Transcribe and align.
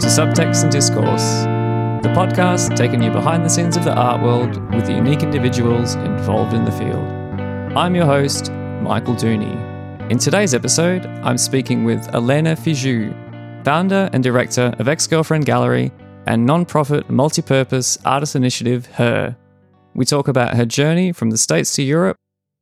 to 0.00 0.06
Subtext 0.06 0.62
and 0.62 0.72
Discourse, 0.72 1.42
the 2.02 2.08
podcast 2.14 2.74
taking 2.74 3.02
you 3.02 3.10
behind 3.10 3.44
the 3.44 3.50
scenes 3.50 3.76
of 3.76 3.84
the 3.84 3.92
art 3.92 4.22
world 4.22 4.56
with 4.74 4.86
the 4.86 4.94
unique 4.94 5.22
individuals 5.22 5.94
involved 5.96 6.54
in 6.54 6.64
the 6.64 6.72
field. 6.72 7.04
I'm 7.76 7.94
your 7.94 8.06
host, 8.06 8.50
Michael 8.80 9.14
Dooney. 9.14 10.10
In 10.10 10.16
today's 10.16 10.54
episode, 10.54 11.04
I'm 11.04 11.36
speaking 11.36 11.84
with 11.84 12.14
Elena 12.14 12.56
Fijou, 12.56 13.12
founder 13.62 14.08
and 14.14 14.24
director 14.24 14.74
of 14.78 14.88
Ex 14.88 15.06
Girlfriend 15.06 15.44
Gallery 15.44 15.92
and 16.26 16.46
non-profit 16.46 17.10
multi-purpose 17.10 17.98
artist 18.06 18.34
initiative 18.34 18.86
Her. 18.86 19.36
We 19.92 20.06
talk 20.06 20.28
about 20.28 20.56
her 20.56 20.64
journey 20.64 21.12
from 21.12 21.28
the 21.28 21.36
States 21.36 21.74
to 21.74 21.82
Europe, 21.82 22.16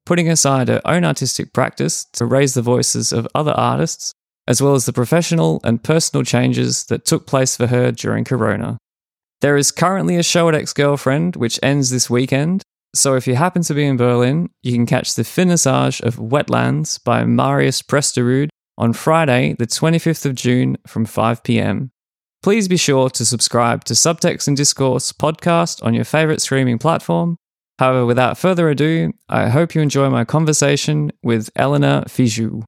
putting 0.07 0.29
aside 0.29 0.67
her 0.67 0.83
own 0.85 1.05
artistic 1.05 1.53
practice 1.53 2.05
to 2.15 2.27
raise 2.27 2.55
the 2.55 2.63
voices 2.63 3.13
of 3.13 3.29
other 3.33 3.53
artists 3.53 4.13
as 4.49 4.63
well 4.63 4.75
as 4.75 4.87
the 4.87 4.93
professional 4.93 5.61
and 5.63 5.85
personal 5.85 6.25
changes 6.25 6.85
that 6.87 7.05
took 7.05 7.27
place 7.27 7.55
for 7.57 7.67
her 7.67 7.93
during 7.93 8.25
Corona. 8.25 8.79
There 9.43 9.59
is 9.59 9.71
currently 9.71 10.17
a 10.17 10.23
show 10.23 10.49
at 10.49 10.55
Ex 10.55 10.73
Girlfriend 10.73 11.37
which 11.37 11.61
ends 11.63 11.91
this 11.91 12.09
weekend, 12.09 12.63
so 12.95 13.15
if 13.15 13.27
you 13.27 13.35
happen 13.37 13.63
to 13.63 13.75
be 13.75 13.85
in 13.85 13.99
Berlin, 13.99 14.49
you 14.63 14.73
can 14.73 14.87
catch 14.87 15.15
the 15.15 15.23
finissage 15.23 16.01
of 16.01 16.17
Wetlands 16.17 17.05
by 17.05 17.25
Marius 17.25 17.83
Presterud 17.83 18.49
on 18.79 18.95
Friday, 18.95 19.55
the 19.59 19.67
25th 19.67 20.25
of 20.25 20.35
June 20.35 20.79
from 20.87 21.05
5 21.05 21.43
pm. 21.43 21.91
Please 22.43 22.69
be 22.69 22.79
sure 22.79 23.11
to 23.11 23.27
subscribe 23.27 23.85
to 23.85 23.95
Subtext 23.95 24.49
and 24.49 24.57
Discourse 24.57 25.13
podcast 25.13 25.85
on 25.85 25.93
your 25.93 26.05
favorite 26.05 26.41
streaming 26.41 26.79
platform. 26.79 27.37
However, 27.79 28.07
without 28.07 28.39
further 28.39 28.71
ado, 28.71 29.13
I 29.29 29.51
hope 29.51 29.75
you 29.75 29.83
enjoy 29.83 30.09
my 30.09 30.25
conversation 30.25 31.13
with 31.23 31.51
Eleanor 31.55 32.05
Fijou 32.09 32.65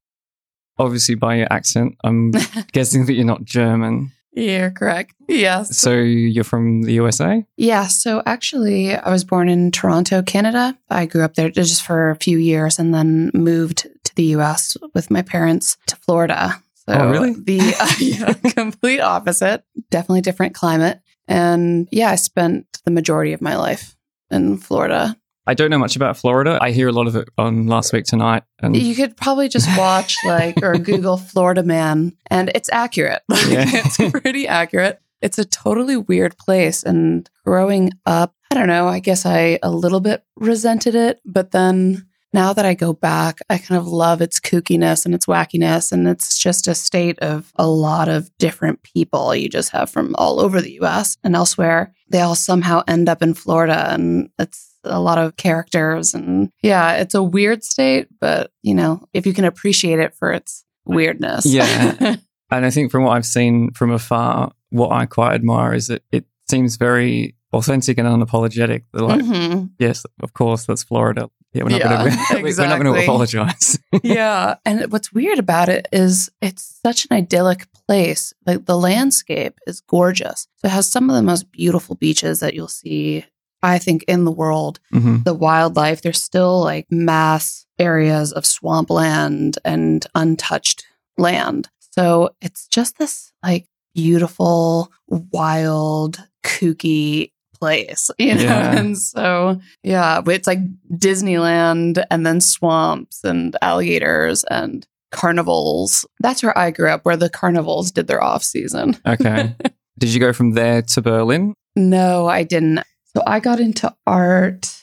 obviously 0.81 1.15
by 1.15 1.35
your 1.35 1.47
accent, 1.51 1.95
I'm 2.03 2.31
guessing 2.71 3.05
that 3.05 3.13
you're 3.13 3.25
not 3.25 3.45
German. 3.45 4.11
You're 4.33 4.71
correct. 4.71 5.13
Yes. 5.27 5.77
So 5.77 5.93
you're 5.93 6.45
from 6.45 6.83
the 6.83 6.93
USA? 6.93 7.45
Yeah. 7.57 7.87
So 7.87 8.23
actually, 8.25 8.95
I 8.95 9.09
was 9.11 9.23
born 9.25 9.49
in 9.49 9.71
Toronto, 9.71 10.21
Canada. 10.21 10.77
I 10.89 11.05
grew 11.05 11.23
up 11.23 11.35
there 11.35 11.49
just 11.49 11.83
for 11.83 12.11
a 12.11 12.15
few 12.15 12.37
years 12.37 12.79
and 12.79 12.93
then 12.93 13.31
moved 13.33 13.87
to 14.03 14.15
the 14.15 14.23
US 14.35 14.77
with 14.93 15.11
my 15.11 15.21
parents 15.21 15.77
to 15.87 15.95
Florida. 15.97 16.61
So 16.75 16.93
oh, 16.93 17.09
really? 17.11 17.33
The 17.33 17.59
uh, 17.79 17.93
yeah, 17.99 18.33
complete 18.53 19.01
opposite. 19.01 19.63
Definitely 19.89 20.21
different 20.21 20.55
climate. 20.55 21.01
And 21.27 21.87
yeah, 21.91 22.09
I 22.09 22.15
spent 22.15 22.65
the 22.85 22.91
majority 22.91 23.33
of 23.33 23.41
my 23.41 23.57
life 23.57 23.95
in 24.29 24.57
Florida. 24.57 25.15
I 25.47 25.53
don't 25.53 25.71
know 25.71 25.79
much 25.79 25.95
about 25.95 26.17
Florida. 26.17 26.59
I 26.61 26.71
hear 26.71 26.87
a 26.87 26.91
lot 26.91 27.07
of 27.07 27.15
it 27.15 27.27
on 27.37 27.67
Last 27.67 27.93
Week 27.93 28.05
Tonight. 28.05 28.43
And 28.61 28.75
you 28.75 28.95
could 28.95 29.17
probably 29.17 29.49
just 29.49 29.67
watch 29.77 30.15
like 30.23 30.61
or 30.61 30.77
Google 30.77 31.17
Florida 31.17 31.63
Man, 31.63 32.15
and 32.29 32.51
it's 32.53 32.69
accurate. 32.71 33.21
Yeah. 33.47 33.65
it's 33.67 33.97
pretty 34.11 34.47
accurate. 34.47 35.01
It's 35.21 35.39
a 35.39 35.45
totally 35.45 35.97
weird 35.97 36.37
place. 36.37 36.83
And 36.83 37.29
growing 37.45 37.91
up, 38.05 38.35
I 38.51 38.55
don't 38.55 38.67
know. 38.67 38.87
I 38.87 38.99
guess 38.99 39.25
I 39.25 39.59
a 39.63 39.71
little 39.71 39.99
bit 39.99 40.23
resented 40.35 40.95
it, 40.95 41.19
but 41.25 41.51
then 41.51 42.07
now 42.33 42.53
that 42.53 42.65
I 42.65 42.73
go 42.73 42.93
back, 42.93 43.39
I 43.49 43.57
kind 43.57 43.77
of 43.79 43.87
love 43.87 44.21
its 44.21 44.39
kookiness 44.39 45.05
and 45.05 45.13
its 45.13 45.25
wackiness. 45.25 45.91
And 45.91 46.07
it's 46.07 46.37
just 46.37 46.67
a 46.67 46.75
state 46.75 47.19
of 47.19 47.51
a 47.55 47.67
lot 47.67 48.07
of 48.07 48.29
different 48.37 48.83
people 48.83 49.35
you 49.35 49.49
just 49.49 49.71
have 49.71 49.89
from 49.89 50.15
all 50.17 50.39
over 50.39 50.61
the 50.61 50.79
US 50.81 51.17
and 51.23 51.35
elsewhere. 51.35 51.93
They 52.09 52.21
all 52.21 52.35
somehow 52.35 52.83
end 52.87 53.09
up 53.09 53.21
in 53.21 53.33
Florida. 53.33 53.91
And 53.91 54.29
it's 54.39 54.70
a 54.83 54.99
lot 54.99 55.17
of 55.17 55.37
characters. 55.37 56.13
And 56.13 56.51
yeah, 56.61 56.93
it's 56.93 57.13
a 57.13 57.23
weird 57.23 57.63
state, 57.63 58.07
but 58.19 58.51
you 58.61 58.73
know, 58.73 59.07
if 59.13 59.25
you 59.25 59.33
can 59.33 59.45
appreciate 59.45 59.99
it 59.99 60.15
for 60.15 60.31
its 60.31 60.65
weirdness. 60.85 61.45
Yeah. 61.45 61.95
and 62.51 62.65
I 62.65 62.69
think 62.69 62.91
from 62.91 63.03
what 63.03 63.15
I've 63.15 63.25
seen 63.25 63.71
from 63.71 63.91
afar, 63.91 64.51
what 64.69 64.91
I 64.91 65.05
quite 65.05 65.33
admire 65.33 65.73
is 65.73 65.87
that 65.87 66.03
it 66.11 66.25
seems 66.49 66.77
very 66.77 67.35
authentic 67.53 67.97
and 67.97 68.07
unapologetic. 68.07 68.83
They're 68.93 69.05
like, 69.05 69.21
mm-hmm. 69.21 69.65
yes, 69.79 70.05
of 70.21 70.33
course, 70.33 70.65
that's 70.65 70.83
Florida. 70.83 71.29
Yeah, 71.53 71.63
we're 71.63 71.69
not 71.71 71.81
yeah, 71.81 72.27
going 72.31 72.45
exactly. 72.45 72.83
to 72.85 73.03
apologize. 73.03 73.77
yeah, 74.03 74.55
and 74.65 74.89
what's 74.91 75.11
weird 75.11 75.37
about 75.37 75.67
it 75.67 75.87
is 75.91 76.29
it's 76.41 76.79
such 76.81 77.05
an 77.09 77.17
idyllic 77.17 77.67
place. 77.73 78.33
Like 78.45 78.65
the 78.65 78.77
landscape 78.77 79.59
is 79.67 79.81
gorgeous. 79.81 80.47
So 80.57 80.67
it 80.67 80.71
has 80.71 80.89
some 80.89 81.09
of 81.09 81.15
the 81.15 81.21
most 81.21 81.51
beautiful 81.51 81.95
beaches 81.95 82.39
that 82.39 82.53
you'll 82.53 82.69
see 82.69 83.25
I 83.63 83.77
think 83.77 84.03
in 84.07 84.25
the 84.25 84.31
world, 84.31 84.79
mm-hmm. 84.93 85.23
the 85.23 85.33
wildlife, 85.33 86.01
there's 86.01 86.21
still 86.21 86.61
like 86.61 86.87
mass 86.89 87.65
areas 87.79 88.31
of 88.31 88.45
swampland 88.45 89.57
and 89.63 90.05
untouched 90.15 90.85
land. 91.17 91.69
So 91.79 92.31
it's 92.41 92.67
just 92.67 92.97
this 92.97 93.31
like 93.43 93.67
beautiful, 93.93 94.91
wild, 95.07 96.19
kooky 96.43 97.31
place, 97.59 98.09
you 98.17 98.35
know? 98.35 98.41
Yeah. 98.41 98.77
And 98.77 98.97
so, 98.97 99.59
yeah, 99.83 100.21
it's 100.25 100.47
like 100.47 100.59
Disneyland 100.91 102.03
and 102.09 102.25
then 102.25 102.41
swamps 102.41 103.23
and 103.23 103.55
alligators 103.61 104.43
and 104.45 104.85
carnivals. 105.11 106.05
That's 106.19 106.43
where 106.43 106.57
I 106.57 106.71
grew 106.71 106.89
up, 106.89 107.05
where 107.05 107.17
the 107.17 107.29
carnivals 107.29 107.91
did 107.91 108.07
their 108.07 108.23
off 108.23 108.43
season. 108.43 108.97
Okay. 109.05 109.55
did 109.99 110.09
you 110.13 110.19
go 110.19 110.33
from 110.33 110.51
there 110.51 110.81
to 110.81 111.01
Berlin? 111.01 111.53
No, 111.75 112.27
I 112.27 112.43
didn't. 112.43 112.81
So 113.15 113.23
I 113.25 113.39
got 113.39 113.59
into 113.59 113.93
art. 114.07 114.73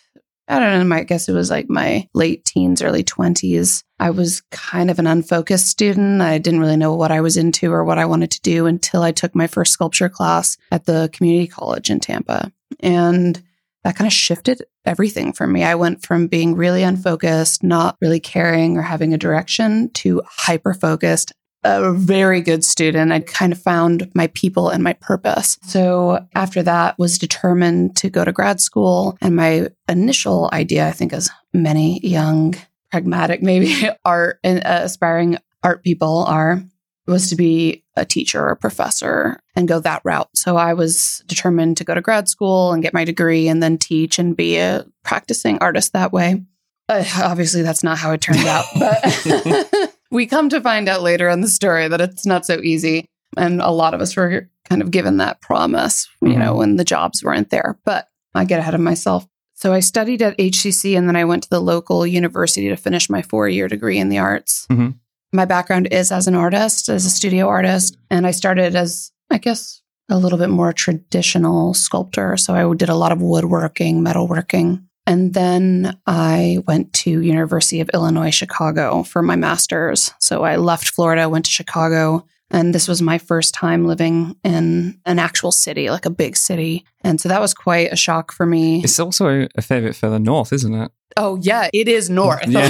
I 0.49 0.59
don't 0.59 0.89
know, 0.89 0.97
I 0.97 1.05
guess 1.05 1.29
it 1.29 1.35
was 1.35 1.51
like 1.51 1.69
my 1.69 2.09
late 2.15 2.45
teens, 2.45 2.83
early 2.83 3.05
20s. 3.05 3.83
I 3.99 4.11
was 4.11 4.43
kind 4.51 4.91
of 4.91 4.99
an 4.99 5.07
unfocused 5.07 5.67
student. 5.67 6.23
I 6.23 6.39
didn't 6.39 6.61
really 6.61 6.77
know 6.77 6.95
what 6.95 7.11
I 7.11 7.21
was 7.21 7.37
into 7.37 7.71
or 7.71 7.85
what 7.85 7.99
I 7.99 8.07
wanted 8.07 8.31
to 8.31 8.41
do 8.41 8.67
until 8.67 9.03
I 9.03 9.13
took 9.13 9.35
my 9.35 9.47
first 9.47 9.73
sculpture 9.73 10.09
class 10.09 10.57
at 10.73 10.87
the 10.87 11.11
community 11.13 11.49
college 11.49 11.91
in 11.91 12.01
Tampa. 12.01 12.51
And 12.81 13.43
that 13.85 13.97
kind 13.97 14.07
of 14.07 14.13
shifted 14.13 14.63
everything 14.85 15.33
for 15.33 15.47
me. 15.47 15.65
I 15.65 15.75
went 15.75 16.05
from 16.05 16.29
being 16.29 16.55
really 16.55 16.83
unfocused, 16.83 17.63
not 17.63 17.97
really 18.01 18.21
caring 18.21 18.77
or 18.77 18.83
having 18.83 19.13
a 19.13 19.19
direction 19.19 19.91
to 19.95 20.23
hyper 20.27 20.75
focused, 20.75 21.33
a 21.65 21.93
very 21.93 22.41
good 22.41 22.65
student. 22.65 23.13
I 23.13 23.21
kind 23.21 23.53
of 23.53 23.61
found 23.61 24.11
my 24.15 24.29
people 24.29 24.69
and 24.69 24.83
my 24.83 24.93
purpose. 24.95 25.59
So 25.63 26.27
after 26.35 26.63
that 26.63 26.99
was 26.99 27.19
determined 27.19 27.97
to 27.97 28.11
go 28.11 28.25
to 28.25 28.33
grad 28.33 28.61
school. 28.61 29.17
And 29.21 29.37
my 29.37 29.69
initial 29.89 30.49
idea, 30.53 30.87
I 30.87 30.93
think 30.93 31.13
as 31.13 31.31
many 31.53 32.01
young, 32.07 32.55
pragmatic, 32.91 33.43
maybe 33.43 33.89
art 34.05 34.39
and 34.45 34.61
uh, 34.65 34.81
aspiring 34.83 35.39
art 35.63 35.83
people 35.83 36.25
are, 36.25 36.63
was 37.07 37.31
to 37.31 37.37
be 37.37 37.85
a 37.97 38.05
teacher 38.05 38.41
or 38.41 38.51
a 38.51 38.57
professor 38.57 39.41
and 39.57 39.67
go 39.67 39.81
that 39.81 40.03
route. 40.05 40.29
So 40.35 40.57
I 40.57 40.75
was 40.75 41.23
determined 41.27 41.79
to 41.79 41.85
go 41.85 41.95
to 41.95 42.03
grad 42.03 42.29
school 42.29 42.73
and 42.73 42.83
get 42.83 42.95
my 42.95 43.05
degree 43.05 43.49
and 43.49 43.63
then 43.63 43.79
teach 43.79 44.19
and 44.19 44.37
be 44.37 44.59
a 44.59 44.87
practicing 45.05 45.59
artist 45.59 45.95
that 45.95 46.13
way. 46.13 46.45
Uh, 46.89 47.05
obviously, 47.23 47.63
that's 47.63 47.83
not 47.83 47.99
how 47.99 48.13
it 48.13 48.21
turned 48.21 48.47
out, 48.47 48.65
but 48.79 49.95
we 50.11 50.27
come 50.27 50.49
to 50.49 50.61
find 50.61 50.89
out 50.89 51.03
later 51.03 51.29
in 51.29 51.41
the 51.41 51.49
story 51.49 51.89
that 51.89 52.01
it's 52.01 52.27
not 52.27 52.47
so 52.47 52.61
easy. 52.63 53.07
And 53.37 53.61
a 53.61 53.71
lot 53.71 53.95
of 53.95 54.01
us 54.01 54.17
were 54.17 54.49
kind 54.65 54.83
of 54.83 54.91
given 54.91 55.19
that 55.19 55.41
promise, 55.41 56.09
you 56.21 56.29
mm-hmm. 56.29 56.41
know, 56.41 56.55
when 56.57 56.77
the 56.77 56.85
jobs 56.85 57.23
weren't 57.23 57.51
there. 57.51 57.79
But 57.85 58.09
I 58.35 58.45
get 58.45 58.61
ahead 58.61 58.75
of 58.75 58.81
myself. 58.81 59.27
So 59.55 59.73
I 59.73 59.81
studied 59.81 60.23
at 60.23 60.39
HCC 60.39 60.97
and 60.97 61.09
then 61.09 61.17
I 61.17 61.25
went 61.25 61.43
to 61.43 61.51
the 61.51 61.61
local 61.61 62.07
university 62.07 62.69
to 62.69 62.77
finish 62.77 63.11
my 63.11 63.23
four 63.23 63.49
year 63.49 63.69
degree 63.69 63.99
in 63.99 64.09
the 64.09 64.19
arts. 64.19 64.67
Mm-hmm. 64.71 64.91
My 65.33 65.45
background 65.45 65.89
is 65.91 66.11
as 66.11 66.27
an 66.27 66.35
artist, 66.35 66.89
as 66.89 67.05
a 67.05 67.11
studio 67.11 67.49
artist. 67.49 67.99
And 68.09 68.27
I 68.27 68.31
started 68.31 68.77
as, 68.77 69.13
I 69.31 69.39
guess, 69.39 69.83
a 70.09 70.17
little 70.17 70.39
bit 70.39 70.49
more 70.49 70.73
traditional 70.73 71.75
sculptor. 71.75 72.37
So 72.37 72.55
I 72.55 72.75
did 72.75 72.89
a 72.89 72.95
lot 72.95 73.13
of 73.13 73.21
woodworking, 73.21 74.01
metalworking. 74.01 74.85
And 75.09 75.33
then 75.33 75.99
I 76.07 76.59
went 76.67 76.93
to 76.93 77.23
University 77.23 77.81
of 77.81 77.89
Illinois 77.95 78.31
Chicago 78.31 79.05
for 79.05 79.23
my 79.23 79.37
masters. 79.37 80.13
So 80.19 80.45
I 80.45 80.57
left 80.57 80.91
Florida, 80.91 81.31
went 81.31 81.47
to 81.47 81.51
Chicago, 81.51 82.27
and 82.51 82.75
this 82.75 82.87
was 82.87 83.01
my 83.01 83.17
first 83.17 83.55
time 83.55 83.87
living 83.87 84.37
in 84.45 85.01
an 85.07 85.19
actual 85.19 85.51
city, 85.51 85.89
like 85.89 86.05
a 86.05 86.11
big 86.11 86.37
city. 86.37 86.85
And 87.01 87.19
so 87.19 87.31
that 87.31 87.41
was 87.41 87.55
quite 87.55 87.91
a 87.91 87.97
shock 87.97 88.33
for 88.33 88.45
me. 88.45 88.83
It's 88.83 89.01
also 89.01 89.49
a 89.57 89.63
fair 89.63 89.81
bit 89.81 89.97
further 89.97 90.19
north, 90.19 90.53
isn't 90.53 90.75
it? 90.75 90.93
Oh 91.17 91.39
yeah, 91.41 91.71
it 91.73 91.89
is 91.89 92.11
north. 92.11 92.47
Yeah. 92.47 92.69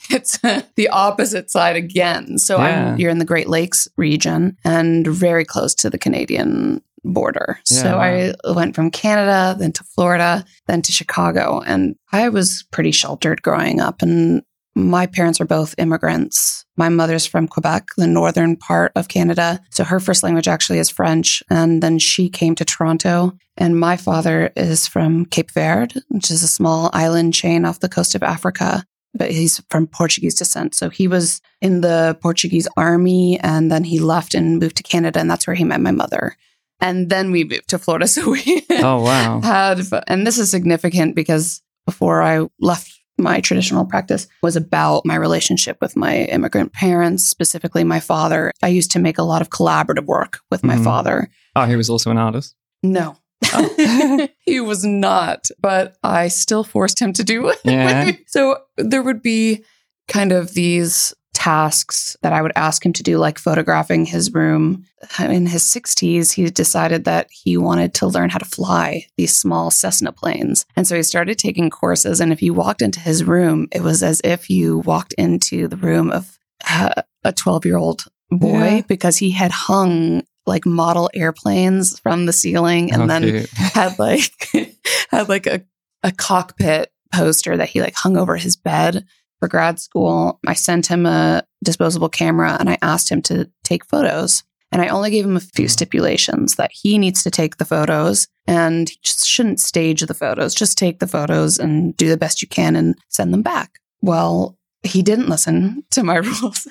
it's 0.10 0.42
uh, 0.44 0.62
the 0.76 0.88
opposite 0.88 1.50
side 1.50 1.74
again. 1.74 2.38
So 2.38 2.58
yeah. 2.58 2.96
you're 2.96 3.10
in 3.10 3.18
the 3.18 3.24
Great 3.24 3.48
Lakes 3.48 3.88
region 3.96 4.56
and 4.64 5.04
very 5.04 5.44
close 5.44 5.74
to 5.76 5.90
the 5.90 5.98
Canadian 5.98 6.80
border. 7.04 7.58
Yeah, 7.70 7.82
so 7.82 7.96
wow. 7.98 8.02
I 8.02 8.52
went 8.52 8.74
from 8.74 8.90
Canada, 8.90 9.56
then 9.58 9.72
to 9.72 9.84
Florida, 9.84 10.44
then 10.66 10.82
to 10.82 10.92
Chicago. 10.92 11.60
And 11.60 11.96
I 12.12 12.28
was 12.28 12.64
pretty 12.70 12.92
sheltered 12.92 13.42
growing 13.42 13.80
up. 13.80 14.02
And 14.02 14.42
my 14.74 15.06
parents 15.06 15.40
are 15.40 15.44
both 15.44 15.74
immigrants. 15.78 16.64
My 16.76 16.88
mother's 16.88 17.26
from 17.26 17.46
Quebec, 17.46 17.88
the 17.98 18.06
northern 18.06 18.56
part 18.56 18.92
of 18.96 19.08
Canada. 19.08 19.60
So 19.70 19.84
her 19.84 20.00
first 20.00 20.22
language 20.22 20.48
actually 20.48 20.78
is 20.78 20.88
French. 20.88 21.42
And 21.50 21.82
then 21.82 21.98
she 21.98 22.30
came 22.30 22.54
to 22.54 22.64
Toronto. 22.64 23.32
And 23.58 23.78
my 23.78 23.96
father 23.96 24.50
is 24.56 24.86
from 24.86 25.26
Cape 25.26 25.50
Verde, 25.50 26.00
which 26.08 26.30
is 26.30 26.42
a 26.42 26.48
small 26.48 26.88
island 26.94 27.34
chain 27.34 27.66
off 27.66 27.80
the 27.80 27.88
coast 27.88 28.14
of 28.14 28.22
Africa 28.22 28.84
but 29.14 29.30
he's 29.30 29.62
from 29.68 29.86
Portuguese 29.86 30.34
descent. 30.34 30.74
So 30.74 30.88
he 30.88 31.06
was 31.06 31.40
in 31.60 31.80
the 31.80 32.16
Portuguese 32.22 32.68
army 32.76 33.38
and 33.40 33.70
then 33.70 33.84
he 33.84 33.98
left 33.98 34.34
and 34.34 34.58
moved 34.58 34.76
to 34.76 34.82
Canada. 34.82 35.20
And 35.20 35.30
that's 35.30 35.46
where 35.46 35.54
he 35.54 35.64
met 35.64 35.80
my 35.80 35.90
mother. 35.90 36.36
And 36.82 37.08
then 37.08 37.30
we 37.30 37.44
moved 37.44 37.68
to 37.68 37.78
Florida. 37.78 38.06
So 38.08 38.30
we 38.30 38.66
Oh, 38.70 39.02
wow. 39.02 39.40
had, 39.40 39.80
and 40.08 40.26
this 40.26 40.36
is 40.38 40.50
significant 40.50 41.14
because 41.14 41.62
before 41.86 42.22
I 42.22 42.46
left 42.60 42.92
my 43.18 43.40
traditional 43.40 43.84
practice 43.84 44.26
was 44.42 44.56
about 44.56 45.06
my 45.06 45.14
relationship 45.14 45.76
with 45.80 45.96
my 45.96 46.24
immigrant 46.24 46.72
parents, 46.72 47.24
specifically 47.24 47.84
my 47.84 48.00
father. 48.00 48.50
I 48.62 48.68
used 48.68 48.90
to 48.92 48.98
make 48.98 49.18
a 49.18 49.22
lot 49.22 49.42
of 49.42 49.50
collaborative 49.50 50.06
work 50.06 50.40
with 50.50 50.64
my 50.64 50.76
Mhm. 50.76 50.84
father. 50.84 51.28
Oh, 51.54 51.64
he 51.66 51.76
was 51.76 51.88
also 51.88 52.10
an 52.10 52.18
artist. 52.18 52.54
No. 52.82 53.16
Oh. 53.52 54.28
he 54.40 54.60
was 54.60 54.84
not, 54.84 55.48
but 55.60 55.96
I 56.02 56.28
still 56.28 56.64
forced 56.64 57.00
him 57.00 57.12
to 57.12 57.22
do 57.24 57.48
it. 57.48 57.58
Yeah. 57.64 58.12
so 58.26 58.56
there 58.76 59.02
would 59.02 59.22
be 59.22 59.62
kind 60.08 60.32
of 60.32 60.54
these 60.54 61.14
tasks 61.42 62.16
that 62.22 62.32
I 62.32 62.40
would 62.40 62.52
ask 62.54 62.86
him 62.86 62.92
to 62.92 63.02
do, 63.02 63.18
like 63.18 63.36
photographing 63.36 64.04
his 64.04 64.32
room. 64.32 64.84
In 65.18 65.46
his 65.46 65.64
60s, 65.64 66.32
he 66.32 66.48
decided 66.50 67.04
that 67.04 67.26
he 67.32 67.56
wanted 67.56 67.94
to 67.94 68.06
learn 68.06 68.30
how 68.30 68.38
to 68.38 68.44
fly 68.44 69.06
these 69.16 69.36
small 69.36 69.72
Cessna 69.72 70.12
planes. 70.12 70.64
And 70.76 70.86
so 70.86 70.94
he 70.94 71.02
started 71.02 71.38
taking 71.38 71.68
courses. 71.68 72.20
And 72.20 72.32
if 72.32 72.42
you 72.42 72.54
walked 72.54 72.80
into 72.80 73.00
his 73.00 73.24
room, 73.24 73.66
it 73.72 73.82
was 73.82 74.04
as 74.04 74.20
if 74.22 74.48
you 74.48 74.78
walked 74.78 75.14
into 75.14 75.66
the 75.66 75.76
room 75.76 76.12
of 76.12 76.38
uh, 76.70 77.02
a 77.24 77.32
12 77.32 77.66
year 77.66 77.76
old 77.76 78.04
boy 78.30 78.76
Yeah. 78.76 78.82
because 78.86 79.16
he 79.16 79.32
had 79.32 79.50
hung 79.50 80.22
like 80.46 80.64
model 80.64 81.10
airplanes 81.12 81.98
from 81.98 82.26
the 82.26 82.32
ceiling 82.32 82.92
and 82.92 83.10
then 83.10 83.22
cute. 83.22 83.50
had 83.56 83.98
like 83.98 84.48
had 85.10 85.28
like 85.28 85.48
a, 85.48 85.62
a 86.04 86.12
cockpit 86.12 86.92
poster 87.12 87.56
that 87.56 87.68
he 87.68 87.80
like 87.80 87.94
hung 87.96 88.16
over 88.16 88.36
his 88.36 88.56
bed 88.56 89.04
for 89.42 89.48
grad 89.48 89.80
school. 89.80 90.38
I 90.46 90.54
sent 90.54 90.86
him 90.86 91.04
a 91.04 91.42
disposable 91.64 92.08
camera 92.08 92.56
and 92.60 92.70
I 92.70 92.78
asked 92.80 93.10
him 93.10 93.20
to 93.22 93.50
take 93.64 93.84
photos. 93.84 94.44
And 94.70 94.80
I 94.80 94.86
only 94.86 95.10
gave 95.10 95.24
him 95.24 95.36
a 95.36 95.40
few 95.40 95.64
mm-hmm. 95.64 95.70
stipulations 95.70 96.54
that 96.54 96.70
he 96.72 96.96
needs 96.96 97.24
to 97.24 97.30
take 97.30 97.56
the 97.56 97.64
photos 97.64 98.28
and 98.46 98.88
he 98.88 98.96
just 99.02 99.26
shouldn't 99.26 99.58
stage 99.58 100.00
the 100.02 100.14
photos. 100.14 100.54
Just 100.54 100.78
take 100.78 101.00
the 101.00 101.08
photos 101.08 101.58
and 101.58 101.96
do 101.96 102.08
the 102.08 102.16
best 102.16 102.40
you 102.40 102.46
can 102.46 102.76
and 102.76 102.94
send 103.08 103.34
them 103.34 103.42
back. 103.42 103.80
Well, 104.00 104.56
he 104.84 105.02
didn't 105.02 105.28
listen 105.28 105.82
to 105.90 106.04
my 106.04 106.16
rules. 106.18 106.68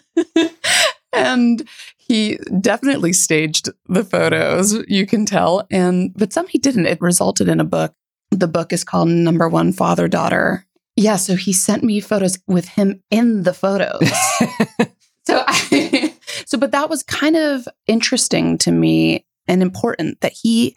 and 1.12 1.68
he 1.98 2.40
definitely 2.62 3.12
staged 3.12 3.68
the 3.88 4.06
photos, 4.06 4.82
you 4.88 5.06
can 5.06 5.26
tell. 5.26 5.68
And 5.70 6.14
but 6.16 6.32
some 6.32 6.48
he 6.48 6.58
didn't. 6.58 6.86
It 6.86 7.02
resulted 7.02 7.50
in 7.50 7.60
a 7.60 7.66
book. 7.66 7.94
The 8.32 8.48
book 8.48 8.72
is 8.72 8.86
called 8.86 9.10
Number 9.10 9.50
One 9.50 9.74
Father 9.74 10.08
Daughter. 10.08 10.66
Yeah, 11.02 11.16
so 11.16 11.36
he 11.36 11.52
sent 11.52 11.84
me 11.84 12.00
photos 12.00 12.38
with 12.48 12.68
him 12.68 13.02
in 13.10 13.42
the 13.42 13.54
photos. 13.54 14.08
so 15.26 15.44
I 15.48 16.14
so 16.46 16.58
but 16.58 16.72
that 16.72 16.90
was 16.90 17.02
kind 17.02 17.36
of 17.36 17.68
interesting 17.88 18.58
to 18.60 18.72
me 18.72 19.26
and 19.48 19.64
important 19.64 20.22
that 20.22 20.34
he 20.34 20.76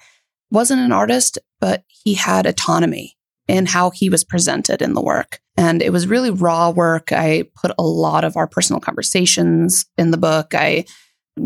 wasn't 0.51 0.81
an 0.81 0.93
artist, 0.93 1.39
but 1.61 1.85
he 1.89 2.15
had 2.15 2.47
autonomy 2.47 3.17
in 3.49 3.67
how 3.67 3.91
he 3.91 4.09
was 4.09 4.25
presented 4.25 4.81
in 4.81 4.95
the 4.95 5.03
work. 5.03 5.41
And 5.59 5.83
it 5.83 5.93
was 5.93 6.07
really 6.07 6.31
raw 6.31 6.71
work. 6.71 7.13
I 7.13 7.45
put 7.55 7.73
a 7.79 7.83
lot 7.83 8.25
of 8.25 8.37
our 8.37 8.47
personal 8.47 8.81
conversations 8.81 9.85
in 9.99 10.11
the 10.11 10.17
book. 10.17 10.55
I 10.55 10.87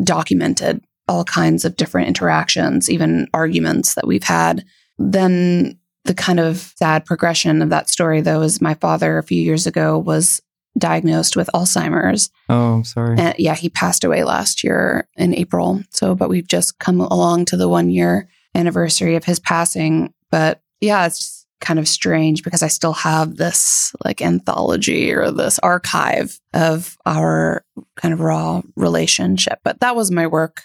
documented 0.05 0.85
all 1.09 1.25
kinds 1.25 1.65
of 1.65 1.75
different 1.75 2.07
interactions, 2.07 2.89
even 2.89 3.27
arguments 3.35 3.95
that 3.95 4.07
we've 4.07 4.23
had. 4.23 4.65
Then 4.99 5.79
the 6.09 6.15
kind 6.15 6.41
of 6.41 6.73
sad 6.77 7.05
progression 7.05 7.63
of 7.63 7.69
that 7.71 7.89
story, 7.91 8.21
though, 8.23 8.41
is 8.43 8.61
my 8.61 8.75
father 8.75 9.19
a 9.19 9.23
few 9.23 9.41
years 9.41 9.67
ago 9.67 9.99
was 9.99 10.41
diagnosed 10.79 11.37
with 11.37 11.51
Alzheimer's. 11.55 12.31
Oh, 12.49 12.75
I'm 12.77 12.85
sorry. 12.85 13.19
And 13.19 13.35
yeah, 13.39 13.55
he 13.55 13.69
passed 13.69 14.05
away 14.05 14.25
last 14.25 14.65
year 14.65 15.07
in 15.17 15.35
April. 15.35 15.83
So, 15.91 16.15
but 16.15 16.29
we've 16.29 16.49
just 16.49 16.79
come 16.79 17.01
along 17.01 17.45
to 17.47 17.57
the 17.57 17.69
one 17.69 17.91
year 17.91 18.29
anniversary 18.55 19.17
of 19.17 19.25
his 19.25 19.39
passing. 19.39 20.15
But 20.31 20.63
yeah, 20.81 21.05
it's 21.07 21.19
just 21.19 21.47
kind 21.61 21.79
of 21.79 21.89
strange 21.89 22.43
because 22.45 22.63
I 22.63 22.69
still 22.69 22.93
have 22.95 23.37
this 23.37 23.93
like 24.05 24.23
anthology 24.23 25.13
or 25.13 25.31
this 25.31 25.59
archive 25.59 26.39
of 26.55 26.97
our 27.05 27.65
kind 27.97 28.15
of 28.15 28.21
raw 28.21 28.63
relationship. 28.77 29.59
But 29.65 29.81
that 29.81 29.97
was 29.97 30.11
my 30.11 30.27
work 30.27 30.63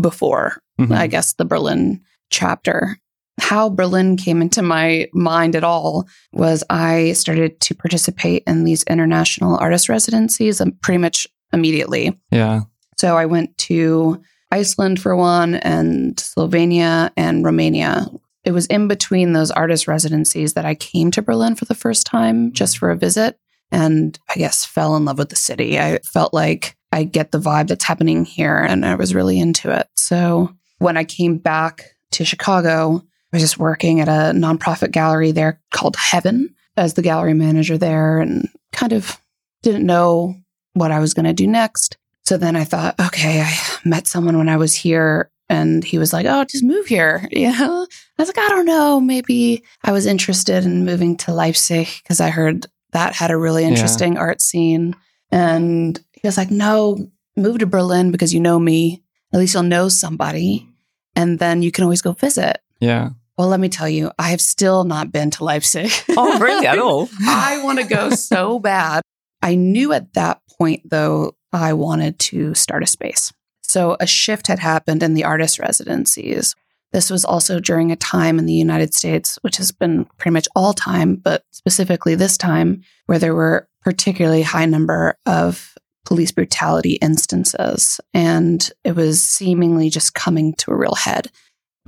before, 0.00 0.60
Mhm. 0.78 0.94
I 0.96 1.06
guess, 1.06 1.32
the 1.34 1.44
Berlin 1.44 2.02
chapter. 2.30 2.98
How 3.38 3.68
Berlin 3.68 4.16
came 4.16 4.40
into 4.40 4.62
my 4.62 5.08
mind 5.12 5.56
at 5.56 5.64
all 5.64 6.08
was 6.32 6.64
I 6.70 7.12
started 7.12 7.60
to 7.60 7.74
participate 7.74 8.42
in 8.46 8.64
these 8.64 8.82
international 8.84 9.58
artist 9.58 9.88
residencies 9.88 10.60
um, 10.60 10.72
pretty 10.82 10.98
much 10.98 11.26
immediately. 11.52 12.18
Yeah. 12.30 12.62
So 12.96 13.16
I 13.16 13.26
went 13.26 13.56
to 13.58 14.22
Iceland 14.50 15.00
for 15.00 15.16
one, 15.16 15.56
and 15.56 16.16
Slovenia 16.16 17.10
and 17.16 17.44
Romania. 17.44 18.06
It 18.44 18.52
was 18.52 18.66
in 18.66 18.88
between 18.88 19.32
those 19.32 19.50
artist 19.50 19.88
residencies 19.88 20.54
that 20.54 20.64
I 20.64 20.74
came 20.74 21.10
to 21.12 21.22
Berlin 21.22 21.56
for 21.56 21.64
the 21.64 21.74
first 21.74 22.06
time 22.06 22.52
just 22.52 22.78
for 22.78 22.90
a 22.90 22.96
visit. 22.96 23.38
And 23.72 24.18
I 24.30 24.34
guess 24.34 24.64
fell 24.64 24.96
in 24.96 25.04
love 25.04 25.18
with 25.18 25.30
the 25.30 25.36
city. 25.36 25.78
I 25.80 25.98
felt 26.04 26.32
like 26.32 26.76
I 26.92 27.02
get 27.02 27.32
the 27.32 27.40
vibe 27.40 27.66
that's 27.66 27.84
happening 27.84 28.24
here, 28.24 28.56
and 28.56 28.86
I 28.86 28.94
was 28.94 29.14
really 29.14 29.40
into 29.40 29.76
it. 29.76 29.88
So 29.96 30.54
when 30.78 30.96
I 30.96 31.04
came 31.04 31.38
back 31.38 31.84
to 32.12 32.24
Chicago, 32.24 33.02
was 33.36 33.42
just 33.42 33.58
working 33.58 34.00
at 34.00 34.08
a 34.08 34.32
nonprofit 34.34 34.90
gallery 34.92 35.32
there 35.32 35.60
called 35.72 35.96
Heaven 35.96 36.54
as 36.76 36.94
the 36.94 37.02
gallery 37.02 37.34
manager 37.34 37.78
there, 37.78 38.18
and 38.20 38.48
kind 38.72 38.92
of 38.92 39.18
didn't 39.62 39.86
know 39.86 40.34
what 40.74 40.90
I 40.90 40.98
was 41.00 41.14
going 41.14 41.24
to 41.26 41.32
do 41.32 41.46
next. 41.46 41.96
So 42.24 42.36
then 42.36 42.56
I 42.56 42.64
thought, 42.64 42.98
okay, 43.00 43.40
I 43.42 43.54
met 43.84 44.06
someone 44.06 44.36
when 44.36 44.48
I 44.48 44.56
was 44.56 44.74
here 44.74 45.30
and 45.48 45.82
he 45.84 45.96
was 45.98 46.12
like, 46.12 46.26
oh, 46.26 46.44
just 46.44 46.64
move 46.64 46.86
here. 46.86 47.26
You 47.32 47.50
know, 47.52 47.86
I 48.18 48.22
was 48.22 48.28
like, 48.28 48.38
I 48.38 48.48
don't 48.48 48.66
know. 48.66 49.00
Maybe 49.00 49.62
I 49.84 49.92
was 49.92 50.06
interested 50.06 50.64
in 50.64 50.84
moving 50.84 51.16
to 51.18 51.32
Leipzig 51.32 51.88
because 52.02 52.20
I 52.20 52.30
heard 52.30 52.66
that 52.92 53.14
had 53.14 53.30
a 53.30 53.36
really 53.36 53.62
Yeah. 53.62 53.68
interesting 53.68 54.18
art 54.18 54.40
scene. 54.42 54.94
And 55.30 55.98
he 56.12 56.26
was 56.26 56.36
like, 56.36 56.50
no, 56.50 56.98
move 57.36 57.58
to 57.60 57.66
Berlin 57.66 58.10
because 58.10 58.34
you 58.34 58.40
know 58.40 58.58
me. 58.58 59.02
At 59.32 59.38
least 59.40 59.54
you'll 59.54 59.62
know 59.62 59.88
somebody. 59.88 60.68
And 61.14 61.38
then 61.38 61.62
you 61.62 61.70
can 61.72 61.84
always 61.84 62.02
go 62.02 62.12
visit. 62.12 62.58
Yeah. 62.80 63.10
Well, 63.38 63.48
let 63.48 63.60
me 63.60 63.68
tell 63.68 63.88
you, 63.88 64.10
I 64.18 64.30
have 64.30 64.40
still 64.40 64.84
not 64.84 65.12
been 65.12 65.30
to 65.32 65.44
Leipzig. 65.44 65.90
Oh, 66.18 66.38
really? 66.38 66.66
At 66.66 66.78
all? 66.78 67.10
I 67.20 67.62
want 67.62 67.78
to 67.78 67.84
go 67.84 68.10
so 68.10 68.58
bad. 68.58 69.02
I 69.42 69.54
knew 69.54 69.92
at 69.92 70.14
that 70.14 70.40
point, 70.58 70.88
though, 70.88 71.36
I 71.52 71.74
wanted 71.74 72.18
to 72.20 72.54
start 72.54 72.82
a 72.82 72.86
space. 72.86 73.32
So 73.62 73.96
a 74.00 74.06
shift 74.06 74.46
had 74.46 74.58
happened 74.58 75.02
in 75.02 75.12
the 75.12 75.24
artist 75.24 75.58
residencies. 75.58 76.54
This 76.92 77.10
was 77.10 77.24
also 77.24 77.60
during 77.60 77.92
a 77.92 77.96
time 77.96 78.38
in 78.38 78.46
the 78.46 78.54
United 78.54 78.94
States, 78.94 79.38
which 79.42 79.58
has 79.58 79.72
been 79.72 80.06
pretty 80.16 80.32
much 80.32 80.48
all 80.56 80.72
time, 80.72 81.16
but 81.16 81.42
specifically 81.50 82.14
this 82.14 82.38
time, 82.38 82.82
where 83.06 83.18
there 83.18 83.34
were 83.34 83.68
particularly 83.82 84.42
high 84.42 84.66
number 84.66 85.18
of 85.26 85.74
police 86.06 86.32
brutality 86.32 86.94
instances. 87.02 88.00
And 88.14 88.70
it 88.84 88.96
was 88.96 89.22
seemingly 89.22 89.90
just 89.90 90.14
coming 90.14 90.54
to 90.54 90.70
a 90.70 90.76
real 90.76 90.94
head. 90.94 91.30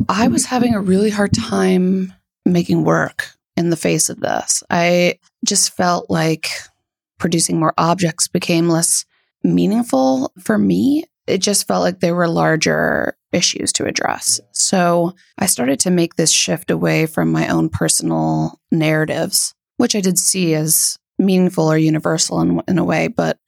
I 0.09 0.29
was 0.29 0.47
having 0.47 0.75
a 0.75 0.81
really 0.81 1.11
hard 1.11 1.33
time 1.33 2.13
making 2.45 2.85
work 2.85 3.31
in 3.57 3.71
the 3.71 3.77
face 3.77 4.09
of 4.09 4.21
this. 4.21 4.63
I 4.71 5.19
just 5.45 5.77
felt 5.77 6.09
like 6.09 6.49
producing 7.19 7.59
more 7.59 7.75
objects 7.77 8.29
became 8.29 8.69
less 8.69 9.05
meaningful 9.43 10.33
for 10.41 10.59
me. 10.59 11.05
It 11.27 11.39
just 11.39 11.67
felt 11.67 11.83
like 11.83 12.01
there 12.01 12.15
were 12.15 12.29
larger 12.29 13.17
issues 13.33 13.73
to 13.75 13.85
address. 13.85 14.41
So 14.53 15.15
I 15.39 15.47
started 15.47 15.81
to 15.81 15.91
make 15.91 16.15
this 16.15 16.31
shift 16.31 16.71
away 16.71 17.07
from 17.07 17.31
my 17.31 17.49
own 17.49 17.69
personal 17.69 18.59
narratives, 18.71 19.55
which 19.77 19.95
I 19.95 20.01
did 20.01 20.19
see 20.19 20.55
as 20.55 20.99
meaningful 21.19 21.71
or 21.71 21.77
universal 21.77 22.41
in, 22.41 22.63
in 22.69 22.79
a 22.79 22.85
way, 22.85 23.09
but 23.09 23.39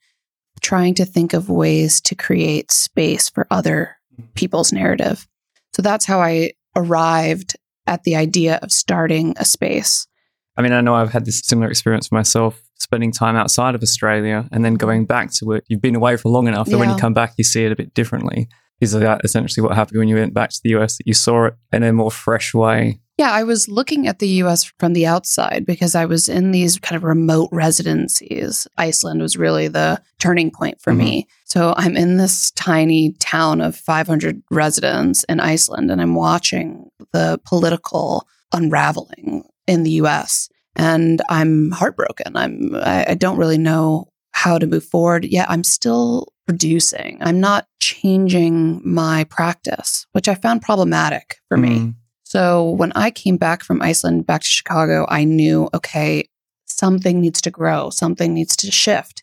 trying 0.61 0.93
to 0.95 1.05
think 1.05 1.33
of 1.33 1.49
ways 1.49 2.01
to 2.01 2.15
create 2.15 2.71
space 2.71 3.29
for 3.29 3.47
other 3.49 3.97
mm-hmm. 4.13 4.29
people's 4.35 4.71
narrative. 4.71 5.27
So 5.73 5.81
that's 5.81 6.05
how 6.05 6.21
I 6.21 6.51
arrived 6.75 7.55
at 7.87 8.03
the 8.03 8.15
idea 8.15 8.59
of 8.61 8.71
starting 8.71 9.35
a 9.37 9.45
space. 9.45 10.07
I 10.57 10.61
mean, 10.61 10.73
I 10.73 10.81
know 10.81 10.95
I've 10.95 11.11
had 11.11 11.25
this 11.25 11.41
similar 11.43 11.69
experience 11.69 12.11
myself, 12.11 12.61
spending 12.77 13.11
time 13.11 13.35
outside 13.35 13.73
of 13.75 13.81
Australia 13.81 14.47
and 14.51 14.65
then 14.65 14.75
going 14.75 15.05
back 15.05 15.31
to 15.35 15.53
it. 15.53 15.63
You've 15.67 15.81
been 15.81 15.95
away 15.95 16.17
for 16.17 16.29
long 16.29 16.47
enough 16.47 16.67
that 16.67 16.77
when 16.77 16.89
you 16.89 16.97
come 16.97 17.13
back, 17.13 17.33
you 17.37 17.43
see 17.43 17.63
it 17.65 17.71
a 17.71 17.75
bit 17.75 17.93
differently. 17.93 18.47
Is 18.81 18.91
that 18.93 19.21
essentially 19.23 19.65
what 19.65 19.75
happened 19.75 19.99
when 19.99 20.07
you 20.07 20.15
went 20.15 20.33
back 20.33 20.49
to 20.49 20.59
the 20.63 20.71
US? 20.77 20.97
That 20.97 21.07
you 21.07 21.13
saw 21.13 21.45
it 21.45 21.55
in 21.71 21.83
a 21.83 21.93
more 21.93 22.11
fresh 22.11 22.53
way? 22.53 22.99
Yeah, 23.21 23.33
I 23.33 23.43
was 23.43 23.69
looking 23.69 24.07
at 24.07 24.17
the 24.17 24.41
US 24.41 24.63
from 24.79 24.93
the 24.93 25.05
outside 25.05 25.63
because 25.63 25.93
I 25.93 26.05
was 26.05 26.27
in 26.27 26.49
these 26.49 26.79
kind 26.79 26.97
of 26.97 27.03
remote 27.03 27.49
residencies. 27.51 28.67
Iceland 28.79 29.21
was 29.21 29.37
really 29.37 29.67
the 29.67 30.01
turning 30.17 30.49
point 30.49 30.81
for 30.81 30.89
mm-hmm. 30.89 31.03
me. 31.03 31.27
So 31.45 31.75
I'm 31.77 31.95
in 31.95 32.17
this 32.17 32.49
tiny 32.49 33.13
town 33.19 33.61
of 33.61 33.75
500 33.75 34.41
residents 34.49 35.23
in 35.25 35.39
Iceland 35.39 35.91
and 35.91 36.01
I'm 36.01 36.15
watching 36.15 36.89
the 37.13 37.39
political 37.45 38.27
unraveling 38.53 39.43
in 39.67 39.83
the 39.83 39.91
US 40.01 40.49
and 40.75 41.21
I'm 41.29 41.69
heartbroken. 41.69 42.35
I'm 42.35 42.73
I, 42.73 43.05
I 43.09 43.13
don't 43.13 43.37
really 43.37 43.59
know 43.59 44.07
how 44.31 44.57
to 44.57 44.65
move 44.65 44.83
forward. 44.83 45.25
Yet 45.25 45.47
I'm 45.47 45.63
still 45.63 46.33
producing. 46.47 47.19
I'm 47.21 47.39
not 47.39 47.67
changing 47.79 48.81
my 48.83 49.25
practice, 49.25 50.07
which 50.13 50.27
I 50.27 50.33
found 50.33 50.63
problematic 50.63 51.37
for 51.49 51.57
me. 51.57 51.69
Mm-hmm. 51.69 52.00
So 52.31 52.69
when 52.69 52.93
I 52.93 53.11
came 53.11 53.35
back 53.35 53.61
from 53.61 53.81
Iceland 53.81 54.25
back 54.25 54.39
to 54.39 54.47
Chicago, 54.47 55.05
I 55.09 55.25
knew, 55.25 55.67
okay, 55.73 56.29
something 56.65 57.19
needs 57.19 57.41
to 57.41 57.51
grow, 57.51 57.89
something 57.89 58.33
needs 58.33 58.55
to 58.55 58.71
shift. 58.71 59.21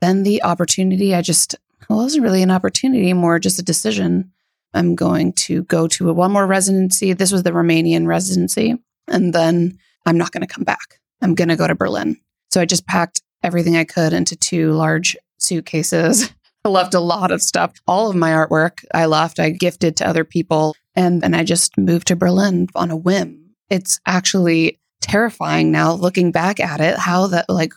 Then 0.00 0.24
the 0.24 0.42
opportunity, 0.42 1.14
I 1.14 1.22
just, 1.22 1.54
well, 1.88 2.00
it 2.00 2.02
wasn't 2.02 2.24
really 2.24 2.42
an 2.42 2.50
opportunity, 2.50 3.12
more 3.12 3.38
just 3.38 3.60
a 3.60 3.62
decision. 3.62 4.32
I'm 4.74 4.96
going 4.96 5.32
to 5.44 5.62
go 5.62 5.86
to 5.86 6.10
a, 6.10 6.12
one 6.12 6.32
more 6.32 6.44
residency. 6.44 7.12
This 7.12 7.30
was 7.30 7.44
the 7.44 7.52
Romanian 7.52 8.08
residency. 8.08 8.74
And 9.06 9.32
then 9.32 9.78
I'm 10.04 10.18
not 10.18 10.32
going 10.32 10.44
to 10.44 10.52
come 10.52 10.64
back. 10.64 10.98
I'm 11.22 11.36
going 11.36 11.50
to 11.50 11.56
go 11.56 11.68
to 11.68 11.76
Berlin. 11.76 12.16
So 12.50 12.60
I 12.60 12.64
just 12.64 12.84
packed 12.84 13.22
everything 13.44 13.76
I 13.76 13.84
could 13.84 14.12
into 14.12 14.34
two 14.34 14.72
large 14.72 15.16
suitcases. 15.38 16.34
I 16.64 16.68
left 16.68 16.94
a 16.94 17.00
lot 17.00 17.30
of 17.30 17.42
stuff. 17.42 17.72
All 17.86 18.10
of 18.10 18.16
my 18.16 18.30
artwork 18.32 18.84
I 18.92 19.06
left, 19.06 19.38
I 19.38 19.50
gifted 19.50 19.96
to 19.96 20.08
other 20.08 20.24
people. 20.24 20.74
And 20.94 21.22
then 21.22 21.34
I 21.34 21.44
just 21.44 21.78
moved 21.78 22.08
to 22.08 22.16
Berlin 22.16 22.68
on 22.74 22.90
a 22.90 22.96
whim. 22.96 23.54
It's 23.70 24.00
actually 24.06 24.78
terrifying 25.00 25.70
now 25.70 25.94
looking 25.94 26.32
back 26.32 26.60
at 26.60 26.80
it, 26.80 26.98
how 26.98 27.28
that, 27.28 27.48
like, 27.48 27.72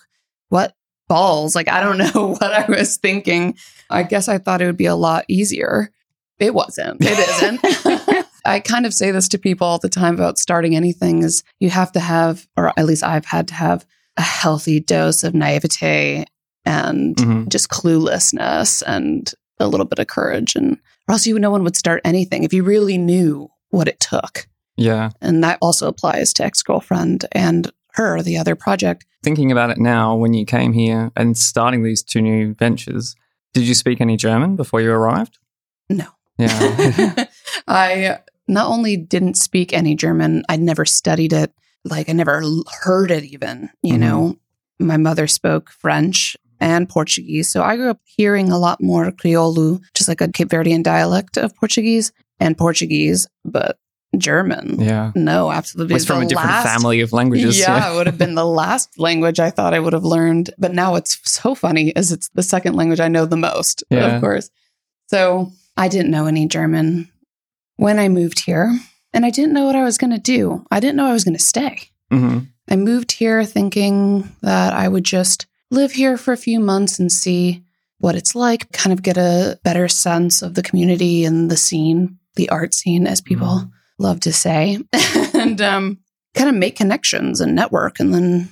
what 0.50 0.76
balls? 1.08 1.56
Like, 1.56 1.70
I 1.70 1.82
don't 1.82 1.98
know 2.16 2.36
what 2.40 2.52
I 2.54 2.66
was 2.68 2.98
thinking. 2.98 3.56
I 3.90 4.04
guess 4.04 4.28
I 4.28 4.38
thought 4.38 4.62
it 4.62 4.66
would 4.66 4.78
be 4.78 4.86
a 4.86 4.96
lot 4.96 5.26
easier. 5.30 5.92
It 6.40 6.54
wasn't. 6.54 6.98
It 7.02 7.18
isn't. 7.20 8.28
I 8.46 8.60
kind 8.60 8.86
of 8.86 8.94
say 8.94 9.12
this 9.12 9.30
to 9.30 9.38
people 9.38 9.66
all 9.66 9.78
the 9.78 9.88
time 9.88 10.16
about 10.16 10.38
starting 10.38 10.76
anything 10.76 11.24
is 11.24 11.44
you 11.62 11.70
have 11.70 11.94
to 11.94 12.02
have, 12.02 12.46
or 12.58 12.78
at 12.78 12.86
least 12.86 13.04
I've 13.04 13.26
had 13.26 13.48
to 13.50 13.54
have 13.54 13.86
a 14.18 14.22
healthy 14.22 14.80
dose 14.82 15.24
of 15.24 15.34
naivete 15.34 16.26
and 16.66 17.16
Mhm. 17.16 17.50
just 17.50 17.70
cluelessness 17.70 18.84
and 18.86 19.34
a 19.60 19.68
little 19.68 19.86
bit 19.86 20.00
of 20.00 20.08
courage. 20.08 20.56
And 20.56 20.78
or 21.08 21.14
else 21.14 21.28
you 21.28 21.38
no 21.40 21.52
one 21.52 21.64
would 21.64 21.76
start 21.76 22.02
anything 22.06 22.44
if 22.44 22.54
you 22.54 22.64
really 22.64 22.98
knew 22.98 23.50
what 23.70 23.88
it 23.88 24.00
took. 24.00 24.48
Yeah. 24.78 25.10
And 25.22 25.44
that 25.44 25.58
also 25.62 25.88
applies 25.88 26.34
to 26.34 26.44
ex 26.46 26.62
girlfriend 26.64 27.26
and 27.32 27.72
her, 27.94 28.22
the 28.22 28.38
other 28.38 28.56
project. 28.56 29.06
Thinking 29.22 29.52
about 29.52 29.70
it 29.70 29.78
now, 29.78 30.16
when 30.16 30.34
you 30.34 30.46
came 30.46 30.74
here 30.74 31.12
and 31.16 31.38
starting 31.38 31.84
these 31.84 32.02
two 32.04 32.22
new 32.22 32.54
ventures, 32.56 33.16
did 33.54 33.64
you 33.64 33.74
speak 33.76 34.02
any 34.02 34.18
German 34.18 34.56
before 34.56 34.82
you 34.82 34.92
arrived? 34.92 35.38
No. 35.90 36.06
Yeah. 36.40 37.26
I 37.68 38.20
not 38.48 38.68
only 38.68 38.98
didn't 38.98 39.36
speak 39.38 39.74
any 39.74 39.96
German, 39.96 40.44
I'd 40.50 40.60
never 40.62 40.86
studied 40.86 41.34
it. 41.34 41.52
Like 41.86 42.10
I 42.10 42.14
never 42.14 42.42
heard 42.82 43.12
it 43.12 43.24
even, 43.26 43.70
you 43.82 43.96
Mhm. 43.96 44.00
know. 44.00 44.36
My 44.80 44.98
mother 44.98 45.28
spoke 45.28 45.70
French 45.70 46.36
and 46.64 46.88
Portuguese. 46.88 47.50
So 47.50 47.62
I 47.62 47.76
grew 47.76 47.90
up 47.90 48.00
hearing 48.06 48.50
a 48.52 48.58
lot 48.58 48.82
more 48.82 49.12
Crioulo, 49.12 49.82
just 49.94 50.08
like 50.08 50.22
a 50.22 50.30
Cape 50.32 50.48
Verdean 50.50 50.82
dialect 50.82 51.38
of 51.38 51.54
Portuguese 51.56 52.12
and 52.40 52.58
Portuguese, 52.58 53.28
but 53.44 53.78
German. 54.18 54.80
yeah. 54.80 55.12
No, 55.16 55.52
absolutely. 55.52 55.96
It's 55.96 56.06
from 56.06 56.20
The 56.20 56.26
a 56.26 56.30
different 56.30 56.50
last- 56.52 56.68
family 56.72 57.02
of 57.02 57.12
languages. 57.14 57.60
yeah, 57.60 57.92
it 57.92 57.96
would 57.96 58.06
have 58.08 58.18
been 58.18 58.36
the 58.36 58.46
last 58.46 58.98
language 59.00 59.40
I 59.40 59.50
thought 59.50 59.74
I 59.74 59.80
would 59.80 59.94
have 59.94 60.06
learned. 60.06 60.52
But 60.58 60.74
now 60.74 60.96
it's 60.96 61.20
so 61.30 61.56
funny 61.56 61.96
as 61.96 62.12
it's 62.12 62.30
the 62.34 62.44
second 62.44 62.76
language 62.76 63.00
I 63.02 63.08
know 63.10 63.26
the 63.26 63.38
most, 63.38 63.84
Yeah. 63.90 64.16
of 64.16 64.22
course. 64.22 64.50
So 65.08 65.52
I 65.78 65.88
didn't 65.90 66.12
know 66.12 66.28
any 66.28 66.48
German 66.48 67.10
when 67.78 67.98
I 68.00 68.08
moved 68.08 68.40
here. 68.46 68.72
And 69.16 69.26
I 69.26 69.30
didn't 69.32 69.54
know 69.54 69.66
what 69.66 69.76
I 69.76 69.84
was 69.84 69.98
going 69.98 70.12
to 70.14 70.18
do. 70.20 70.64
I 70.72 70.80
didn't 70.80 70.96
know 70.96 71.08
I 71.08 71.14
was 71.14 71.24
going 71.24 71.38
to 71.38 71.44
stay. 71.44 71.90
hmm 72.12 72.40
I 72.70 72.76
moved 72.78 73.12
here 73.12 73.44
thinking 73.44 74.30
that 74.42 74.74
I 74.74 74.88
would 74.88 75.04
just 75.04 75.48
live 75.74 75.92
here 75.92 76.18
for 76.18 76.32
a 76.34 76.38
few 76.38 76.60
months 76.60 77.00
and 77.00 77.12
see 77.12 77.64
what 78.00 78.16
it's 78.16 78.36
like, 78.36 78.72
kind 78.72 78.94
of 78.94 79.02
get 79.02 79.18
a 79.18 79.60
better 79.64 79.88
sense 79.88 80.42
of 80.42 80.54
the 80.56 80.64
community 80.64 81.24
and 81.26 81.50
the 81.50 81.58
scene, 81.58 82.18
the 82.36 82.50
art 82.50 82.74
scene, 82.74 83.08
as 83.08 83.22
people 83.22 83.48
Mhm. 83.48 83.72
love 83.98 84.20
to 84.22 84.34
say, 84.34 84.78
and 85.34 85.62
um, 85.62 86.00
kind 86.36 86.50
of 86.50 86.56
make 86.56 86.76
connections 86.76 87.40
and 87.42 87.56
network 87.56 88.00
and 88.00 88.14
then 88.14 88.50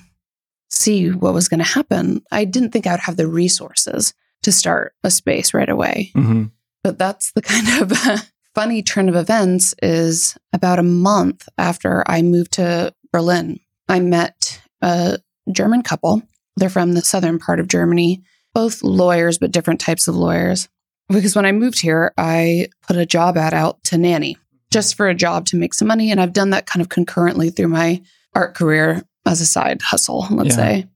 see 0.70 1.10
what 1.10 1.34
was 1.34 1.48
going 1.48 1.58
to 1.62 1.64
happen. 1.74 2.22
I 2.32 2.44
didn't 2.44 2.70
think 2.70 2.86
I 2.86 2.92
would 2.92 3.00
have 3.00 3.16
the 3.16 3.26
resources 3.26 4.14
to 4.42 4.50
start 4.52 4.94
a 5.04 5.10
space 5.10 5.54
right 5.54 5.68
away 5.68 6.10
hmm 6.14 6.44
but 6.82 6.98
that's 6.98 7.30
the 7.32 7.42
kind 7.52 7.68
of 7.82 8.28
funny 8.56 8.82
turn 8.82 9.08
of 9.08 9.14
events 9.14 9.72
is 9.80 10.36
about 10.52 10.80
a 10.80 10.82
month 10.82 11.48
after 11.58 12.02
i 12.08 12.22
moved 12.22 12.50
to 12.54 12.92
berlin 13.12 13.60
i 13.88 14.00
met 14.00 14.60
a 14.80 15.16
german 15.52 15.80
couple 15.82 16.22
they're 16.56 16.68
from 16.70 16.92
the 16.92 17.02
southern 17.02 17.38
part 17.38 17.60
of 17.60 17.68
germany 17.68 18.22
both 18.54 18.82
lawyers 18.82 19.38
but 19.38 19.50
different 19.52 19.80
types 19.80 20.08
of 20.08 20.14
lawyers 20.16 20.68
because 21.08 21.34
when 21.36 21.46
i 21.46 21.52
moved 21.52 21.80
here 21.80 22.12
i 22.18 22.66
put 22.86 22.96
a 22.96 23.06
job 23.06 23.36
ad 23.36 23.54
out 23.54 23.82
to 23.84 23.96
nanny 23.98 24.36
just 24.70 24.94
for 24.94 25.08
a 25.08 25.14
job 25.14 25.44
to 25.46 25.56
make 25.56 25.74
some 25.74 25.88
money 25.88 26.10
and 26.10 26.20
i've 26.20 26.32
done 26.32 26.50
that 26.50 26.66
kind 26.66 26.80
of 26.80 26.88
concurrently 26.88 27.50
through 27.50 27.68
my 27.68 28.00
art 28.34 28.54
career 28.54 29.02
as 29.26 29.40
a 29.40 29.46
side 29.46 29.80
hustle 29.82 30.26
let's 30.30 30.50
Yeah. 30.50 30.56
say 30.56 30.86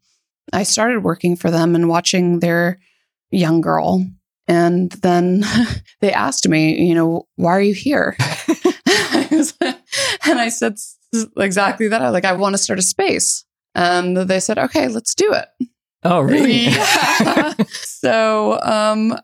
i 0.52 0.62
started 0.62 1.02
working 1.02 1.36
for 1.36 1.50
them 1.50 1.74
and 1.74 1.88
watching 1.88 2.40
their 2.40 2.78
young 3.30 3.60
girl 3.60 4.04
and 4.48 4.92
then 4.92 5.42
they 6.00 6.12
asked 6.12 6.48
me, 6.48 6.86
you 6.86 6.94
know, 6.94 7.26
why 7.34 7.50
are 7.56 7.60
you 7.60 7.74
here? 7.74 8.16
And 10.28 10.38
I 10.40 10.48
said 10.48 10.76
exactly 11.36 11.88
that. 11.88 12.00
I 12.00 12.04
was 12.04 12.12
like, 12.12 12.24
I 12.24 12.32
want 12.32 12.54
to 12.54 12.58
start 12.58 12.78
a 12.78 12.82
space. 12.82 13.44
And 13.76 14.16
they 14.16 14.40
said, 14.40 14.58
okay, 14.58 14.88
let's 14.88 15.14
do 15.14 15.32
it. 15.32 15.68
Oh, 16.02 16.20
really? 16.20 16.68
Yeah. 17.20 17.52
so 17.68 18.58
um, 18.62 19.16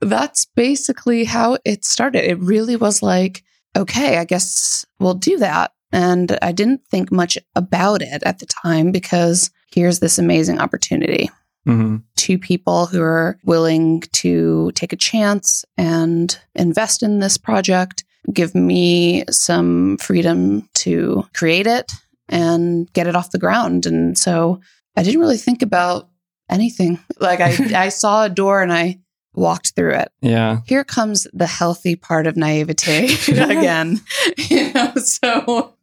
that's 0.00 0.46
basically 0.56 1.24
how 1.24 1.58
it 1.64 1.84
started. 1.84 2.28
It 2.28 2.38
really 2.40 2.74
was 2.74 3.02
like, 3.02 3.44
okay, 3.76 4.18
I 4.18 4.24
guess 4.24 4.84
we'll 4.98 5.14
do 5.14 5.38
that. 5.38 5.72
And 5.92 6.36
I 6.42 6.50
didn't 6.50 6.82
think 6.90 7.12
much 7.12 7.38
about 7.54 8.02
it 8.02 8.22
at 8.24 8.40
the 8.40 8.46
time 8.46 8.90
because 8.90 9.50
here's 9.72 10.00
this 10.00 10.18
amazing 10.18 10.58
opportunity 10.58 11.30
hmm 11.66 11.96
two 12.16 12.38
people 12.38 12.86
who 12.86 13.02
are 13.02 13.38
willing 13.44 14.00
to 14.12 14.72
take 14.74 14.92
a 14.92 14.96
chance 14.96 15.64
and 15.76 16.38
invest 16.54 17.02
in 17.02 17.18
this 17.18 17.38
project, 17.38 18.04
give 18.32 18.54
me 18.54 19.24
some 19.30 19.96
freedom 19.98 20.68
to 20.74 21.24
create 21.34 21.66
it 21.66 21.90
and 22.30 22.90
get 22.92 23.06
it 23.06 23.16
off 23.16 23.32
the 23.32 23.38
ground. 23.38 23.84
And 23.84 24.16
so 24.16 24.60
I 24.96 25.02
didn't 25.02 25.20
really 25.20 25.36
think 25.36 25.60
about 25.60 26.08
anything. 26.48 26.98
Like 27.20 27.40
I, 27.40 27.50
I 27.84 27.88
saw 27.90 28.24
a 28.24 28.30
door 28.30 28.62
and 28.62 28.72
I 28.72 28.98
walked 29.34 29.76
through 29.76 29.92
it. 29.92 30.10
Yeah. 30.22 30.60
Here 30.64 30.84
comes 30.84 31.26
the 31.34 31.46
healthy 31.46 31.94
part 31.94 32.26
of 32.26 32.34
naivete 32.34 33.14
again. 33.28 34.00
you 34.38 34.72
know, 34.72 34.94
so 34.94 35.74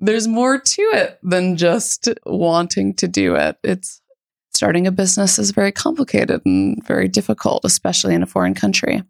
there's 0.00 0.26
more 0.26 0.58
to 0.58 0.82
it 0.94 1.18
than 1.22 1.56
just 1.58 2.08
wanting 2.24 2.94
to 2.94 3.08
do 3.08 3.34
it. 3.34 3.58
It's 3.62 4.00
starting 4.54 4.86
a 4.86 4.90
business 4.90 5.38
is 5.38 5.50
very 5.50 5.70
complicated 5.70 6.40
and 6.46 6.82
very 6.86 7.08
difficult, 7.08 7.64
especially 7.64 8.14
in 8.14 8.22
a 8.22 8.26
foreign 8.26 8.54
country. 8.54 9.02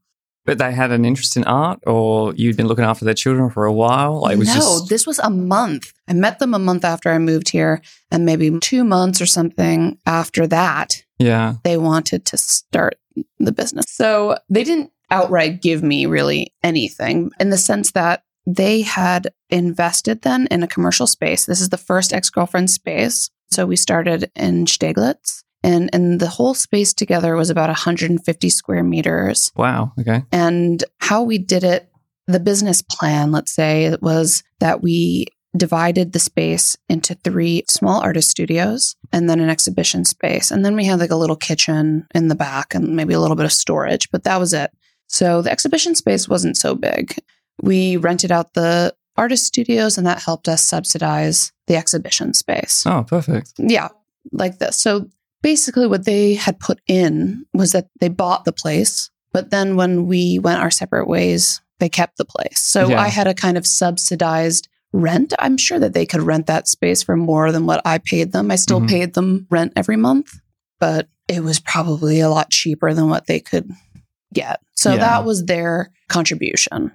But 0.47 0.59
they 0.59 0.73
had 0.73 0.93
an 0.93 1.05
interest 1.05 1.37
in 1.37 1.45
art, 1.45 1.81
or 1.87 2.33
you'd 2.35 2.57
been 2.57 2.69
looking 2.69 2.85
after 2.85 3.05
their 3.05 3.15
children 3.15 3.51
for 3.51 3.67
a 3.67 3.73
while. 3.73 4.23
Like, 4.23 4.37
it 4.37 4.39
was 4.39 4.49
no, 4.49 4.55
just 4.55 4.89
this 4.89 5.07
was 5.07 5.19
a 5.19 5.29
month. 5.29 5.93
I 6.09 6.15
met 6.15 6.39
them 6.39 6.55
a 6.55 6.59
month 6.59 6.85
after 6.85 7.11
I 7.11 7.19
moved 7.19 7.49
here, 7.49 7.83
and 8.11 8.25
maybe 8.25 8.57
two 8.61 8.85
months 8.85 9.21
or 9.21 9.27
something 9.27 9.99
after 10.07 10.47
that, 10.47 11.03
yeah. 11.19 11.55
they 11.65 11.77
wanted 11.77 12.25
to 12.27 12.39
start 12.39 12.97
the 13.39 13.53
business. 13.53 13.87
So 13.89 14.39
they 14.49 14.65
didn't 14.65 14.93
outright 15.11 15.63
give 15.63 15.83
me 15.83 16.07
really 16.07 16.55
anything 16.63 17.31
in 17.39 17.51
the 17.51 17.59
sense 17.59 17.93
that 17.93 18.23
they 18.47 18.83
had 18.83 19.29
invested 19.51 20.23
then 20.23 20.47
in 20.51 20.63
a 20.63 20.69
commercial 20.69 21.07
space. 21.07 21.47
This 21.47 21.61
is 21.61 21.71
the 21.71 21.77
first 21.77 22.13
ex 22.13 22.31
girlfriend 22.31 22.71
space. 22.71 23.31
So 23.51 23.67
we 23.67 23.77
started 23.77 24.31
in 24.35 24.67
Steglitz. 24.67 25.43
And, 25.67 25.91
and 25.93 26.21
the 26.21 26.29
whole 26.29 26.55
space 26.55 26.95
together 26.95 27.35
was 27.37 27.51
about 27.51 27.69
150 27.69 28.49
square 28.51 28.83
meters. 28.85 29.51
Wow. 29.57 29.93
Okay. 30.01 30.23
And 30.33 30.83
how 31.01 31.23
we 31.25 31.39
did 31.39 31.65
it, 31.65 31.91
the 32.27 32.41
business 32.41 32.83
plan, 32.83 33.33
let's 33.33 33.53
say, 33.55 33.85
it 33.87 34.01
was 34.03 34.43
that 34.61 34.81
we 34.83 35.27
divided 35.57 36.13
the 36.13 36.19
space 36.19 36.77
into 36.89 37.15
three 37.15 37.65
small 37.69 38.01
artist 38.01 38.31
studios 38.31 38.95
and 39.13 39.29
then 39.29 39.41
an 39.41 39.49
exhibition 39.49 40.05
space. 40.05 40.51
And 40.51 40.65
then 40.65 40.77
we 40.77 40.85
had 40.85 40.99
like 41.01 41.11
a 41.11 41.17
little 41.17 41.37
kitchen 41.37 42.07
in 42.15 42.29
the 42.29 42.35
back 42.35 42.75
and 42.75 42.95
maybe 42.95 43.15
a 43.15 43.21
little 43.21 43.37
bit 43.37 43.47
of 43.47 43.53
storage, 43.53 44.11
but 44.11 44.25
that 44.25 44.39
was 44.39 44.53
it. 44.53 44.71
So 45.09 45.43
the 45.43 45.51
exhibition 45.51 45.95
space 45.95 46.29
wasn't 46.29 46.57
so 46.57 46.75
big. 46.75 47.17
We 47.63 47.97
rented 47.97 48.31
out 48.33 48.55
the 48.55 48.95
artist 49.17 49.47
studios 49.47 49.97
and 49.97 50.07
that 50.07 50.23
helped 50.23 50.47
us 50.49 50.63
subsidize 50.63 51.53
the 51.69 51.77
exhibition 51.77 52.35
space 52.35 52.85
Oh, 52.87 53.03
perfect. 53.05 53.53
yeah, 53.57 53.89
like 54.33 54.59
this. 54.59 54.79
So 54.79 55.09
basically, 55.47 55.87
what 55.87 56.05
they 56.05 56.35
had 56.35 56.59
put 56.59 56.81
in 56.89 57.47
was 57.55 57.71
that 57.71 57.87
they 58.01 58.09
bought 58.09 58.45
the 58.45 58.53
place, 58.53 59.11
but 59.33 59.51
then 59.51 59.77
when 59.77 60.05
we 60.07 60.41
went 60.41 60.59
our 60.59 60.73
separate 60.73 61.07
ways, 61.07 61.61
they 61.79 61.89
kept 61.89 62.17
the 62.17 62.25
place. 62.25 62.59
So 62.59 62.89
Yeah. 62.89 63.01
I 63.01 63.07
had 63.07 63.29
a 63.29 63.35
kind 63.35 63.57
of 63.57 63.65
subsidized 63.65 64.67
rent. 64.93 65.33
I'm 65.39 65.57
sure 65.57 65.79
that 65.79 65.95
they 65.95 66.05
could 66.05 66.23
rent 66.23 66.49
that 66.49 66.67
space 66.67 67.05
for 67.05 67.15
more 67.17 67.53
than 67.53 67.65
what 67.65 67.81
I 67.85 67.99
paid 67.99 68.33
them. 68.33 68.51
I 68.51 68.57
still 68.57 68.81
Mhm. 68.81 68.89
paid 68.89 69.15
them 69.15 69.47
rent 69.49 69.73
every 69.77 69.97
month, 69.97 70.31
but 70.81 71.07
it 71.29 71.45
was 71.45 71.61
probably 71.61 72.19
a 72.19 72.29
lot 72.29 72.51
cheaper 72.51 72.93
than 72.93 73.09
what 73.09 73.29
they 73.29 73.39
could 73.39 73.71
get. 74.35 74.59
So 74.75 74.95
Yeah. 74.95 74.99
that 74.99 75.25
was 75.25 75.45
their 75.45 75.93
contribution 76.09 76.91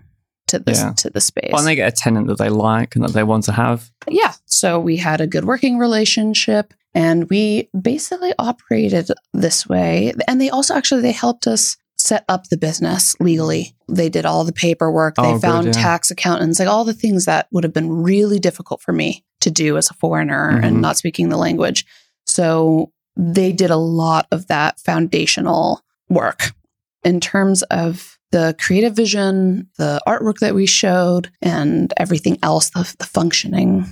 to 0.52 0.60
this 0.60 0.80
Yeah. 0.80 0.94
to 0.98 1.10
the 1.10 1.20
space. 1.22 1.50
Well, 1.52 1.60
and 1.60 1.68
they 1.68 1.76
get 1.76 1.92
a 1.92 1.96
tenant 1.96 2.28
that 2.28 2.38
they 2.38 2.50
like 2.50 2.96
and 2.96 3.04
that 3.04 3.12
they 3.14 3.24
want 3.24 3.44
to 3.46 3.52
have. 3.52 3.92
yeah. 4.08 4.34
So 4.46 4.80
we 4.80 4.98
had 4.98 5.20
a 5.22 5.28
good 5.28 5.46
working 5.46 5.78
relationship 5.78 6.74
and 6.94 7.30
we 7.30 7.70
basically 7.80 8.34
operated 8.38 9.10
this 9.34 9.68
way. 9.68 10.14
And 10.28 10.40
they 10.40 10.50
also 10.50 10.76
actually 10.76 11.02
they 11.02 11.12
helped 11.14 11.48
us 11.48 11.78
set 11.98 12.26
up 12.28 12.48
the 12.50 12.58
business 12.58 13.16
legally. 13.20 13.76
They 13.88 14.10
did 14.10 14.26
all 14.26 14.44
the 14.44 14.54
paperwork. 14.54 15.16
They 15.16 15.24
Oh, 15.24 15.34
good, 15.34 15.42
found 15.42 15.66
yeah. 15.68 15.72
tax 15.74 16.10
accountants, 16.12 16.60
like 16.60 16.68
all 16.68 16.84
the 16.86 16.94
things 16.94 17.26
that 17.26 17.48
would 17.52 17.64
have 17.64 17.74
been 17.74 17.92
really 18.04 18.40
difficult 18.40 18.82
for 18.82 18.92
me 18.94 19.24
to 19.42 19.52
do 19.52 19.78
as 19.78 19.90
a 19.90 19.94
foreigner 19.94 20.52
Mhm. 20.52 20.66
and 20.66 20.82
not 20.82 20.98
speaking 20.98 21.30
the 21.30 21.38
language. 21.38 21.86
So 22.26 22.92
they 23.16 23.52
did 23.52 23.70
a 23.72 23.78
lot 23.78 24.26
of 24.32 24.48
that 24.48 24.80
foundational 24.80 25.82
work 26.10 26.54
in 27.04 27.20
terms 27.20 27.62
of 27.64 28.18
the 28.32 28.56
creative 28.60 28.96
vision, 28.96 29.70
the 29.78 30.02
artwork 30.08 30.40
that 30.40 30.56
we 30.56 30.66
showed, 30.66 31.30
and 31.42 31.94
everything 31.98 32.38
else, 32.42 32.70
the, 32.72 32.94
the 33.00 33.06
functioning 33.06 33.86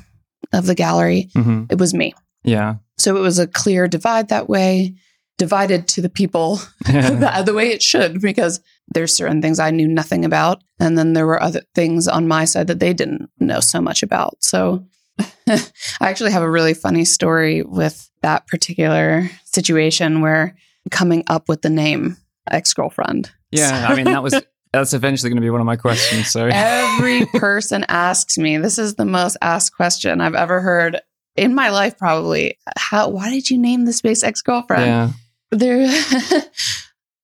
of 0.54 0.66
the 0.66 0.76
gallery. 0.76 1.30
hmm 1.34 1.66
It 1.70 1.78
was 1.78 1.94
me. 1.94 2.14
Yeah. 2.44 2.76
So 2.98 3.16
it 3.16 3.22
was 3.22 3.40
a 3.40 3.48
clear 3.48 3.88
divide 3.88 4.30
that 4.30 4.50
way, 4.50 4.96
divided 5.38 5.88
to 5.90 6.02
the 6.02 6.10
people 6.10 6.56
the, 6.86 7.44
the 7.46 7.54
way 7.54 7.70
it 7.70 7.84
should, 7.84 8.22
because 8.22 8.62
there's 8.94 9.16
certain 9.16 9.42
things 9.42 9.60
I 9.60 9.72
knew 9.72 9.88
nothing 9.88 10.26
about. 10.26 10.64
And 10.80 10.98
then 10.98 11.14
there 11.14 11.28
were 11.28 11.42
other 11.42 11.62
things 11.76 12.08
on 12.08 12.28
my 12.28 12.46
side 12.46 12.68
that 12.68 12.80
they 12.80 12.94
didn't 12.94 13.30
know 13.40 13.60
so 13.60 13.82
much 13.82 14.04
about. 14.04 14.38
So 14.44 14.86
I 15.48 15.62
actually 16.02 16.32
have 16.32 16.44
a 16.44 16.50
really 16.50 16.74
funny 16.74 17.06
story 17.06 17.62
with 17.62 18.10
that 18.22 18.48
particular 18.48 19.30
situation 19.44 20.22
where 20.22 20.56
coming 20.92 21.24
up 21.28 21.50
with 21.50 21.62
the 21.62 21.70
name 21.70 22.18
ex 22.50 22.74
girlfriend. 22.74 23.32
Yeah. 23.52 23.88
I 23.90 23.96
mean, 23.96 24.06
that 24.06 24.24
was 24.24 24.40
that's 24.74 24.94
eventually 24.94 25.30
going 25.30 25.38
to 25.38 25.46
be 25.46 25.50
one 25.50 25.62
of 25.62 25.68
my 25.68 25.76
questions. 25.76 26.30
So 26.32 26.48
Every 26.52 27.26
person 27.34 27.86
asks 27.88 28.38
me, 28.38 28.58
this 28.58 28.78
is 28.78 28.96
the 28.96 29.06
most 29.06 29.38
asked 29.42 29.76
question 29.76 30.22
I've 30.22 30.36
ever 30.36 30.62
heard 30.62 31.00
in 31.36 31.56
my 31.56 31.70
life, 31.70 31.98
probably. 31.98 32.58
How, 32.78 33.10
why 33.10 33.30
did 33.30 33.50
you 33.50 33.58
name 33.58 33.86
the 33.86 33.94
space 33.94 34.24
ex 34.24 34.42
girlfriend? 34.42 34.86
yeah. 34.86 35.12
there 35.52 35.88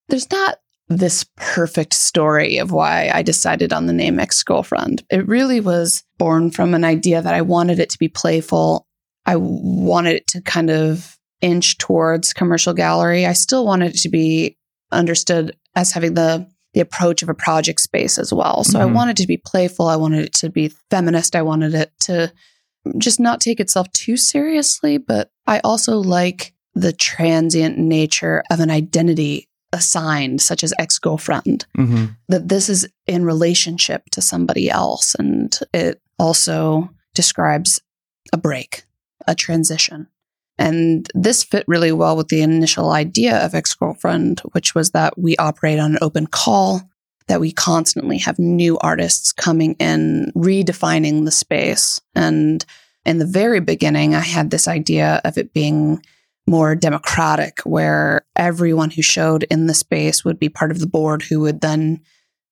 there's 0.10 0.29
not 0.32 0.60
this 0.88 1.25
perfect 1.36 1.94
story 1.94 2.58
of 2.58 2.72
why 2.72 3.10
I 3.13 3.24
decided 3.24 3.74
on 3.74 3.88
the 3.88 3.94
name 3.94 4.20
ex-girlfriend. 4.20 5.03
It 5.10 5.27
really 5.27 5.60
was 5.60 6.03
born 6.17 6.51
from 6.51 6.74
an 6.74 6.84
idea 6.84 7.22
that 7.22 7.34
I 7.34 7.41
wanted 7.41 7.79
it 7.79 7.89
to 7.91 7.98
be 7.98 8.08
playful. 8.08 8.86
I 9.25 9.36
wanted 9.38 10.17
it 10.17 10.27
to 10.27 10.41
kind 10.41 10.70
of 10.70 11.17
inch 11.41 11.79
towards 11.79 12.34
commercial 12.34 12.74
gallery. 12.74 13.25
I 13.25 13.34
still 13.34 13.65
wanted 13.65 13.96
it 13.96 14.01
to 14.01 14.10
be 14.10 14.58
understood 14.92 15.56
as 15.75 15.92
having 15.92 16.13
the 16.13 16.48
the 16.74 16.82
approach 16.82 17.24
of 17.24 17.30
a 17.30 17.34
project 17.34 17.80
space 17.80 18.18
as 18.18 18.34
well. 18.34 18.65
So 18.65 18.82
I 18.82 18.84
Mhm. 18.84 18.94
wanted 18.94 19.15
to 19.18 19.27
be 19.27 19.38
playful. 19.38 19.88
I 19.88 19.96
wanted 19.96 20.25
it 20.25 20.34
to 20.34 20.50
be 20.50 20.74
feminist. 20.89 21.34
I 21.34 21.42
wanted 21.42 21.74
it 21.74 21.94
to 22.01 22.34
just 22.98 23.18
not 23.18 23.39
take 23.39 23.62
itself 23.62 23.89
too 23.94 24.18
seriously, 24.18 24.98
but 24.98 25.30
I 25.48 25.60
also 25.60 25.98
like 26.00 26.54
the 26.74 26.92
transient 26.92 27.77
nature 27.77 28.44
of 28.51 28.60
an 28.60 28.70
identity 28.70 29.48
assigned, 29.72 30.42
such 30.42 30.65
as 30.65 30.74
ex 30.77 31.00
girlfriend, 31.00 31.65
hmm 31.75 32.08
that 32.27 32.50
this 32.50 32.68
is 32.68 32.86
in 33.08 33.24
relationship 33.24 34.10
to 34.12 34.22
somebody 34.22 34.70
else. 34.70 35.15
And 35.15 35.58
it 35.74 36.01
also 36.20 36.89
describes 37.13 37.80
a 38.34 38.38
break, 38.38 38.84
a 39.27 39.34
transition. 39.34 40.08
And 40.57 41.07
this 41.13 41.43
fit 41.43 41.65
really 41.67 41.91
well 41.91 42.15
with 42.15 42.29
the 42.29 42.41
initial 42.41 42.91
idea 42.91 43.38
of 43.45 43.53
ex 43.53 43.74
girlfriend, 43.74 44.41
which 44.51 44.74
was 44.74 44.91
that 44.91 45.18
we 45.18 45.35
operate 45.37 45.79
on 45.79 45.91
an 45.91 46.00
open 46.01 46.27
call, 46.27 46.81
that 47.27 47.41
we 47.41 47.51
constantly 47.51 48.18
have 48.20 48.39
new 48.39 48.77
artists 48.79 49.33
coming 49.33 49.75
in, 49.79 50.31
redefining 50.35 51.25
the 51.25 51.31
space. 51.31 52.00
And 52.13 52.65
in 53.05 53.18
the 53.18 53.25
very 53.25 53.59
beginning, 53.59 54.15
I 54.15 54.22
had 54.22 54.50
this 54.50 54.68
idea 54.68 55.22
of 55.25 55.37
it 55.37 55.53
being 55.53 56.01
more 56.48 56.75
democratic, 56.75 57.59
where 57.61 58.25
everyone 58.35 58.91
who 58.91 59.01
showed 59.01 59.44
in 59.44 59.68
the 59.68 59.74
space 59.74 60.24
would 60.24 60.39
be 60.39 60.50
part 60.50 60.72
of 60.72 60.79
the 60.79 60.87
board 60.87 61.24
who 61.24 61.39
would 61.41 61.61
then 61.61 62.01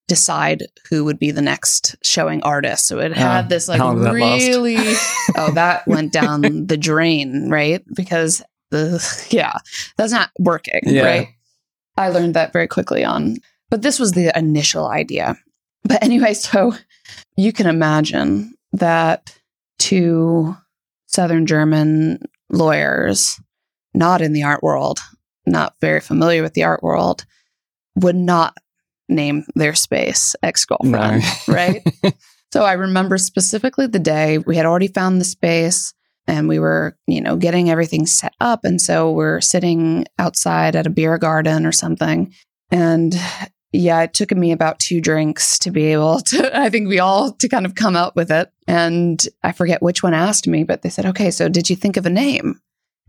decide 0.08 0.64
who 0.90 1.06
would 1.06 1.18
be 1.18 1.32
the 1.32 1.42
next 1.42 1.96
showing 2.04 2.42
artist. 2.44 2.88
So 2.88 3.00
it 3.00 3.14
had 3.14 3.44
Yeah. 3.46 3.48
this 3.48 3.68
like 3.68 3.80
that 3.80 4.14
really 4.14 4.76
oh 5.38 5.52
that 5.54 5.88
went 5.88 6.12
down 6.12 6.68
the 6.68 6.78
drain, 6.78 7.50
right? 7.50 7.84
Because 7.96 8.42
the 8.72 9.26
yeah, 9.30 9.54
that's 9.98 10.12
not 10.12 10.30
working, 10.40 10.82
Yeah. 10.84 11.04
right? 11.06 11.28
I 11.98 12.10
learned 12.10 12.34
that 12.34 12.52
very 12.54 12.68
quickly 12.68 13.04
on. 13.06 13.38
But 13.70 13.82
this 13.82 14.00
was 14.00 14.12
the 14.12 14.32
initial 14.38 14.88
idea. 14.88 15.38
But 15.84 16.04
anyway, 16.04 16.34
so 16.48 16.74
you 17.38 17.54
can 17.54 17.68
imagine 17.68 18.54
that 18.74 19.38
two 19.80 20.56
Southern 21.08 21.46
German 21.46 22.20
lawyers, 22.50 23.40
not 23.94 24.22
in 24.22 24.34
the 24.34 24.44
art 24.44 24.64
world, 24.64 25.00
not 25.46 25.76
very 25.82 26.00
familiar 26.00 26.42
with 26.42 26.54
the 26.54 26.64
art 26.64 26.82
world, 26.84 27.26
would 27.96 28.16
not 28.16 28.58
name 29.10 29.46
their 29.56 29.76
space 29.76 30.36
ex 30.44 30.66
girlfriend, 30.66 31.24
No. 31.24 31.54
right? 31.54 31.82
so 32.54 32.64
I 32.64 32.74
remember 32.74 33.18
specifically 33.18 33.88
the 33.88 34.00
day 34.00 34.38
we 34.38 34.56
had 34.56 34.66
already 34.66 34.88
found 34.88 35.20
the 35.20 35.26
space 35.26 35.94
and 36.28 36.48
we 36.48 36.58
were, 36.60 36.98
you 37.08 37.20
know, 37.22 37.36
getting 37.36 37.70
everything 37.70 38.06
set 38.06 38.34
up. 38.40 38.62
And 38.64 38.82
so 38.82 39.12
we're 39.12 39.42
sitting 39.42 40.06
outside 40.18 40.76
at 40.76 40.88
a 40.88 40.90
beer 40.90 41.18
garden 41.18 41.66
or 41.66 41.74
something. 41.74 42.34
And 42.72 43.14
yeah, 43.74 44.04
it 44.04 44.14
took 44.14 44.32
me 44.32 44.52
about 44.52 44.80
two 44.80 45.02
drinks 45.02 45.60
to 45.60 45.72
be 45.72 45.88
able 45.88 46.20
to, 46.22 46.58
I 46.58 46.70
think 46.70 46.88
we 46.88 47.00
all 47.00 47.34
to 47.34 47.50
kind 47.50 47.66
of 47.66 47.76
come 47.76 47.96
up 47.96 48.16
with 48.16 48.32
it. 48.32 48.50
And 48.68 49.22
I 49.44 49.52
forget 49.52 49.82
which 49.82 50.02
one 50.02 50.14
asked 50.14 50.48
me, 50.48 50.64
but 50.64 50.82
they 50.82 50.90
said, 50.90 51.06
okay, 51.08 51.30
so 51.32 51.50
did 51.50 51.70
you 51.70 51.76
think 51.76 51.98
of 51.98 52.06
a 52.06 52.10
name? 52.10 52.60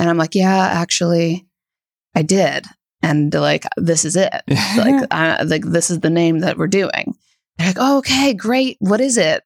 And 0.00 0.10
I'm 0.10 0.16
like, 0.18 0.34
yeah, 0.34 0.56
actually, 0.72 1.46
I 2.16 2.22
did. 2.22 2.66
And 3.04 3.30
they're 3.32 3.40
like, 3.40 3.64
this 3.76 4.04
is 4.04 4.16
it. 4.16 4.32
Like, 4.76 5.06
I, 5.10 5.42
like 5.42 5.64
this 5.64 5.90
is 5.90 6.00
the 6.00 6.10
name 6.10 6.40
that 6.40 6.56
we're 6.58 6.66
doing. 6.66 7.14
They're 7.58 7.68
like, 7.68 7.76
oh, 7.78 7.98
okay, 7.98 8.34
great. 8.34 8.76
What 8.80 9.00
is 9.00 9.16
it? 9.18 9.42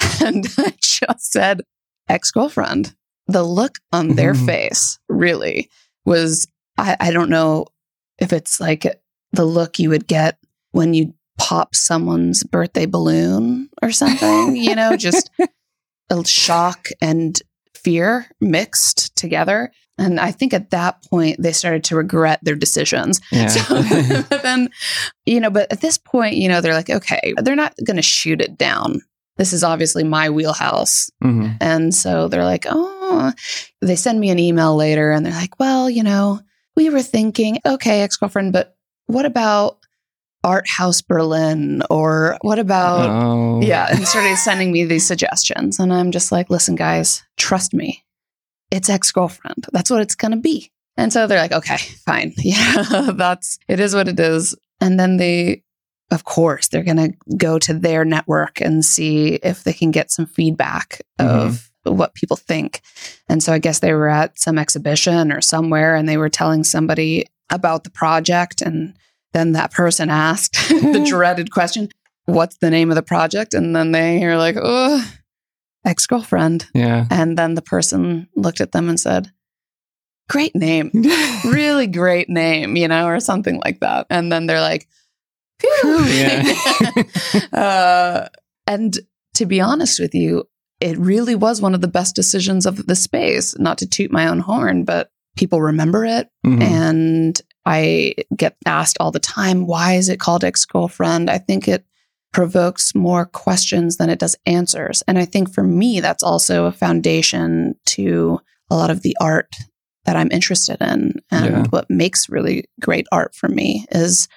And 0.24 0.46
I 0.58 0.74
just 0.80 1.32
said, 1.32 1.62
ex 2.08 2.30
girlfriend. 2.30 2.94
The 3.26 3.42
look 3.42 3.78
on 3.92 4.10
their 4.16 4.34
Mhm. 4.34 4.46
face 4.46 4.98
really 5.08 5.70
was, 6.04 6.46
I, 6.78 6.96
I 7.00 7.10
don't 7.12 7.30
know 7.30 7.66
if 8.18 8.32
it's 8.32 8.60
like 8.60 9.00
the 9.32 9.44
look 9.44 9.78
you 9.78 9.88
would 9.90 10.06
get 10.06 10.38
when 10.72 10.94
you 10.94 11.14
pop 11.38 11.74
someone's 11.74 12.44
birthday 12.44 12.86
balloon 12.86 13.68
or 13.82 13.90
something, 13.90 14.54
you 14.56 14.74
know, 14.76 14.96
just 14.96 15.30
a 16.10 16.24
shock 16.24 16.88
and 17.00 17.40
fear 17.74 18.26
mixed 18.40 19.16
together. 19.16 19.72
And 20.02 20.18
I 20.18 20.32
think 20.32 20.52
at 20.52 20.70
that 20.70 21.02
point, 21.04 21.40
they 21.40 21.52
started 21.52 21.84
to 21.84 21.96
regret 21.96 22.40
their 22.42 22.56
decisions. 22.56 23.20
yeah. 23.30 23.46
So 23.48 23.80
then, 24.42 24.70
you 25.26 25.40
know, 25.40 25.50
but 25.50 25.70
at 25.72 25.80
this 25.80 25.96
point, 25.96 26.36
you 26.36 26.48
know, 26.48 26.60
they're 26.60 26.74
like, 26.74 26.90
okay, 26.90 27.34
they're 27.38 27.54
not 27.56 27.74
going 27.84 27.96
to 27.96 28.02
shoot 28.02 28.40
it 28.40 28.58
down. 28.58 29.00
This 29.36 29.52
is 29.52 29.62
obviously 29.64 30.04
my 30.04 30.30
wheelhouse. 30.30 31.10
Mhm. 31.22 31.56
And 31.60 31.94
so 31.94 32.28
they're 32.28 32.44
like, 32.44 32.66
oh, 32.68 33.32
they 33.80 33.96
send 33.96 34.18
me 34.20 34.30
an 34.30 34.38
email 34.38 34.74
later 34.76 35.12
and 35.12 35.24
they're 35.24 35.32
like, 35.32 35.58
well, 35.58 35.88
you 35.88 36.02
know, 36.02 36.40
we 36.76 36.90
were 36.90 37.02
thinking, 37.02 37.58
okay, 37.64 38.02
ex 38.02 38.16
girlfriend, 38.16 38.52
but 38.52 38.76
what 39.06 39.24
about 39.24 39.78
Art 40.44 40.66
House 40.68 41.00
Berlin? 41.00 41.82
Or 41.90 42.38
what 42.42 42.58
about, 42.58 43.08
oh. 43.08 43.60
yeah, 43.62 43.86
and 43.90 44.06
started 44.06 44.36
sending 44.38 44.72
me 44.72 44.84
these 44.84 45.06
suggestions. 45.06 45.78
And 45.78 45.92
I'm 45.92 46.10
just 46.10 46.32
like, 46.32 46.50
listen, 46.50 46.74
guys, 46.74 47.22
trust 47.36 47.72
me. 47.72 48.01
It's 48.72 48.88
ex 48.88 49.12
girlfriend. 49.12 49.66
That's 49.72 49.90
what 49.90 50.00
it's 50.00 50.14
going 50.14 50.32
to 50.32 50.38
be. 50.38 50.72
And 50.96 51.12
so 51.12 51.26
they're 51.26 51.40
like, 51.40 51.52
okay, 51.52 51.76
fine. 51.76 52.32
Yeah, 52.38 53.10
that's, 53.14 53.58
it 53.68 53.80
is 53.80 53.94
what 53.94 54.08
it 54.08 54.18
is. 54.18 54.56
And 54.80 54.98
then 54.98 55.18
they, 55.18 55.62
of 56.10 56.24
course, 56.24 56.68
they're 56.68 56.82
going 56.82 56.96
to 56.96 57.36
go 57.36 57.58
to 57.60 57.74
their 57.74 58.04
network 58.04 58.60
and 58.60 58.84
see 58.84 59.34
if 59.34 59.62
they 59.62 59.74
can 59.74 59.90
get 59.90 60.10
some 60.10 60.26
feedback 60.26 61.02
mm-hmm. 61.20 61.48
of 61.48 61.70
what 61.84 62.14
people 62.14 62.36
think. 62.36 62.80
And 63.28 63.42
so 63.42 63.52
I 63.52 63.58
guess 63.58 63.80
they 63.80 63.92
were 63.92 64.08
at 64.08 64.38
some 64.38 64.58
exhibition 64.58 65.32
or 65.32 65.42
somewhere 65.42 65.94
and 65.94 66.08
they 66.08 66.16
were 66.16 66.30
telling 66.30 66.64
somebody 66.64 67.26
about 67.50 67.84
the 67.84 67.90
project. 67.90 68.62
And 68.62 68.94
then 69.32 69.52
that 69.52 69.72
person 69.72 70.08
asked 70.08 70.54
the 70.68 71.04
dreaded 71.08 71.50
question, 71.50 71.90
What's 72.24 72.56
the 72.58 72.70
name 72.70 72.88
of 72.90 72.94
the 72.94 73.02
project? 73.02 73.52
And 73.52 73.74
then 73.74 73.92
they 73.92 74.24
are 74.24 74.38
like, 74.38 74.56
Oh, 74.58 75.04
ex 75.84 76.06
girlfriend. 76.06 76.66
Yeah. 76.74 77.06
And 77.10 77.36
then 77.36 77.54
the 77.54 77.62
person 77.62 78.28
looked 78.36 78.60
at 78.60 78.72
them 78.72 78.88
and 78.88 78.98
said, 78.98 79.30
Great 80.28 80.54
name. 80.54 80.90
Really 81.44 81.88
great 81.88 82.28
name, 82.28 82.76
you 82.76 82.86
know, 82.88 83.06
or 83.06 83.18
something 83.20 83.60
like 83.64 83.80
that. 83.80 84.06
And 84.10 84.30
then 84.30 84.46
they're 84.46 84.60
like, 84.60 84.86
Phew. 85.58 86.04
Yeah. 86.04 87.02
uh, 87.52 88.28
and 88.66 88.96
to 89.34 89.46
be 89.46 89.60
honest 89.60 89.98
with 90.00 90.14
you, 90.14 90.44
it 90.80 90.98
really 90.98 91.34
was 91.34 91.60
one 91.60 91.74
of 91.74 91.80
the 91.80 91.88
best 91.88 92.14
decisions 92.16 92.66
of 92.66 92.86
the 92.86 92.96
space. 92.96 93.58
Not 93.58 93.78
to 93.78 93.86
toot 93.86 94.10
my 94.10 94.26
own 94.28 94.40
horn, 94.40 94.84
but 94.84 95.10
people 95.36 95.60
remember 95.62 96.04
it 96.04 96.28
Mhm. 96.46 96.62
and 96.62 97.40
I 97.64 98.14
get 98.36 98.56
asked 98.66 98.96
all 99.00 99.10
the 99.12 99.20
time, 99.20 99.66
why 99.66 99.94
is 99.94 100.08
it 100.08 100.18
called 100.20 100.44
ex 100.44 100.64
girlfriend? 100.64 101.30
I 101.30 101.38
think 101.38 101.68
it 101.68 101.84
provokes 102.32 102.94
more 102.94 103.26
questions 103.26 103.96
than 103.98 104.08
it 104.10 104.18
does 104.18 104.36
answers. 104.46 105.02
And 105.06 105.18
I 105.18 105.24
think 105.24 105.52
for 105.52 105.62
me, 105.62 106.00
that's 106.00 106.22
also 106.22 106.64
a 106.64 106.72
foundation 106.72 107.74
to 107.86 108.40
a 108.70 108.76
lot 108.76 108.90
of 108.90 109.02
the 109.02 109.16
art 109.20 109.54
that 110.04 110.16
I'm 110.16 110.30
interested 110.32 110.78
in. 110.80 111.20
And 111.30 111.44
Yeah. 111.46 111.64
what 111.70 111.90
makes 111.90 112.28
really 112.28 112.64
great 112.80 113.06
art 113.12 113.34
for 113.34 113.48
me 113.48 113.86
is 113.90 114.28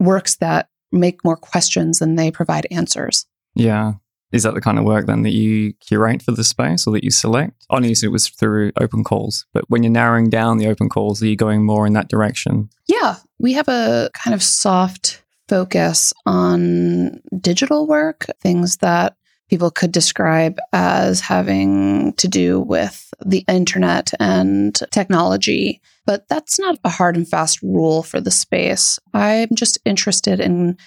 works 0.00 0.36
that 0.36 0.68
make 0.90 1.24
more 1.24 1.36
questions 1.36 1.98
than 1.98 2.16
they 2.16 2.30
provide 2.30 2.66
answers. 2.70 3.26
Yeah. 3.54 3.94
Is 4.32 4.44
that 4.44 4.54
the 4.54 4.62
kind 4.62 4.78
of 4.78 4.84
work 4.84 5.06
then 5.06 5.22
that 5.22 5.32
you 5.32 5.74
curate 5.86 6.22
for 6.22 6.32
the 6.32 6.44
space 6.44 6.86
or 6.86 6.92
that 6.94 7.04
you 7.04 7.10
select? 7.10 7.52
I 7.70 7.78
know 7.80 7.88
you 7.88 7.94
said 7.94 8.06
it 8.06 8.12
was 8.12 8.28
through 8.28 8.72
open 8.80 9.04
calls, 9.04 9.44
but 9.52 9.64
when 9.68 9.82
you're 9.82 9.92
narrowing 9.92 10.30
down 10.30 10.56
the 10.56 10.68
open 10.68 10.88
calls, 10.88 11.22
are 11.22 11.26
you 11.26 11.36
going 11.36 11.66
more 11.66 11.86
in 11.86 11.92
that 11.92 12.08
direction? 12.08 12.70
Yeah, 12.88 13.16
we 13.38 13.52
have 13.52 13.68
a 13.68 14.08
kind 14.14 14.32
of 14.32 14.42
soft 14.42 15.21
focus 15.52 16.14
on 16.24 17.20
digital 17.38 17.86
work, 17.86 18.24
things 18.40 18.78
that 18.78 19.14
people 19.50 19.70
could 19.70 19.92
describe 19.92 20.58
as 20.72 21.20
having 21.20 22.14
to 22.14 22.26
do 22.26 22.58
with 22.58 23.12
the 23.22 23.44
internet 23.46 24.12
and 24.18 24.80
technology. 24.90 25.82
But 26.06 26.26
that's 26.30 26.58
not 26.58 26.78
a 26.84 26.88
hard 26.88 27.18
and 27.18 27.28
fast 27.28 27.60
rule 27.60 28.02
for 28.02 28.18
the 28.18 28.30
space. 28.30 28.98
I'm 29.12 29.50
just 29.54 29.76
interested 29.84 30.40
in 30.40 30.78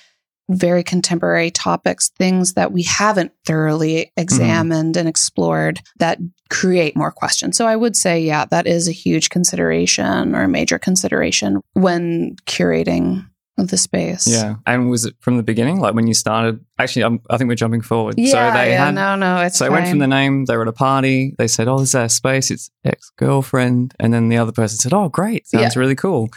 very 0.50 0.82
contemporary 0.82 1.52
topics, 1.52 2.10
things 2.18 2.56
that 2.56 2.72
we 2.72 2.82
haven't 2.82 3.34
thoroughly 3.46 3.96
mm-hmm. 3.98 4.20
examined 4.20 4.98
and 4.98 5.08
explored 5.08 5.80
that 6.00 6.18
create 6.50 6.98
more 6.98 7.12
questions. 7.12 7.56
So 7.56 7.68
I 7.68 7.76
would 7.76 7.96
say, 7.96 8.20
yeah, 8.20 8.46
that 8.46 8.66
is 8.66 8.88
a 8.88 8.92
huge 8.92 9.30
consideration 9.30 10.34
or 10.34 10.42
a 10.42 10.48
major 10.48 10.80
consideration 10.80 11.62
when 11.74 12.36
curating 12.48 13.28
the 13.58 13.78
space. 13.78 14.28
Yeah. 14.28 14.56
And 14.66 14.90
was 14.90 15.06
it 15.06 15.16
from 15.22 15.38
the 15.38 15.44
beginning? 15.44 15.80
Like 15.80 15.94
when 15.96 16.08
you 16.08 16.14
started? 16.14 16.60
Actually, 16.78 17.04
I'm, 17.06 17.22
I 17.30 17.38
think 17.38 17.48
we're 17.48 17.56
jumping 17.56 17.82
forward. 17.82 18.16
Yeah, 18.18 18.32
so 18.52 18.58
they 18.58 18.72
yeah, 18.72 18.86
had. 18.86 18.96
no, 18.96 19.16
no, 19.16 19.42
it's 19.42 19.58
so 19.60 19.66
I 19.66 19.70
went 19.70 19.88
from 19.88 20.00
the 20.00 20.08
name, 20.08 20.46
they 20.46 20.56
were 20.58 20.64
at 20.64 20.68
a 20.68 20.74
party, 20.74 21.34
they 21.38 21.48
said, 21.48 21.68
Oh, 21.68 21.80
this 21.80 21.90
is 21.90 21.96
a 21.96 22.10
space? 22.10 22.52
It's 22.52 22.70
ex 22.84 23.12
girlfriend. 23.18 23.94
And 24.00 24.14
then 24.14 24.28
the 24.30 24.38
other 24.38 24.52
person 24.52 24.78
said, 24.78 24.94
Oh, 24.94 25.08
great. 25.10 25.48
Sounds 25.48 25.78
really 25.78 25.96
cool. 25.96 26.30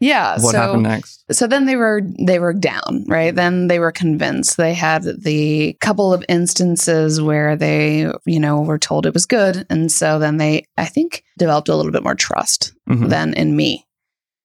yeah. 0.00 0.32
What 0.40 0.52
so, 0.52 0.58
happened 0.58 0.82
next? 0.84 1.24
so 1.32 1.46
then 1.46 1.66
they 1.66 1.76
were 1.76 2.00
they 2.26 2.38
were 2.38 2.52
down, 2.54 3.04
right? 3.08 3.34
Then 3.34 3.68
they 3.68 3.78
were 3.78 3.92
convinced. 3.92 4.56
They 4.56 4.72
had 4.74 5.02
the 5.04 5.74
couple 5.80 6.12
of 6.14 6.24
instances 6.30 7.20
where 7.20 7.56
they, 7.56 8.10
you 8.24 8.40
know, 8.40 8.62
were 8.62 8.78
told 8.78 9.04
it 9.06 9.12
was 9.14 9.26
good, 9.26 9.66
and 9.68 9.92
so 9.92 10.18
then 10.18 10.38
they, 10.38 10.64
I 10.78 10.86
think, 10.86 11.22
developed 11.38 11.68
a 11.68 11.76
little 11.76 11.92
bit 11.92 12.02
more 12.02 12.14
trust 12.14 12.72
Mhm. 12.88 13.08
than 13.10 13.34
in 13.34 13.54
me. 13.54 13.86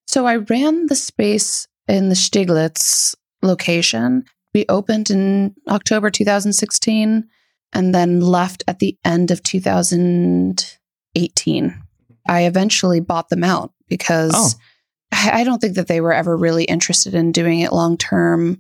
So 0.08 0.26
I 0.26 0.38
ran 0.38 0.88
the 0.88 0.96
space 0.96 1.68
in 1.90 2.10
the 2.10 2.16
Steglitz 2.16 3.16
location. 3.42 4.24
We 4.54 4.66
opened 4.70 5.10
in 5.10 5.56
October 5.68 6.10
2016 6.10 7.28
and 7.74 7.96
then 7.96 8.20
left 8.22 8.64
at 8.68 8.80
the 8.80 8.98
end 9.04 9.32
of 9.32 9.44
2018. 9.44 11.84
I 12.28 12.42
eventually 12.44 13.00
bought 13.00 13.30
them 13.30 13.44
out 13.44 13.74
because 13.88 14.34
Oh. 14.36 14.50
I 15.12 15.44
don't 15.44 15.60
think 15.60 15.76
that 15.76 15.88
they 15.88 16.02
were 16.02 16.14
ever 16.14 16.38
really 16.38 16.66
interested 16.66 17.16
in 17.16 17.32
doing 17.32 17.62
it 17.62 17.74
long 17.74 17.98
term. 17.98 18.60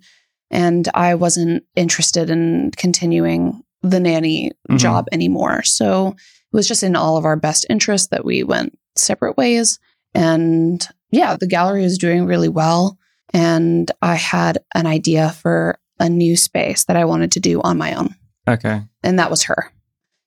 And 0.49 0.87
I 0.95 1.13
wasn't 1.13 1.63
interested 1.75 2.31
in 2.31 2.71
continuing 2.75 3.61
the 3.83 3.99
nanny 3.99 4.51
Mhm. 4.69 4.79
job 4.79 5.07
anymore. 5.11 5.61
So 5.63 6.07
it 6.09 6.15
was 6.55 6.67
just 6.67 6.81
in 6.81 6.95
all 6.95 7.17
of 7.17 7.25
our 7.25 7.35
best 7.35 7.67
interest 7.69 8.09
that 8.09 8.25
we 8.25 8.41
went 8.43 8.75
separate 8.95 9.37
ways. 9.37 9.77
And 10.15 10.85
yeah, 11.11 11.35
the 11.39 11.45
gallery 11.47 11.83
is 11.83 11.99
doing 11.99 12.25
really 12.25 12.49
well. 12.49 12.97
And 13.33 13.91
I 14.01 14.15
had 14.15 14.59
an 14.73 14.87
idea 14.87 15.29
for 15.31 15.79
a 15.99 16.09
new 16.09 16.35
space 16.35 16.85
that 16.85 16.95
I 16.95 17.05
wanted 17.05 17.31
to 17.33 17.39
do 17.39 17.61
on 17.61 17.77
my 17.77 17.93
own. 17.93 18.15
Okay. 18.47 18.81
And 19.03 19.19
that 19.19 19.29
was 19.29 19.43
her. 19.43 19.71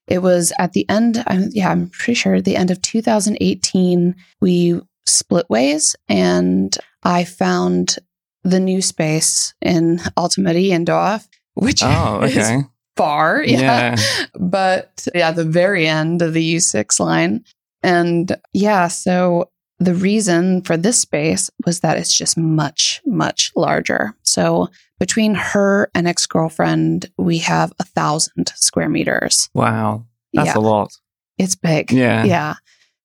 It 0.07 0.19
was 0.19 0.53
at 0.59 0.73
the 0.73 0.88
end, 0.88 1.23
I'm, 1.27 1.49
yeah, 1.53 1.71
I'm 1.71 1.88
pretty 1.88 2.15
sure 2.15 2.41
the 2.41 2.57
end 2.57 2.71
of 2.71 2.83
2018, 2.83 4.15
we 4.41 4.81
split 5.07 5.47
ways 5.49 5.97
and 6.09 6.77
I 7.03 7.25
found 7.25 7.99
the 8.45 8.61
new 8.61 8.83
space 8.83 9.55
in 9.62 9.99
Altmariendorf, 10.17 11.27
which 11.55 11.83
Oh, 11.83 12.23
is 12.25 12.65
far. 12.97 13.43
Yeah. 13.43 13.97
Yeah. 13.97 14.27
But 14.38 15.07
yeah, 15.15 15.31
the 15.33 15.45
very 15.45 15.87
end 15.87 16.23
of 16.23 16.35
the 16.35 16.57
U6 16.57 17.01
line. 17.01 17.45
And 17.83 18.37
yeah, 18.53 18.88
so 18.88 19.51
the 19.83 19.95
reason 19.95 20.62
for 20.62 20.77
this 20.77 21.01
space 21.01 21.51
was 21.64 21.81
that 21.81 21.97
it's 21.97 22.16
just 22.16 22.37
much, 22.37 23.01
much 23.05 23.53
larger. 23.57 24.14
So 24.23 24.68
between 24.99 25.35
her 25.35 25.90
and 25.95 26.07
ex 26.07 26.27
girlfriend, 26.27 27.11
we 27.18 27.38
have 27.38 27.73
a 27.79 27.85
thousand 27.85 28.53
square 28.55 28.88
meters. 28.88 29.51
Wow. 29.55 30.07
That's 30.33 30.49
yeah, 30.49 30.59
a 30.59 30.61
lot. 30.61 30.90
it's 31.38 31.57
big. 31.57 31.92
Yeah. 31.92 32.25
Yeah. 32.25 32.55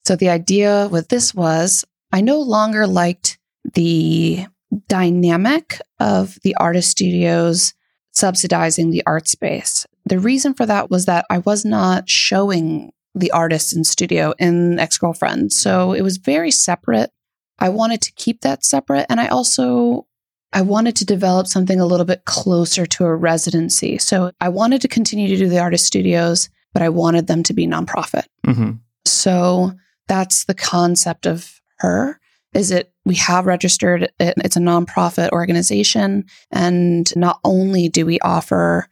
So 0.05 0.15
the 0.15 0.29
idea 0.29 0.87
with 0.89 1.09
this 1.09 1.35
was 1.35 1.83
I 2.11 2.21
no 2.21 2.39
longer 2.39 2.87
liked 2.87 3.37
the 3.73 4.45
dynamic 4.87 5.81
of 5.99 6.37
the 6.43 6.55
artist 6.55 6.91
studios 6.91 7.73
subsidizing 8.11 8.89
the 8.89 9.03
art 9.05 9.27
space. 9.27 9.85
The 10.05 10.19
reason 10.19 10.53
for 10.53 10.65
that 10.65 10.89
was 10.89 11.05
that 11.05 11.25
I 11.29 11.39
was 11.39 11.65
not 11.65 12.09
showing 12.09 12.91
the 13.17 13.31
artists 13.31 13.73
in 13.73 13.83
studio 13.83 14.33
in 14.39 14.79
Ex 14.79 14.97
Girlfriend. 14.97 15.51
So 15.53 15.93
it 15.93 16.01
was 16.01 16.17
very 16.17 16.51
separate. 16.51 17.11
I 17.59 17.69
wanted 17.69 18.01
to 18.03 18.13
keep 18.13 18.41
that 18.41 18.63
separate. 18.63 19.05
And 19.09 19.19
I 19.19 19.27
also 19.27 20.07
I 20.53 20.61
wanted 20.61 20.95
to 20.97 21.05
develop 21.05 21.47
something 21.47 21.79
a 21.79 21.85
little 21.85 22.05
bit 22.05 22.25
closer 22.25 22.85
to 22.85 23.05
a 23.05 23.15
residency. 23.15 23.97
So 23.97 24.31
I 24.39 24.49
wanted 24.49 24.81
to 24.81 24.87
continue 24.87 25.27
to 25.27 25.37
do 25.37 25.49
the 25.49 25.59
artist 25.59 25.85
studios, 25.85 26.49
but 26.73 26.81
I 26.81 26.89
wanted 26.89 27.27
them 27.27 27.43
to 27.43 27.53
be 27.53 27.67
nonprofit. 27.67 28.25
hmm 28.45 28.71
So 29.05 29.73
that's 30.07 30.45
the 30.45 30.55
concept 30.55 31.25
of 31.25 31.59
her. 31.79 32.19
Is 32.53 32.71
it 32.71 32.91
we 33.05 33.15
have 33.15 33.45
registered 33.45 34.03
it, 34.19 34.33
it's 34.37 34.55
a 34.55 34.61
nonprofit 34.61 35.31
organization 35.31 36.25
and 36.51 37.13
not 37.15 37.39
only 37.43 37.89
do 37.89 38.05
we 38.05 38.19
offer 38.21 38.87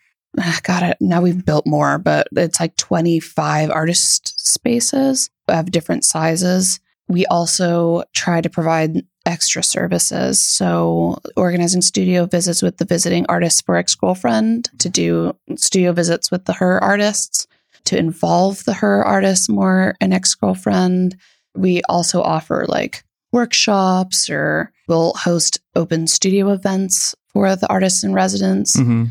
got 0.64 0.84
it 0.84 0.98
now 1.00 1.22
we've 1.22 1.46
built 1.46 1.66
more 1.66 1.98
but 1.98 2.28
it's 2.36 2.60
like 2.60 2.76
25 2.76 3.70
artist 3.70 4.40
spaces 4.40 5.30
of 5.48 5.72
different 5.72 6.06
sizes. 6.06 6.80
We 7.08 7.26
also 7.28 8.04
try 8.14 8.42
to 8.42 8.50
provide 8.50 9.06
extra 9.26 9.64
services. 9.64 10.40
So 10.40 11.18
organizing 11.36 11.82
studio 11.82 12.26
visits 12.26 12.62
with 12.62 12.78
the 12.78 12.86
visiting 12.86 13.26
artists 13.28 13.62
for 13.62 13.76
ex-girlfriend 13.76 14.70
to 14.80 14.90
do 14.90 15.36
studio 15.56 15.92
visits 15.94 16.32
with 16.32 16.46
the 16.46 16.54
her 16.54 16.84
artists 16.84 17.48
to 17.86 17.98
involve 17.98 18.64
the 18.66 18.74
her 18.74 19.04
artists 19.04 19.50
more 19.50 19.96
in 20.02 20.14
ex 20.14 20.34
girlfriend. 20.36 21.18
We 21.56 21.82
also 21.88 22.22
offer 22.22 22.66
like 22.68 23.04
workshops 23.32 24.30
or 24.30 24.72
we'll 24.88 25.14
host 25.14 25.60
open 25.76 26.08
studio 26.08 26.52
events 26.52 27.16
for 27.28 27.56
the 27.56 27.68
artists 27.68 28.04
in 28.04 28.14
residence. 28.14 28.76
hmm 28.76 29.06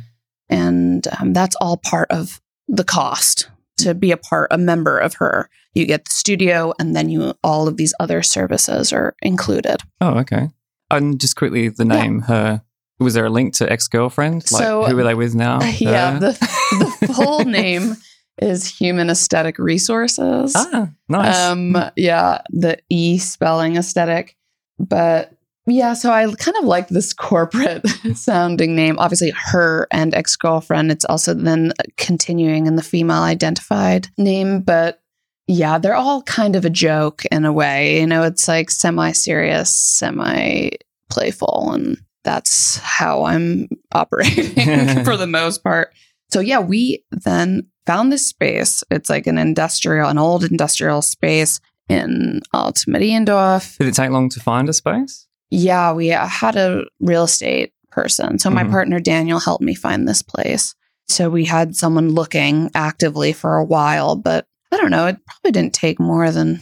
And 0.48 1.06
um, 1.18 1.32
that's 1.32 1.56
all 1.60 1.76
part 1.78 2.10
of 2.10 2.40
the 2.68 2.84
cost 2.84 3.48
to 3.78 3.94
be 3.94 4.10
a 4.12 4.16
part, 4.16 4.48
a 4.52 4.58
member 4.58 4.98
of 4.98 5.14
her. 5.14 5.48
You 5.74 5.86
get 5.86 6.04
the 6.04 6.10
studio 6.10 6.72
and 6.78 6.94
then 6.94 7.08
you, 7.08 7.34
all 7.42 7.66
of 7.66 7.76
these 7.76 7.92
other 7.98 8.22
services 8.22 8.92
are 8.92 9.14
included. 9.22 9.82
Oh, 10.00 10.18
okay. 10.20 10.50
And 10.90 11.20
just 11.20 11.36
quickly, 11.36 11.68
the 11.68 11.84
Yeah. 11.84 12.02
name, 12.02 12.20
her. 12.22 12.62
Was 13.00 13.14
there 13.14 13.26
a 13.26 13.30
link 13.30 13.54
to 13.54 13.70
ex 13.70 13.88
girlfriend? 13.88 14.44
Like, 14.52 14.62
So- 14.62 14.84
who 14.84 14.98
are 14.98 15.02
they 15.04 15.14
with 15.14 15.34
now? 15.34 15.60
yeah. 15.78 16.12
Her? 16.12 16.20
The, 16.20 16.96
the 17.00 17.12
full 17.14 17.44
name 17.44 17.96
is 18.40 18.68
Human 18.78 19.10
Aesthetic 19.10 19.58
Resources. 19.58 20.52
ah, 20.56 20.90
nice. 21.08 21.36
Um, 21.36 21.76
yeah, 21.96 22.42
the 22.50 22.78
E 22.88 23.18
spelling 23.18 23.76
aesthetic. 23.76 24.36
But 24.78 25.32
yeah, 25.66 25.94
so 25.94 26.12
I 26.12 26.30
kind 26.34 26.56
of 26.58 26.64
like 26.64 26.88
this 26.88 27.12
corporate 27.14 27.86
sounding 28.14 28.76
name. 28.76 28.98
Obviously, 28.98 29.30
her 29.30 29.86
and 29.90 30.14
ex 30.14 30.36
girlfriend. 30.36 30.90
It's 30.90 31.06
also 31.06 31.32
then 31.32 31.72
continuing 31.96 32.66
in 32.66 32.76
the 32.76 32.82
female 32.82 33.22
identified 33.22 34.08
name. 34.18 34.60
But 34.60 35.00
yeah, 35.46 35.78
they're 35.78 35.94
all 35.94 36.22
kind 36.22 36.54
of 36.56 36.64
a 36.64 36.70
joke 36.70 37.24
in 37.30 37.44
a 37.44 37.52
way. 37.52 38.00
You 38.00 38.06
know, 38.06 38.22
it's 38.24 38.46
like 38.46 38.70
semi 38.70 39.12
serious, 39.12 39.70
semi 39.74 40.70
playful. 41.10 41.72
And 41.72 41.96
that's 42.24 42.76
how 42.78 43.24
I'm 43.24 43.68
operating 43.94 45.04
for 45.04 45.16
the 45.16 45.26
most 45.26 45.62
part. 45.62 45.94
So 46.30 46.40
yeah, 46.40 46.58
we 46.58 47.04
then 47.10 47.68
found 47.86 48.12
this 48.12 48.26
space. 48.26 48.84
It's 48.90 49.08
like 49.08 49.26
an 49.26 49.38
industrial, 49.38 50.08
an 50.08 50.18
old 50.18 50.44
industrial 50.44 51.00
space 51.00 51.60
in 51.88 52.40
Altmariendorf. 52.54 53.78
Did 53.78 53.88
it 53.88 53.94
take 53.94 54.10
long 54.10 54.28
to 54.30 54.40
find 54.40 54.68
a 54.68 54.72
space? 54.72 55.23
Yeah, 55.50 55.92
we 55.92 56.08
had 56.08 56.56
a 56.56 56.84
real 57.00 57.24
estate 57.24 57.72
person. 57.90 58.38
So 58.38 58.50
my 58.50 58.64
Mhm. 58.64 58.70
partner 58.70 59.00
Daniel 59.00 59.38
helped 59.38 59.62
me 59.62 59.74
find 59.74 60.08
this 60.08 60.22
place. 60.22 60.74
So 61.08 61.30
we 61.30 61.44
had 61.44 61.76
someone 61.76 62.10
looking 62.10 62.70
actively 62.74 63.32
for 63.32 63.56
a 63.56 63.64
while, 63.64 64.16
but 64.16 64.46
I 64.72 64.78
don't 64.78 64.90
know, 64.90 65.06
it 65.06 65.18
probably 65.26 65.52
didn't 65.52 65.74
take 65.74 66.00
more 66.00 66.30
than 66.32 66.60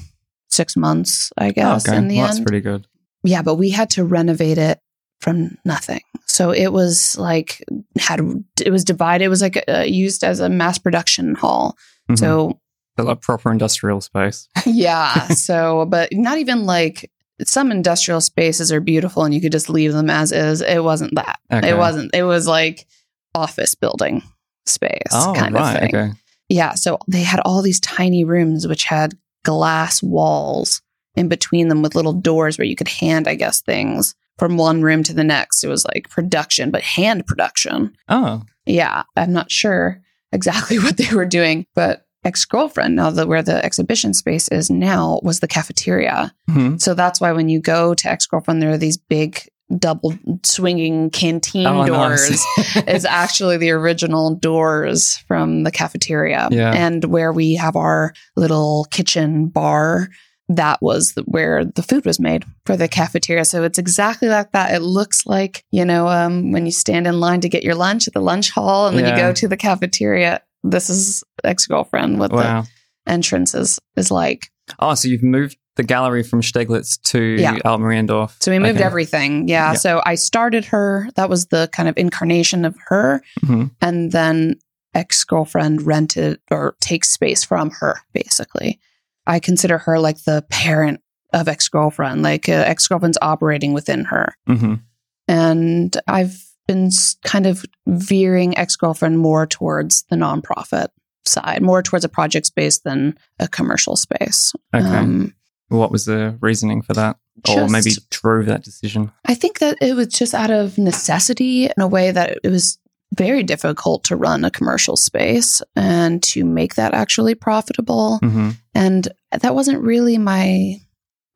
six 0.51 0.77
months, 0.77 1.33
I 1.39 1.51
guess, 1.53 1.89
Oh, 1.89 1.93
okay. 1.93 1.97
in 1.99 2.09
the 2.09 2.17
well, 2.17 2.27
end. 2.27 2.35
that's 2.37 2.45
pretty 2.45 2.61
good. 2.61 2.87
Yeah, 3.23 3.41
but 3.43 3.55
we 3.55 3.71
had 3.71 3.89
to 3.91 4.05
renovate 4.05 4.59
it 4.59 4.81
from 5.21 5.57
nothing. 5.65 6.01
So 6.27 6.51
it 6.51 6.73
was 6.73 7.17
like 7.17 7.63
had 7.99 8.21
it 8.61 8.71
was 8.71 8.85
divided. 8.85 9.25
It 9.25 9.29
was 9.29 9.41
like 9.41 9.63
uh, 9.69 9.85
used 9.87 10.25
as 10.25 10.41
a 10.41 10.49
mass 10.49 10.77
production 10.79 11.35
hall. 11.37 11.77
Mhm. 12.11 12.19
So 12.19 12.59
a 12.99 13.17
proper 13.17 13.51
industrial 13.51 14.01
space. 14.03 14.49
yeah. 14.67 15.29
so, 15.29 15.87
but 15.87 16.11
not 16.13 16.39
even 16.39 16.67
like 16.67 17.11
some 17.49 17.71
industrial 17.71 18.21
spaces 18.21 18.71
are 18.73 18.81
beautiful 18.81 19.25
and 19.25 19.35
you 19.35 19.41
could 19.41 19.53
just 19.53 19.69
leave 19.71 19.93
them 19.93 20.11
as 20.11 20.33
is. 20.33 20.61
It 20.61 20.83
wasn't 20.85 21.15
that. 21.15 21.39
Okay. 21.53 21.71
It 21.71 21.79
wasn't. 21.79 22.15
It 22.15 22.23
was 22.25 22.47
like 22.47 22.87
office 23.35 23.75
building 23.75 24.23
space 24.67 25.03
Oh, 25.13 25.33
kind 25.37 25.55
right. 25.55 25.75
of 25.75 25.81
thing. 25.81 25.95
Okay. 25.97 26.13
Yeah. 26.49 26.75
So 26.75 26.99
they 27.09 27.23
had 27.23 27.41
all 27.45 27.63
these 27.63 27.81
tiny 27.81 28.25
rooms 28.25 28.67
which 28.69 28.85
had 28.85 29.15
glass 29.45 30.03
walls 30.03 30.83
in 31.17 31.29
between 31.29 31.69
them 31.69 31.83
with 31.83 31.95
little 31.95 32.13
doors 32.13 32.59
where 32.59 32.67
you 32.67 32.77
could 32.77 32.89
hand, 32.89 33.27
I 33.29 33.35
guess, 33.35 33.61
things 33.61 34.15
from 34.39 34.57
one 34.57 34.83
room 34.83 35.03
to 35.05 35.13
the 35.15 35.25
next. 35.25 35.63
It 35.65 35.69
was 35.69 35.85
like 35.85 36.09
production, 36.09 36.71
but 36.71 36.83
hand 36.83 37.27
production. 37.27 37.95
Oh, 38.09 38.43
Yeah. 38.67 39.03
I'm 39.17 39.33
not 39.33 39.51
sure 39.51 40.01
exactly 40.33 40.79
what 40.81 40.97
they 40.97 41.15
were 41.15 41.27
doing, 41.27 41.67
but 41.75 42.07
ex 42.25 42.45
girlfriend, 42.45 42.97
now 42.97 43.11
that 43.11 43.29
where 43.29 43.43
the 43.43 43.65
exhibition 43.65 44.15
space 44.15 44.49
is 44.49 44.71
now, 44.71 45.21
was 45.23 45.41
the 45.41 45.49
cafeteria. 45.49 46.33
Mhm. 46.49 46.81
So 46.81 46.95
that's 46.95 47.21
why 47.21 47.33
when 47.33 47.49
you 47.49 47.61
go 47.61 47.95
to 47.95 48.09
ex 48.09 48.27
girlfriend, 48.27 48.63
there 48.63 48.71
are 48.71 48.79
these 48.79 48.97
big 48.97 49.41
double 49.79 50.15
swinging 50.43 51.09
canteen 51.11 51.67
Oh, 51.67 51.87
doors 51.87 52.45
is 52.87 53.05
actually 53.09 53.57
the 53.57 53.71
original 53.71 54.35
doors 54.35 55.17
from 55.29 55.63
the 55.63 55.71
cafeteria. 55.71 56.49
Yeah. 56.51 56.73
And 56.73 57.05
where 57.05 57.33
we 57.33 57.55
have 57.55 57.75
our 57.75 58.13
little 58.37 58.87
kitchen 58.91 59.47
bar, 59.47 60.09
that 60.51 60.83
was 60.83 61.15
the, 61.15 61.23
where 61.23 61.65
the 61.65 61.83
food 61.83 62.05
was 62.05 62.21
made 62.21 62.45
for 62.67 62.77
the 62.77 62.89
cafeteria. 62.89 63.47
So 63.47 63.63
it's 63.65 63.79
exactly 63.79 64.29
like 64.29 64.53
that. 64.53 64.75
It 64.75 64.81
looks 64.81 65.27
like, 65.27 65.65
you 65.71 65.85
know, 65.87 66.07
um, 66.09 66.53
when 66.53 66.67
you 66.67 66.73
stand 66.73 67.07
in 67.07 67.19
line 67.19 67.41
to 67.41 67.49
get 67.49 67.63
your 67.63 67.75
lunch 67.75 68.07
at 68.07 68.13
the 68.13 68.21
lunch 68.21 68.51
hall 68.51 68.89
and 68.89 68.99
then 68.99 69.07
you 69.09 69.17
go 69.23 69.33
to 69.33 69.49
the 69.49 69.57
cafeteria. 69.57 70.43
This 70.63 70.91
is 70.91 71.25
ex 71.45 71.67
girlfriend, 71.67 72.19
what 72.19 72.33
wow. 72.33 72.63
the 72.63 72.69
entrance 73.11 73.55
is, 73.55 73.79
is 73.97 74.11
like. 74.11 74.47
Oh, 74.79 74.95
so 74.95 75.09
you've 75.09 75.23
moved 75.23 75.57
the 75.77 75.83
gallery 75.83 76.23
from 76.23 76.41
Steglitz 76.41 77.01
to 77.03 77.21
Yeah. 77.41 77.57
Altmariendorf. 77.65 78.37
So 78.43 78.51
we 78.51 78.59
moved 78.59 78.77
Okay. 78.77 78.85
everything. 78.85 79.49
Yeah. 79.49 79.73
Yeah. 79.73 79.75
So 79.75 80.03
I 80.05 80.15
started 80.17 80.67
her. 80.67 81.09
That 81.17 81.31
was 81.31 81.47
the 81.47 81.69
kind 81.73 81.89
of 81.89 81.97
incarnation 81.97 82.65
of 82.65 82.77
her. 82.89 83.23
Mhm. 83.43 83.71
And 83.81 84.13
then 84.13 84.57
ex 84.95 85.25
girlfriend 85.25 85.83
rented 85.83 86.39
or 86.51 86.77
takes 86.81 87.09
space 87.09 87.43
from 87.43 87.71
her, 87.81 87.97
basically. 88.13 88.79
I 89.27 89.41
consider 89.41 89.79
her 89.79 89.99
like 89.99 90.23
the 90.25 90.45
parent 90.51 91.01
of 91.33 91.49
ex 91.49 91.69
girlfriend, 91.69 92.23
like 92.23 92.49
uh, 92.49 92.65
ex 92.67 92.87
girlfriend's 92.87 93.19
operating 93.23 93.73
within 93.73 94.05
her. 94.05 94.35
Mhm. 94.49 94.83
And 95.29 95.97
I've 96.07 96.37
been 96.73 96.91
kind 97.25 97.47
of 97.47 97.65
veering 97.87 98.57
ex 98.57 98.77
girlfriend 98.77 99.19
more 99.19 99.47
towards 99.47 100.05
the 100.05 100.17
nonprofit 100.17 100.89
side, 101.25 101.63
more 101.63 101.83
towards 101.83 102.05
a 102.05 102.09
project 102.09 102.47
space 102.47 102.79
than 102.81 103.17
a 103.39 103.49
commercial 103.49 103.97
space. 103.97 104.53
Okay. 104.75 104.87
Um, 104.87 105.35
what 105.69 105.91
was 105.91 106.05
the 106.05 106.37
reasoning 106.41 106.83
for 106.83 106.95
that? 106.95 107.17
or 107.49 107.69
maybe 107.69 107.93
drove 108.11 108.47
that 108.47 108.63
decision? 108.63 109.11
I 109.25 109.35
think 109.35 109.59
that 109.61 109.79
it 109.81 109.95
was 109.95 110.09
just 110.09 110.35
out 110.35 110.51
of 110.51 110.77
necessity 110.79 111.65
in 111.65 111.75
a 111.79 111.89
way 111.89 112.11
that 112.11 112.39
it 112.45 112.51
was 112.51 112.79
very 113.17 113.43
difficult 113.43 114.05
to 114.05 114.17
run 114.17 114.45
a 114.45 114.51
commercial 114.51 114.97
space 114.97 115.63
and 115.77 116.23
to 116.23 116.45
make 116.45 116.75
that 116.75 116.95
actually 116.95 117.35
profitable. 117.35 118.19
hmm 118.19 118.51
And 118.75 119.09
that 119.31 119.55
wasn't 119.55 119.83
really 119.83 120.19
my 120.19 120.77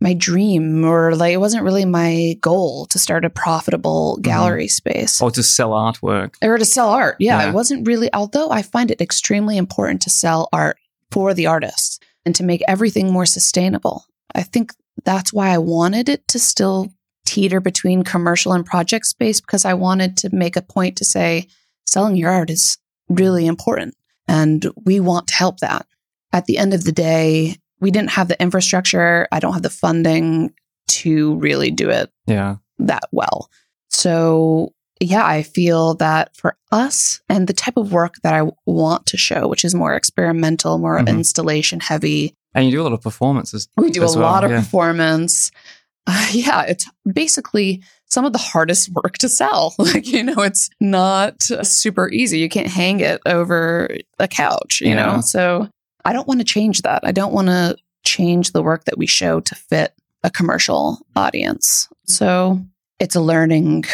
my 0.00 0.12
dream 0.12 0.84
or 0.84 1.14
like 1.14 1.32
it 1.32 1.38
wasn't 1.38 1.64
really 1.64 1.84
my 1.84 2.36
goal 2.40 2.86
to 2.86 2.98
start 2.98 3.24
a 3.24 3.30
profitable 3.30 4.14
mm-hmm. 4.14 4.22
gallery 4.22 4.68
space 4.68 5.20
Or 5.22 5.30
to 5.30 5.42
sell 5.42 5.70
artwork. 5.70 6.34
or 6.42 6.58
to 6.58 6.64
sell 6.64 6.90
art. 6.90 7.16
Yeah, 7.18 7.40
Yeah. 7.40 7.48
it 7.48 7.54
wasn't 7.54 7.86
really 7.86 8.12
although 8.12 8.50
I 8.50 8.62
find 8.62 8.90
it 8.90 9.00
extremely 9.00 9.56
important 9.56 10.02
to 10.02 10.10
sell 10.10 10.48
art 10.52 10.76
for 11.10 11.32
the 11.34 11.46
artists 11.46 11.98
and 12.24 12.34
to 12.34 12.42
make 12.44 12.62
everything 12.68 13.12
more 13.12 13.26
sustainable. 13.26 14.04
I 14.34 14.42
think 14.42 14.72
that's 15.04 15.32
why 15.32 15.50
I 15.50 15.58
wanted 15.58 16.08
it 16.08 16.26
to 16.28 16.38
still 16.38 16.92
teeter 17.24 17.60
between 17.60 18.02
commercial 18.04 18.52
and 18.52 18.64
project 18.66 19.06
space 19.06 19.40
because 19.40 19.64
I 19.64 19.74
wanted 19.74 20.16
to 20.18 20.34
make 20.34 20.56
a 20.56 20.62
point 20.62 20.96
to 20.98 21.04
say 21.04 21.48
selling 21.86 22.16
your 22.16 22.30
art 22.30 22.50
is 22.50 22.78
really 23.08 23.46
important 23.46 23.94
and 24.28 24.66
we 24.84 25.00
want 25.00 25.28
to 25.28 25.34
help 25.34 25.60
that. 25.60 25.86
At 26.32 26.46
the 26.46 26.58
end 26.58 26.74
of 26.74 26.84
the 26.84 26.92
day, 26.92 27.56
we 27.80 27.90
didn't 27.90 28.10
have 28.10 28.28
the 28.28 28.40
infrastructure, 28.40 29.28
I 29.32 29.38
don't 29.40 29.52
have 29.52 29.62
the 29.62 29.70
funding 29.70 30.52
to 30.88 31.34
really 31.36 31.70
do 31.70 31.90
it 31.90 32.10
Yeah. 32.26 32.56
that 32.78 33.04
well. 33.12 33.50
So, 33.90 34.72
yeah, 35.00 35.24
I 35.26 35.42
feel 35.42 35.94
that 35.94 36.34
for 36.36 36.56
us 36.72 37.20
and 37.28 37.46
the 37.46 37.52
type 37.52 37.76
of 37.76 37.92
work 37.92 38.14
that 38.22 38.34
I 38.34 38.50
want 38.66 39.06
to 39.06 39.16
show, 39.16 39.46
which 39.48 39.64
is 39.64 39.74
more 39.74 39.94
experimental, 39.94 40.78
more 40.78 40.98
Mhm. 40.98 41.08
installation 41.08 41.80
heavy, 41.80 42.34
And 42.54 42.64
you 42.64 42.70
do 42.70 42.80
a 42.80 42.84
lot 42.84 42.94
of 42.94 43.02
performances. 43.02 43.68
we 43.76 43.90
do 43.90 44.02
a 44.02 44.06
well, 44.06 44.18
lot 44.18 44.44
of 44.44 44.50
yeah. 44.50 44.60
performance. 44.60 45.50
Uh, 46.06 46.28
yeah, 46.32 46.62
it's 46.62 46.86
basically 47.12 47.82
some 48.06 48.24
of 48.24 48.32
the 48.32 48.38
hardest 48.38 48.88
work 48.94 49.18
to 49.18 49.28
sell. 49.28 49.74
Like, 49.78 50.06
you 50.06 50.22
know, 50.22 50.40
it's 50.42 50.70
not 50.80 51.42
super 51.62 52.08
easy. 52.10 52.38
You 52.38 52.48
can't 52.48 52.68
hang 52.68 53.00
it 53.00 53.20
over 53.26 53.90
a 54.18 54.28
couch, 54.28 54.80
you 54.80 54.88
Yeah. 54.88 54.94
know? 55.16 55.20
So 55.20 55.68
I 56.06 56.12
don't 56.12 56.26
want 56.28 56.40
to 56.40 56.44
change 56.44 56.82
that. 56.82 57.00
I 57.04 57.12
don't 57.12 57.32
want 57.32 57.48
to 57.48 57.76
change 58.04 58.52
the 58.52 58.62
work 58.62 58.84
that 58.84 58.96
we 58.98 59.06
show 59.06 59.40
to 59.40 59.54
fit 59.54 59.92
a 60.22 60.30
commercial 60.30 60.98
audience. 61.16 61.88
So 62.06 62.60
it's 63.00 63.16
a 63.16 63.20
learning 63.20 63.84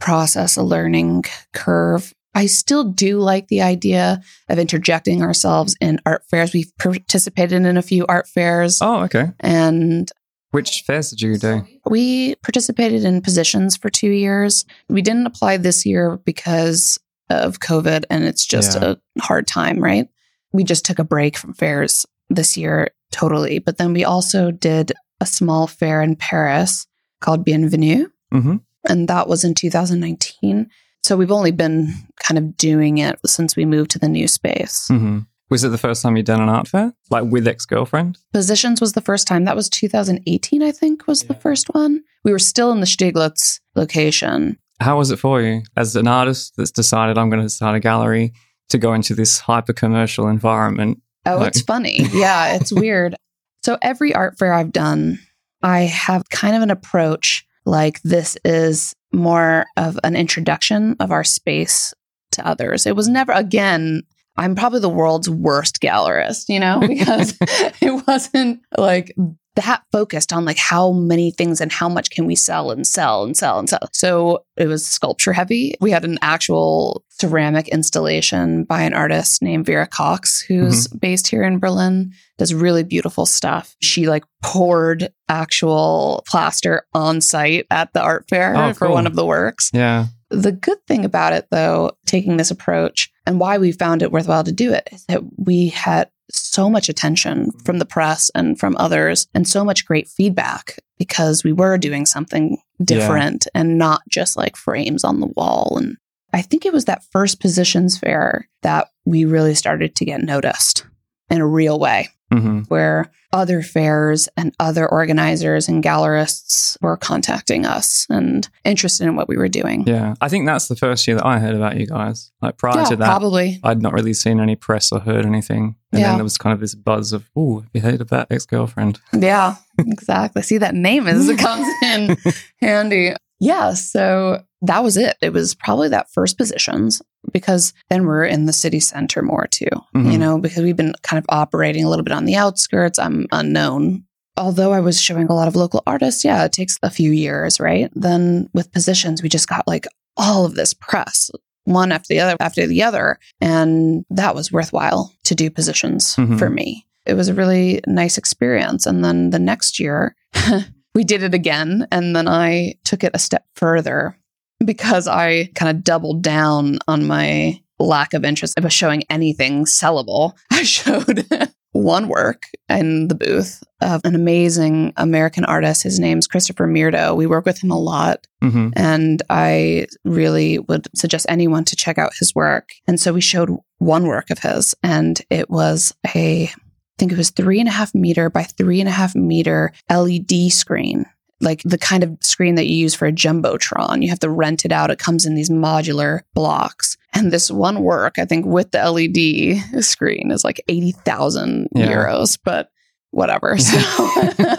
process, 0.00 0.56
a 0.56 0.62
learning 0.62 1.24
curve. 1.52 2.12
I 2.34 2.46
still 2.46 2.84
do 2.84 3.18
like 3.18 3.48
the 3.48 3.62
idea 3.62 4.20
of 4.50 4.58
interjecting 4.58 5.22
ourselves 5.22 5.74
in 5.80 6.00
art 6.04 6.22
fairs. 6.30 6.52
We've 6.52 6.70
participated 6.78 7.64
in 7.64 7.76
a 7.78 7.82
few 7.82 8.04
art 8.06 8.28
fairs 8.28 8.80
Oh, 8.82 9.04
okay. 9.04 9.28
and 9.40 10.10
Which 10.50 10.84
fairs 10.86 11.08
did 11.10 11.22
you 11.22 11.38
do? 11.38 11.66
we 11.88 12.34
participated 12.36 13.04
in 13.04 13.22
positions 13.22 13.76
for 13.76 13.88
two 13.88 14.10
years. 14.10 14.66
We 14.90 15.00
didn't 15.00 15.26
apply 15.26 15.56
this 15.56 15.86
year 15.86 16.18
because 16.26 16.98
of 17.30 17.60
COVID 17.60 18.04
and 18.10 18.24
it's 18.24 18.44
just 18.46 18.78
Yeah. 18.78 18.94
a 19.18 19.22
hard 19.22 19.46
time, 19.46 19.82
right? 19.82 20.06
We 20.52 20.64
just 20.64 20.84
took 20.84 20.98
a 20.98 21.04
break 21.04 21.36
from 21.36 21.54
fairs 21.54 22.06
this 22.30 22.56
year 22.56 22.88
totally. 23.12 23.58
But 23.58 23.78
then 23.78 23.92
we 23.92 24.04
also 24.04 24.50
did 24.50 24.92
a 25.20 25.26
small 25.26 25.66
fair 25.66 26.02
in 26.02 26.16
Paris 26.16 26.86
called 27.20 27.44
Bienvenue, 27.44 28.08
hmm 28.32 28.56
and 28.88 29.08
that 29.08 29.26
was 29.26 29.42
in 29.42 29.52
2019. 29.52 30.68
So 31.02 31.16
we've 31.16 31.32
only 31.32 31.50
been 31.50 31.92
kind 32.20 32.38
of 32.38 32.56
doing 32.56 32.98
it 32.98 33.18
since 33.26 33.56
we 33.56 33.64
moved 33.64 33.90
to 33.92 33.98
the 33.98 34.08
new 34.08 34.28
space. 34.28 34.86
hmm 34.88 35.20
Was 35.50 35.64
it 35.64 35.70
the 35.70 35.78
first 35.78 36.02
time 36.02 36.16
you'd 36.16 36.26
done 36.26 36.40
an 36.40 36.48
art 36.48 36.68
fair? 36.68 36.92
Like 37.10 37.24
with 37.24 37.48
ex 37.48 37.66
girlfriend? 37.66 38.18
Positions 38.32 38.80
was 38.80 38.92
the 38.92 39.00
first 39.00 39.26
time. 39.26 39.44
That 39.44 39.56
was 39.56 39.68
2018, 39.70 40.62
I 40.62 40.70
think, 40.70 41.06
was 41.08 41.24
the 41.24 41.34
first 41.34 41.74
one. 41.74 42.02
We 42.22 42.30
were 42.32 42.38
still 42.38 42.70
in 42.70 42.80
the 42.80 42.86
Steglitz 42.86 43.60
location. 43.74 44.58
How 44.80 44.98
was 44.98 45.10
it 45.10 45.18
for 45.18 45.40
you 45.40 45.62
as 45.76 45.96
an 45.96 46.06
artist 46.06 46.52
that's 46.56 46.70
decided 46.70 47.18
I'm 47.18 47.30
going 47.30 47.42
to 47.42 47.48
start 47.48 47.76
a 47.76 47.80
gallery 47.80 48.32
to 48.70 48.78
go 48.78 48.92
into 48.94 49.14
this 49.14 49.38
hyper 49.40 49.72
commercial 49.72 50.28
environment? 50.28 51.00
Oh, 51.24 51.38
Like- 51.38 51.48
it's 51.48 51.60
funny. 51.62 52.00
Yeah, 52.12 52.54
it's 52.56 52.72
weird. 52.72 53.16
So 53.64 53.78
every 53.82 54.14
art 54.14 54.38
fair 54.38 54.52
I've 54.52 54.72
done, 54.72 55.18
I 55.62 55.80
have 55.80 56.28
kind 56.30 56.54
of 56.54 56.62
an 56.62 56.70
approach 56.70 57.44
like 57.64 58.00
this 58.02 58.36
is 58.44 58.94
more 59.12 59.66
of 59.76 59.98
an 60.04 60.14
introduction 60.14 60.94
of 61.00 61.10
our 61.10 61.24
space 61.24 61.92
to 62.32 62.46
others. 62.46 62.86
It 62.86 62.94
was 62.94 63.08
never 63.08 63.32
again, 63.32 64.02
I'm 64.36 64.54
probably 64.54 64.80
the 64.80 64.88
world's 64.88 65.28
worst 65.28 65.80
gallerist, 65.80 66.44
you 66.48 66.60
know, 66.60 66.78
because 66.86 67.36
it 67.80 68.06
wasn't 68.06 68.60
like 68.78 69.14
that 69.56 69.82
focused 69.90 70.32
on 70.32 70.44
like 70.44 70.58
how 70.58 70.92
many 70.92 71.30
things 71.30 71.60
and 71.60 71.72
how 71.72 71.88
much 71.88 72.10
can 72.10 72.26
we 72.26 72.36
sell 72.36 72.70
and 72.70 72.86
sell 72.86 73.24
and 73.24 73.36
sell 73.36 73.58
and 73.58 73.68
sell. 73.68 73.88
So 73.92 74.44
it 74.56 74.66
was 74.68 74.86
sculpture 74.86 75.32
heavy. 75.32 75.74
We 75.80 75.90
had 75.90 76.04
an 76.04 76.18
actual 76.22 77.04
ceramic 77.08 77.68
installation 77.68 78.64
by 78.64 78.82
an 78.82 78.94
artist 78.94 79.42
named 79.42 79.66
Vera 79.66 79.86
Cox, 79.86 80.40
who's 80.42 80.86
mm-hmm. 80.86 80.98
based 80.98 81.28
here 81.28 81.42
in 81.42 81.58
Berlin, 81.58 82.12
does 82.38 82.54
really 82.54 82.84
beautiful 82.84 83.26
stuff. 83.26 83.74
She 83.80 84.08
like 84.08 84.24
poured 84.42 85.12
actual 85.28 86.22
plaster 86.28 86.86
on 86.92 87.20
site 87.20 87.66
at 87.70 87.92
the 87.94 88.02
art 88.02 88.26
fair 88.28 88.54
Oh, 88.54 88.72
for 88.74 88.86
cool. 88.86 88.94
one 88.94 89.06
of 89.06 89.16
the 89.16 89.26
works. 89.26 89.70
Yeah. 89.72 90.06
The 90.28 90.52
good 90.52 90.78
thing 90.88 91.04
about 91.04 91.32
it, 91.32 91.46
though, 91.50 91.92
taking 92.04 92.36
this 92.36 92.50
approach 92.50 93.10
and 93.26 93.38
why 93.38 93.58
we 93.58 93.72
found 93.72 94.02
it 94.02 94.10
worthwhile 94.10 94.44
to 94.44 94.52
do 94.52 94.72
it 94.72 94.88
is 94.92 95.04
that 95.06 95.22
we 95.38 95.68
had 95.68 96.10
so 96.36 96.70
much 96.70 96.88
attention 96.88 97.50
from 97.64 97.78
the 97.78 97.86
press 97.86 98.30
and 98.34 98.58
from 98.58 98.76
others 98.78 99.26
and 99.34 99.46
so 99.46 99.64
much 99.64 99.86
great 99.86 100.08
feedback 100.08 100.78
because 100.98 101.44
we 101.44 101.52
were 101.52 101.78
doing 101.78 102.06
something 102.06 102.58
different 102.82 103.46
and 103.54 103.78
not 103.78 104.02
just 104.08 104.36
like 104.36 104.56
frames 104.56 105.04
on 105.04 105.20
the 105.20 105.32
wall. 105.36 105.76
And 105.76 105.96
I 106.32 106.42
think 106.42 106.64
it 106.64 106.72
was 106.72 106.86
that 106.86 107.04
first 107.10 107.40
positions 107.40 107.98
fair 107.98 108.48
that 108.62 108.88
we 109.04 109.24
really 109.24 109.54
started 109.54 109.94
to 109.96 110.04
get 110.04 110.22
noticed 110.22 110.86
in 111.30 111.40
a 111.40 111.46
real 111.46 111.78
way. 111.78 112.08
Hmm 112.32 112.62
where 112.68 113.10
other 113.32 113.62
fairs 113.62 114.28
and 114.36 114.54
other 114.58 114.88
organizers 114.88 115.68
and 115.68 115.82
gallerists 115.84 116.76
were 116.80 116.96
contacting 116.96 117.66
us 117.66 118.06
and 118.08 118.48
interested 118.64 119.06
in 119.06 119.14
what 119.14 119.28
we 119.28 119.36
were 119.36 119.48
doing. 119.48 119.84
Yeah. 119.86 120.14
I 120.20 120.28
think 120.28 120.46
that's 120.46 120.68
the 120.68 120.76
first 120.76 121.06
year 121.06 121.16
that 121.16 121.26
I 121.26 121.38
heard 121.38 121.54
about 121.54 121.76
you 121.76 121.86
guys. 121.86 122.32
Like 122.40 122.56
prior 122.56 122.78
Yeah, 122.78 122.84
to 122.84 122.96
that, 122.96 123.06
probably. 123.06 123.60
I'd 123.62 123.82
not 123.82 123.92
really 123.92 124.14
seen 124.14 124.40
any 124.40 124.56
press 124.56 124.90
or 124.90 125.00
heard 125.00 125.26
anything. 125.26 125.76
And 125.92 126.00
Yeah. 126.00 126.08
then 126.08 126.16
there 126.16 126.24
was 126.24 126.38
kind 126.38 126.54
of 126.54 126.60
this 126.60 126.74
buzz 126.74 127.12
of, 127.12 127.28
oh, 127.36 127.60
have 127.60 127.70
you 127.74 127.80
heard 127.82 128.00
of 128.00 128.08
that 128.08 128.28
ex 128.30 128.46
girlfriend? 128.46 129.00
Yeah, 129.12 129.56
exactly. 129.78 130.42
See, 130.42 130.58
that 130.58 130.74
name 130.74 131.06
is 131.06 131.28
it 131.28 131.38
comes 131.48 131.66
in 131.82 132.16
handy. 132.60 133.14
Yeah, 133.40 133.74
so 133.74 134.42
that 134.62 134.82
was 134.82 134.96
it. 134.96 135.16
It 135.20 135.32
was 135.32 135.54
probably 135.54 135.88
that 135.90 136.10
first 136.12 136.38
positions 136.38 137.02
because 137.32 137.72
then 137.90 138.06
we're 138.06 138.24
in 138.24 138.46
the 138.46 138.52
city 138.52 138.80
center 138.80 139.20
more 139.22 139.46
too, 139.50 139.68
you 139.94 140.00
Mhm. 140.00 140.18
know, 140.18 140.38
because 140.38 140.62
we've 140.64 140.76
been 140.76 140.94
kind 141.02 141.18
of 141.18 141.26
operating 141.28 141.84
a 141.84 141.88
little 141.90 142.04
bit 142.04 142.14
on 142.14 142.24
the 142.24 142.36
outskirts. 142.36 142.98
I'm 142.98 143.26
unknown. 143.32 144.04
Although 144.38 144.72
I 144.72 144.80
was 144.80 145.00
showing 145.00 145.26
a 145.28 145.34
lot 145.34 145.48
of 145.48 145.56
local 145.56 145.82
artists, 145.86 146.24
yeah, 146.24 146.44
it 146.44 146.52
takes 146.52 146.78
a 146.82 146.90
few 146.90 147.10
years, 147.10 147.58
right? 147.60 147.90
Then 147.94 148.48
with 148.54 148.72
positions, 148.72 149.22
we 149.22 149.28
just 149.28 149.48
got 149.48 149.66
like 149.66 149.86
all 150.16 150.44
of 150.46 150.54
this 150.54 150.72
press, 150.74 151.30
one 151.64 151.90
after 151.92 152.06
the 152.08 152.20
other 152.20 152.36
after 152.40 152.66
the 152.66 152.82
other. 152.82 153.18
And 153.40 154.04
that 154.10 154.34
was 154.34 154.52
worthwhile 154.52 155.12
to 155.24 155.34
do 155.34 155.50
positions 155.50 156.16
Mhm. 156.16 156.38
for 156.38 156.48
me. 156.48 156.86
It 157.06 157.14
was 157.14 157.28
a 157.28 157.34
really 157.34 157.80
nice 157.86 158.18
experience. 158.18 158.86
And 158.86 159.04
then 159.04 159.30
the 159.30 159.38
next 159.38 159.78
year, 159.80 160.14
we 160.96 161.04
did 161.04 161.22
it 161.22 161.34
again. 161.34 161.86
And 161.92 162.16
then 162.16 162.26
I 162.26 162.74
took 162.84 163.04
it 163.04 163.12
a 163.14 163.18
step 163.18 163.44
further 163.54 164.18
because 164.64 165.06
I 165.06 165.50
kind 165.54 165.70
of 165.76 165.84
doubled 165.84 166.22
down 166.22 166.78
on 166.88 167.06
my 167.06 167.60
lack 167.78 168.14
of 168.14 168.24
interest 168.24 168.58
of 168.58 168.72
showing 168.72 169.04
anything 169.10 169.66
sellable. 169.66 170.32
I 170.50 170.62
showed 170.62 171.26
one 171.72 172.08
work 172.08 172.44
in 172.70 173.08
the 173.08 173.14
booth 173.14 173.62
of 173.82 174.00
an 174.04 174.14
amazing 174.14 174.94
American 174.96 175.44
artist. 175.44 175.82
His 175.82 176.00
name's 176.00 176.26
Christopher 176.26 176.66
Meerdo. 176.66 177.14
We 177.14 177.26
work 177.26 177.44
with 177.44 177.62
him 177.62 177.70
a 177.70 177.78
lot. 177.78 178.26
hmm 178.40 178.70
And 178.74 179.22
I 179.28 179.88
really 180.06 180.60
would 180.60 180.88
suggest 180.96 181.26
anyone 181.28 181.66
to 181.66 181.76
check 181.76 181.98
out 181.98 182.14
his 182.18 182.34
work. 182.34 182.70
And 182.86 182.98
so 182.98 183.12
we 183.12 183.20
showed 183.20 183.50
one 183.76 184.06
work 184.06 184.30
of 184.30 184.38
his, 184.38 184.74
and 184.82 185.20
it 185.28 185.50
was 185.50 185.94
a, 186.14 186.50
I 186.96 186.98
think 186.98 187.12
it 187.12 187.18
was 187.18 187.30
three 187.30 187.60
and 187.60 187.68
a 187.68 187.72
half 187.72 187.94
meter 187.94 188.30
by 188.30 188.44
three 188.44 188.80
and 188.80 188.88
a 188.88 188.92
half 188.92 189.14
meter 189.14 189.72
LED 189.90 190.50
screen, 190.50 191.04
like 191.42 191.60
the 191.64 191.76
kind 191.78 192.02
of 192.02 192.16
screen 192.22 192.54
that 192.54 192.66
you 192.66 192.76
use 192.76 192.94
for 192.94 193.06
a 193.06 193.12
Jumbotron. 193.12 194.02
You 194.02 194.08
have 194.08 194.20
to 194.20 194.30
rent 194.30 194.64
it 194.64 194.72
out, 194.72 194.90
it 194.90 194.98
comes 194.98 195.26
in 195.26 195.34
these 195.34 195.50
modular 195.50 196.20
blocks. 196.34 196.96
And 197.12 197.30
this 197.32 197.50
one 197.50 197.82
work, 197.82 198.18
I 198.18 198.24
think, 198.24 198.46
with 198.46 198.70
the 198.70 198.78
LED 198.90 199.84
screen 199.84 200.30
is 200.30 200.44
like 200.44 200.62
80,000 200.68 201.68
Yeah. 201.74 201.86
euros, 201.92 202.38
but 202.42 202.70
whatever. 203.10 203.56
So 203.58 203.78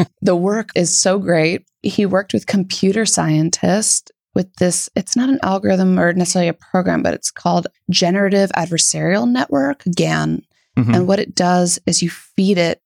the 0.21 0.35
work 0.35 0.69
is 0.75 0.95
so 0.95 1.19
great. 1.19 1.65
He 1.81 2.05
worked 2.05 2.33
with 2.33 2.45
computer 2.47 3.05
scientists 3.05 4.11
with 4.35 4.53
this. 4.55 4.89
It's 4.95 5.15
not 5.15 5.29
an 5.29 5.39
algorithm 5.41 5.99
or 5.99 6.13
necessarily 6.13 6.49
a 6.49 6.53
program, 6.53 7.01
but 7.01 7.13
it's 7.13 7.31
called 7.31 7.67
Generative 7.89 8.51
Adversarial 8.55 9.27
Network, 9.29 9.83
GAN. 9.95 10.43
Mhm. 10.77 10.95
And 10.95 11.07
what 11.07 11.19
it 11.19 11.35
does 11.35 11.79
is 11.85 12.01
you 12.01 12.09
feed 12.09 12.57
it, 12.57 12.81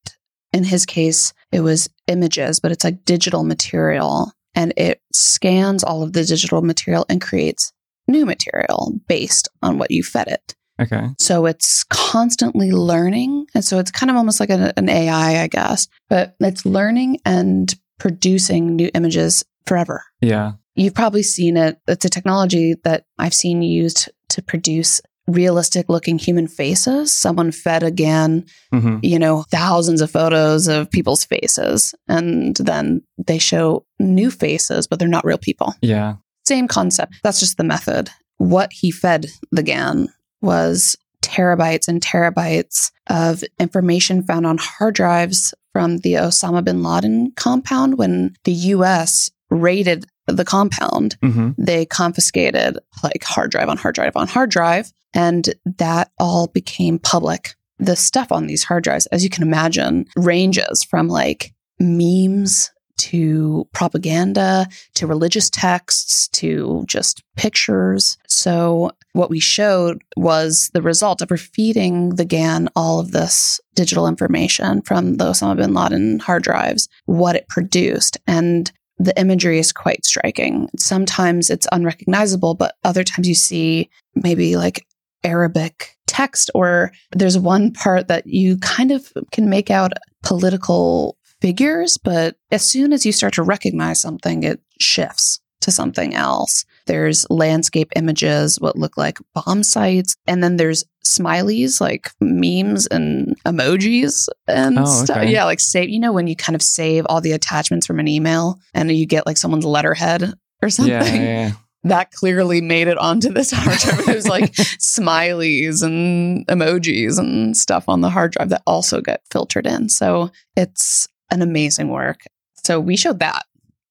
in 0.54 0.64
his 0.64 0.86
case, 0.86 1.34
it 1.52 1.62
was 1.62 1.90
images, 2.08 2.60
but 2.60 2.72
it's 2.72 2.84
like 2.84 3.06
digital 3.06 3.44
material. 3.44 4.32
And 4.56 4.74
it 4.78 5.02
scans 5.14 5.84
all 5.84 6.04
of 6.04 6.14
the 6.14 6.24
digital 6.26 6.62
material 6.62 7.06
and 7.10 7.22
creates 7.22 7.72
new 8.08 8.26
material 8.26 8.94
based 9.08 9.48
on 9.62 9.78
what 9.78 9.92
you 9.92 10.04
fed 10.04 10.28
it. 10.28 10.56
Okay. 10.82 11.10
So 11.20 11.46
it's 11.46 11.84
constantly 11.86 12.72
learning. 12.72 13.46
And 13.54 13.64
so 13.64 13.78
it's 13.80 13.92
kind 13.92 14.10
of 14.10 14.18
almost 14.18 14.40
like 14.40 14.50
an, 14.50 14.74
an 14.76 14.90
AI, 14.90 15.42
I 15.44 15.48
guess, 15.48 15.88
but 16.10 16.36
it's 16.40 16.66
learning 16.66 17.20
and 17.26 17.74
producing 18.00 18.76
new 18.76 18.90
images 18.94 19.44
forever. 19.66 20.04
Yeah. 20.22 20.54
You've 20.76 20.96
probably 20.96 21.24
seen 21.24 21.56
it. 21.56 21.78
It's 21.88 22.06
a 22.06 22.10
technology 22.10 22.76
that 22.84 23.06
I've 23.20 23.34
seen 23.34 23.62
used 23.62 24.10
to 24.30 24.42
produce 24.42 25.02
realistic 25.32 25.88
looking 25.89 26.17
human 26.17 26.48
faces. 26.48 27.12
Someone 27.13 27.52
fed 27.52 27.84
again, 27.84 28.46
hmm 28.72 28.98
you 29.02 29.17
know, 29.17 29.44
thousands 29.52 30.02
of 30.02 30.12
photos 30.12 30.67
of 30.67 30.89
people's 30.91 31.24
faces, 31.24 31.96
and 32.08 32.56
then 32.58 33.02
they 33.17 33.38
show 33.38 33.86
new 34.00 34.30
faces, 34.32 34.88
but 34.88 35.00
they're 35.00 35.08
not 35.08 35.26
real 35.26 35.38
people. 35.38 35.74
Yeah. 35.82 36.15
Same 36.46 36.67
concept. 36.67 37.15
That's 37.24 37.39
just 37.39 37.58
the 37.58 37.63
method. 37.63 38.10
What 38.38 38.72
he 38.74 38.91
fed 38.91 39.28
the 39.52 39.63
GAN 39.63 40.10
was 40.41 40.98
terabytes 41.22 41.88
and 41.88 42.02
terabytes 42.02 42.91
of 43.08 43.44
information 43.60 44.24
found 44.24 44.46
on 44.46 44.58
hard 44.58 44.96
drives 44.96 45.54
from 45.72 46.00
the 46.00 46.13
Osama 46.13 46.63
bin 46.63 46.84
Laden 46.84 47.32
compound 47.36 47.98
when 47.98 48.34
the 48.44 48.52
US 48.52 49.30
raided 49.50 50.06
the 50.28 50.46
compound 50.46 51.17
hmm 51.22 51.52
they 51.58 51.86
confiscated 51.86 52.78
like 53.04 53.24
hard 53.24 53.52
drive 53.52 53.70
on 53.70 53.78
hard 53.78 53.96
drive 53.96 54.13
on 54.15 54.28
hard 54.28 54.50
drive 54.50 54.91
and 55.13 55.50
that 55.78 56.12
all 56.19 56.47
became 56.47 57.00
public 57.00 57.56
the 57.80 57.95
stuff 57.95 58.32
on 58.32 58.47
these 58.47 58.63
hard 58.63 58.84
drives 58.84 59.08
as 59.08 59.24
you 59.24 59.30
can 59.30 59.43
imagine 59.43 60.06
ranges 60.15 60.84
from 60.84 61.08
like 61.08 61.54
memes 61.80 62.71
to 62.97 63.67
propaganda 63.74 64.67
to 64.93 65.08
religious 65.08 65.50
texts 65.50 66.28
to 66.28 66.84
just 66.88 67.24
pictures 67.36 68.17
so 68.28 68.91
what 69.13 69.30
we 69.30 69.39
showed 69.39 70.04
was 70.15 70.69
the 70.74 70.82
result 70.82 71.21
of 71.21 71.30
feeding 71.39 72.15
the 72.15 72.26
GAN 72.26 72.69
all 72.76 73.00
of 73.00 73.12
this 73.12 73.60
digital 73.76 74.08
information 74.08 74.82
from 74.82 75.17
the 75.17 75.26
Osama 75.26 75.58
bin 75.58 75.74
Laden 75.74 76.19
hard 76.19 76.43
drives, 76.43 76.88
what 77.06 77.36
it 77.36 77.47
produced. 77.50 78.17
And 78.28 78.71
the 78.97 79.17
imagery 79.19 79.60
is 79.60 79.71
quite 79.71 80.06
striking. 80.06 80.69
Sometimes 80.78 81.50
it's 81.50 81.67
unrecognizable, 81.71 82.54
but 82.54 82.76
other 82.84 83.04
times 83.04 83.28
you 83.28 83.36
see 83.36 83.89
maybe 84.15 84.56
like 84.56 84.86
Arabic 85.24 85.98
text, 86.08 86.50
or 86.56 86.92
there's 87.12 87.38
one 87.38 87.72
part 87.72 88.08
that 88.10 88.28
you 88.28 88.58
kind 88.58 88.92
of 88.92 89.12
can 89.32 89.50
make 89.50 89.72
out 89.72 89.94
political 90.24 91.18
figures, 91.42 91.98
but 91.98 92.36
as 92.52 92.66
soon 92.66 92.94
as 92.94 93.06
you 93.06 93.12
start 93.12 93.34
to 93.36 93.44
recognize 93.44 94.00
something, 94.02 94.44
it 94.44 94.60
shifts 94.80 95.40
to 95.62 95.72
something 95.72 96.16
else. 96.16 96.66
There's 96.88 97.26
landscape 97.30 97.92
images, 97.96 98.60
what 98.60 98.76
look 98.76 98.98
like 98.98 99.20
bomb 99.34 99.64
sites, 99.64 100.16
and 100.28 100.44
then 100.44 100.58
there's 100.58 100.84
smileys 101.06 101.80
like 101.80 102.12
memes 102.20 102.88
and 102.88 103.36
emojis 103.46 104.28
and 104.48 104.80
Oh, 104.80 104.86
stuff. 104.86 105.18
okay. 105.18 105.32
Yeah, 105.32 105.46
like 105.46 105.60
save, 105.60 105.90
you 105.90 106.00
know, 106.00 106.12
when 106.14 106.28
you 106.28 106.36
kind 106.36 106.56
of 106.56 106.62
save 106.62 107.06
all 107.10 107.22
the 107.22 107.32
attachments 107.32 107.86
from 107.86 108.00
an 108.00 108.08
email 108.08 108.60
and 108.74 108.92
you 108.92 109.06
get 109.06 109.26
like 109.26 109.38
someone's 109.38 109.66
letterhead 109.66 110.34
or 110.64 110.70
something. 110.70 110.92
Yeah. 111.22 111.48
Yeah. 111.48 111.52
That 111.84 112.12
clearly 112.12 112.62
made 112.62 112.88
it 112.88 112.98
onto 112.98 113.30
this 113.30 113.52
hard 113.56 113.78
drive. 113.80 114.06
There's 114.06 114.28
like 114.28 114.52
smileys 114.54 115.84
and 115.84 116.46
emojis 116.48 117.17
and 117.17 117.56
stuff 117.58 117.86
on 117.88 118.02
the 118.02 118.10
hard 118.10 118.34
drive 118.34 118.50
that 118.50 118.62
also 118.67 119.02
get 119.02 119.22
filtered 119.32 119.65
in. 119.65 119.89
So 119.89 120.32
it's 120.56 121.08
an 121.32 121.41
amazing 121.41 121.89
work. 121.89 122.22
So 122.63 122.80
we 122.80 122.96
showed 122.96 123.20
that. 123.20 123.44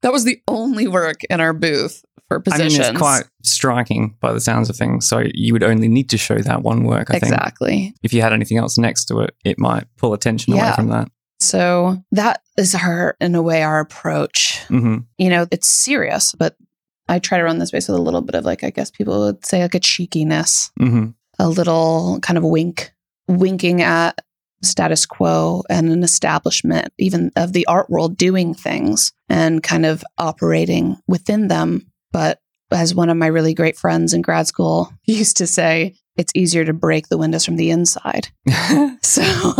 That 0.02 0.12
was 0.12 0.24
the 0.24 0.40
only 0.48 0.86
work 0.88 1.24
in 1.28 1.40
our 1.40 1.52
booth 1.52 2.04
for 2.28 2.36
I 2.52 2.58
mean, 2.58 2.66
positions. 2.68 2.88
it's 2.90 2.98
quite 2.98 3.24
striking 3.42 4.16
by 4.20 4.32
the 4.32 4.40
sounds 4.40 4.70
of 4.70 4.76
things. 4.76 5.06
So 5.06 5.24
you 5.34 5.52
would 5.52 5.64
only 5.64 5.88
need 5.88 6.08
to 6.10 6.16
show 6.18 6.38
that 6.38 6.62
one 6.62 6.84
work, 6.84 7.08
I 7.10 7.14
think. 7.14 7.24
exactly. 7.24 7.92
If 8.02 8.12
you 8.12 8.22
had 8.22 8.32
anything 8.32 8.56
else 8.56 8.78
next 8.78 9.06
to 9.06 9.18
it, 9.20 9.34
it 9.44 9.58
might 9.58 9.84
pull 9.96 10.12
attention 10.12 10.52
away 10.52 10.72
from 10.76 10.88
that. 10.88 11.10
So 11.40 12.02
that 12.12 12.42
is 12.56 12.74
our, 12.74 13.16
in 13.20 13.34
a 13.34 13.42
way, 13.42 13.62
our 13.62 13.80
approach. 13.80 14.60
hmm 14.68 14.98
You 15.18 15.28
know, 15.30 15.46
it's 15.50 15.68
serious, 15.68 16.34
but 16.38 16.54
I 17.10 17.18
try 17.18 17.38
to 17.38 17.44
run 17.44 17.58
this 17.58 17.68
space 17.68 17.88
with 17.88 17.98
a 17.98 18.02
little 18.02 18.22
bit 18.22 18.34
of 18.34 18.44
like, 18.44 18.64
I 18.64 18.70
guess 18.70 18.90
people 18.90 19.20
would 19.26 19.44
say 19.44 19.60
like 19.62 19.74
a 19.74 19.80
cheekiness. 19.80 20.70
hmm 20.78 21.08
a 21.40 21.48
little 21.48 22.18
kind 22.20 22.36
of 22.36 22.44
wink, 22.44 22.92
winking 23.26 23.80
at 23.80 24.20
status 24.62 25.06
quo 25.06 25.62
and 25.70 25.90
an 25.90 26.02
establishment, 26.02 26.92
even 26.98 27.32
of 27.34 27.54
the 27.54 27.66
art 27.66 27.88
world 27.88 28.18
doing 28.18 28.52
things 28.52 29.12
and 29.30 29.62
kind 29.62 29.86
of 29.86 30.04
operating 30.18 30.98
within 31.08 31.48
them. 31.48 31.90
But 32.12 32.40
as 32.70 32.94
one 32.94 33.08
of 33.08 33.16
my 33.16 33.26
really 33.26 33.54
great 33.54 33.78
friends 33.78 34.12
in 34.12 34.20
grad 34.20 34.46
school 34.46 34.92
used 35.06 35.38
to 35.38 35.46
say, 35.46 35.96
it's 36.16 36.32
easier 36.34 36.66
to 36.66 36.74
break 36.74 37.08
the 37.08 37.16
windows 37.16 37.44
from 37.44 37.56
the 37.56 37.70
inside. 37.70 38.28
So 39.02 39.22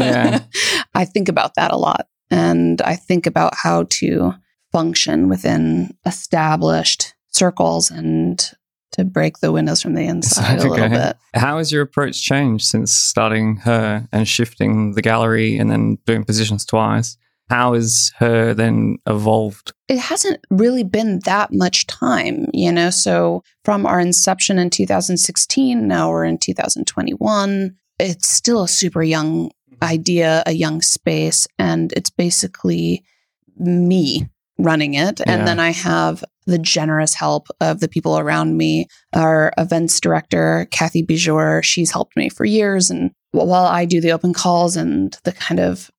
I 0.94 1.05
think 1.07 1.28
about 1.30 1.55
that 1.57 1.72
a 1.72 1.76
lot. 1.76 2.07
And 2.30 2.80
I 2.82 2.94
think 2.94 3.26
about 3.26 3.55
how 3.57 3.86
to 3.88 4.34
function 4.70 5.28
within 5.28 5.96
established 6.05 7.14
circles 7.31 7.91
and 7.91 8.51
to 8.93 9.05
break 9.05 9.39
the 9.39 9.53
windows 9.53 9.81
from 9.83 9.95
the 9.95 10.05
inside 10.05 10.59
a 10.61 10.68
little 10.68 10.89
bit. 10.89 11.16
How 11.35 11.59
has 11.59 11.70
your 11.70 11.83
approach 11.83 12.22
changed 12.22 12.66
since 12.66 12.93
starting 12.93 13.57
her 13.59 14.09
and 14.12 14.26
shifting 14.26 14.93
the 14.93 15.03
gallery 15.03 15.57
and 15.57 15.70
then 15.70 15.99
doing 16.07 16.24
positions 16.24 16.64
twice? 16.64 17.16
How 17.49 17.74
has 17.74 18.12
her 18.18 18.55
then 18.55 18.99
evolved? 19.07 19.72
It 19.89 19.99
hasn't 19.99 20.45
really 20.51 20.85
been 20.85 21.20
that 21.24 21.53
much 21.53 21.87
time, 21.89 22.47
you 22.53 22.70
know. 22.70 22.91
So 22.91 23.43
from 23.64 23.87
our 23.87 23.99
inception 23.99 24.59
in 24.59 24.70
2016, 24.70 25.87
now 25.87 26.11
we're 26.11 26.24
in 26.24 26.39
2021. 26.39 27.76
It's 27.99 28.28
still 28.28 28.62
a 28.62 28.68
super 28.68 29.03
young 29.03 29.49
mm-hmm. 29.49 29.85
idea, 29.85 30.45
a 30.47 30.53
young 30.53 30.81
space, 30.81 31.49
and 31.59 31.93
it's 31.97 32.11
basically 32.11 33.05
me 33.57 34.28
running 34.59 34.95
it. 34.95 35.20
And 35.20 35.41
Yeah. 35.41 35.45
then 35.45 35.59
I 35.61 35.70
have 35.70 36.24
the 36.47 36.59
generous 36.59 37.14
help 37.14 37.49
of 37.61 37.80
the 37.80 37.88
people 37.88 38.18
around 38.18 38.57
me. 38.57 38.86
Our 39.14 39.53
events 39.59 40.01
director, 40.01 40.66
Kathy 40.70 41.03
Bijour, 41.03 41.62
she's 41.62 41.91
helped 41.91 42.16
me 42.16 42.28
for 42.28 42.45
years. 42.45 42.91
And 42.91 43.11
while 43.32 43.66
I 43.66 43.84
do 43.84 44.01
the 44.01 44.12
open 44.12 44.32
calls 44.32 44.76
and 44.76 45.16
the 45.24 45.32
kind 45.32 45.61
of 45.61 45.91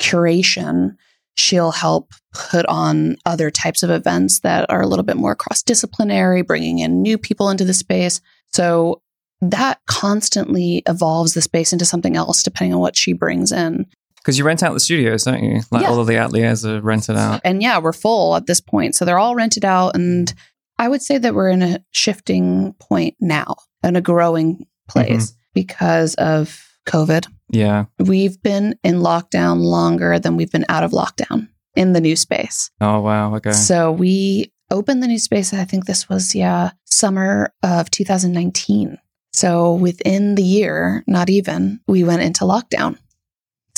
curation, 0.00 0.96
she'll 1.36 1.72
help 1.72 2.12
put 2.32 2.66
on 2.66 3.16
other 3.26 3.50
types 3.50 3.82
of 3.82 3.90
events 3.90 4.40
that 4.40 4.68
are 4.70 4.80
a 4.80 4.86
little 4.86 5.04
bit 5.04 5.16
more 5.16 5.34
cross 5.34 5.62
disciplinary, 5.62 6.42
bringing 6.42 6.78
in 6.78 7.02
new 7.02 7.18
people 7.18 7.50
into 7.50 7.64
the 7.64 7.74
space. 7.74 8.20
So 8.52 9.02
that 9.40 9.80
constantly 9.86 10.82
evolves 10.86 11.34
the 11.34 11.42
space 11.42 11.72
into 11.72 11.84
something 11.84 12.16
else 12.16 12.42
depending 12.42 12.74
on 12.74 12.80
what 12.80 12.96
she 12.96 13.12
brings 13.12 13.52
in. 13.52 13.86
Because 14.28 14.36
you 14.36 14.44
rent 14.44 14.62
out 14.62 14.74
the 14.74 14.80
studios, 14.80 15.24
don't 15.24 15.42
you? 15.42 15.62
Like 15.70 15.80
Yeah. 15.80 15.88
all 15.88 16.00
of 16.00 16.06
the 16.06 16.16
ateliers 16.16 16.62
are 16.66 16.82
rented 16.82 17.16
out. 17.16 17.40
And 17.44 17.62
yeah, 17.62 17.78
we're 17.78 17.94
full 17.94 18.36
at 18.36 18.44
this 18.44 18.60
point. 18.60 18.94
So 18.94 19.06
they're 19.06 19.18
all 19.18 19.34
rented 19.34 19.64
out. 19.64 19.94
And 19.94 20.34
I 20.78 20.86
would 20.86 21.00
say 21.00 21.16
that 21.16 21.34
we're 21.34 21.48
in 21.48 21.62
a 21.62 21.82
shifting 21.92 22.74
point 22.78 23.16
now 23.20 23.56
and 23.82 23.96
a 23.96 24.02
growing 24.02 24.66
place 24.86 25.30
mm-hmm. 25.30 25.38
because 25.54 26.14
of 26.16 26.62
COVID. 26.86 27.26
Yeah. 27.48 27.86
We've 27.98 28.38
been 28.42 28.78
in 28.84 28.96
lockdown 28.96 29.62
longer 29.62 30.18
than 30.18 30.36
we've 30.36 30.52
been 30.52 30.66
out 30.68 30.84
of 30.84 30.90
lockdown 30.90 31.48
in 31.74 31.94
the 31.94 32.00
new 32.02 32.14
space. 32.14 32.70
Oh 32.82 33.00
wow. 33.00 33.34
Okay. 33.36 33.52
So 33.52 33.90
we 33.90 34.52
opened 34.70 35.02
the 35.02 35.08
new 35.08 35.18
space. 35.18 35.54
I 35.54 35.64
think 35.64 35.86
this 35.86 36.06
was, 36.10 36.34
yeah, 36.34 36.72
summer 36.84 37.54
of 37.62 37.90
2019. 37.90 38.98
So 39.32 39.72
within 39.72 40.34
the 40.34 40.42
year, 40.42 41.02
not 41.06 41.30
even, 41.30 41.80
we 41.88 42.04
went 42.04 42.20
into 42.20 42.44
lockdown. 42.44 42.98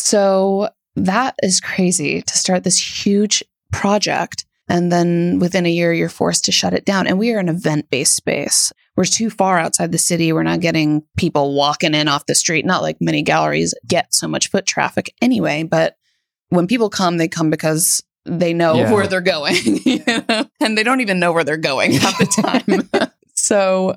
So 0.01 0.71
that 0.97 1.35
is 1.43 1.61
crazy 1.61 2.23
to 2.23 2.39
start 2.39 2.65
this 2.65 3.05
huge 3.07 3.45
project. 3.73 4.45
And 4.69 4.91
then 4.91 5.39
within 5.41 5.67
a 5.67 5.71
year, 5.71 5.93
you're 5.93 6.09
forced 6.09 6.45
to 6.47 6.53
shut 6.53 6.75
it 6.75 6.85
down. 6.85 7.07
And 7.07 7.19
we 7.19 7.33
are 7.33 7.39
an 7.39 7.49
event 7.49 7.91
based 7.91 8.15
space. 8.15 8.73
We're 8.97 9.05
too 9.05 9.31
far 9.31 9.59
outside 9.59 9.93
the 9.93 9.99
city. 9.99 10.33
We're 10.33 10.43
not 10.43 10.61
getting 10.61 11.03
people 11.17 11.55
walking 11.55 11.95
in 11.95 12.09
off 12.09 12.27
the 12.27 12.35
street. 12.35 12.65
Not 12.65 12.83
like 12.83 12.97
many 13.01 13.23
galleries 13.23 13.75
get 13.87 14.15
so 14.15 14.29
much 14.29 14.49
foot 14.51 14.67
traffic 14.67 15.13
anyway. 15.21 15.63
But 15.65 15.97
when 16.51 16.67
people 16.67 16.91
come, 16.91 17.17
they 17.17 17.29
come 17.29 17.51
because 17.51 18.03
they 18.27 18.53
know 18.53 18.75
Yeah. 18.75 18.93
where 18.93 19.07
they're 19.07 19.21
going 19.21 19.57
you 19.85 20.03
know? 20.07 20.47
and 20.61 20.77
they 20.77 20.83
don't 20.83 21.01
even 21.01 21.19
know 21.19 21.33
where 21.33 21.45
they're 21.45 21.57
going 21.57 21.93
half 21.93 22.19
the 22.19 22.27
time. 23.01 23.11
so, 23.35 23.97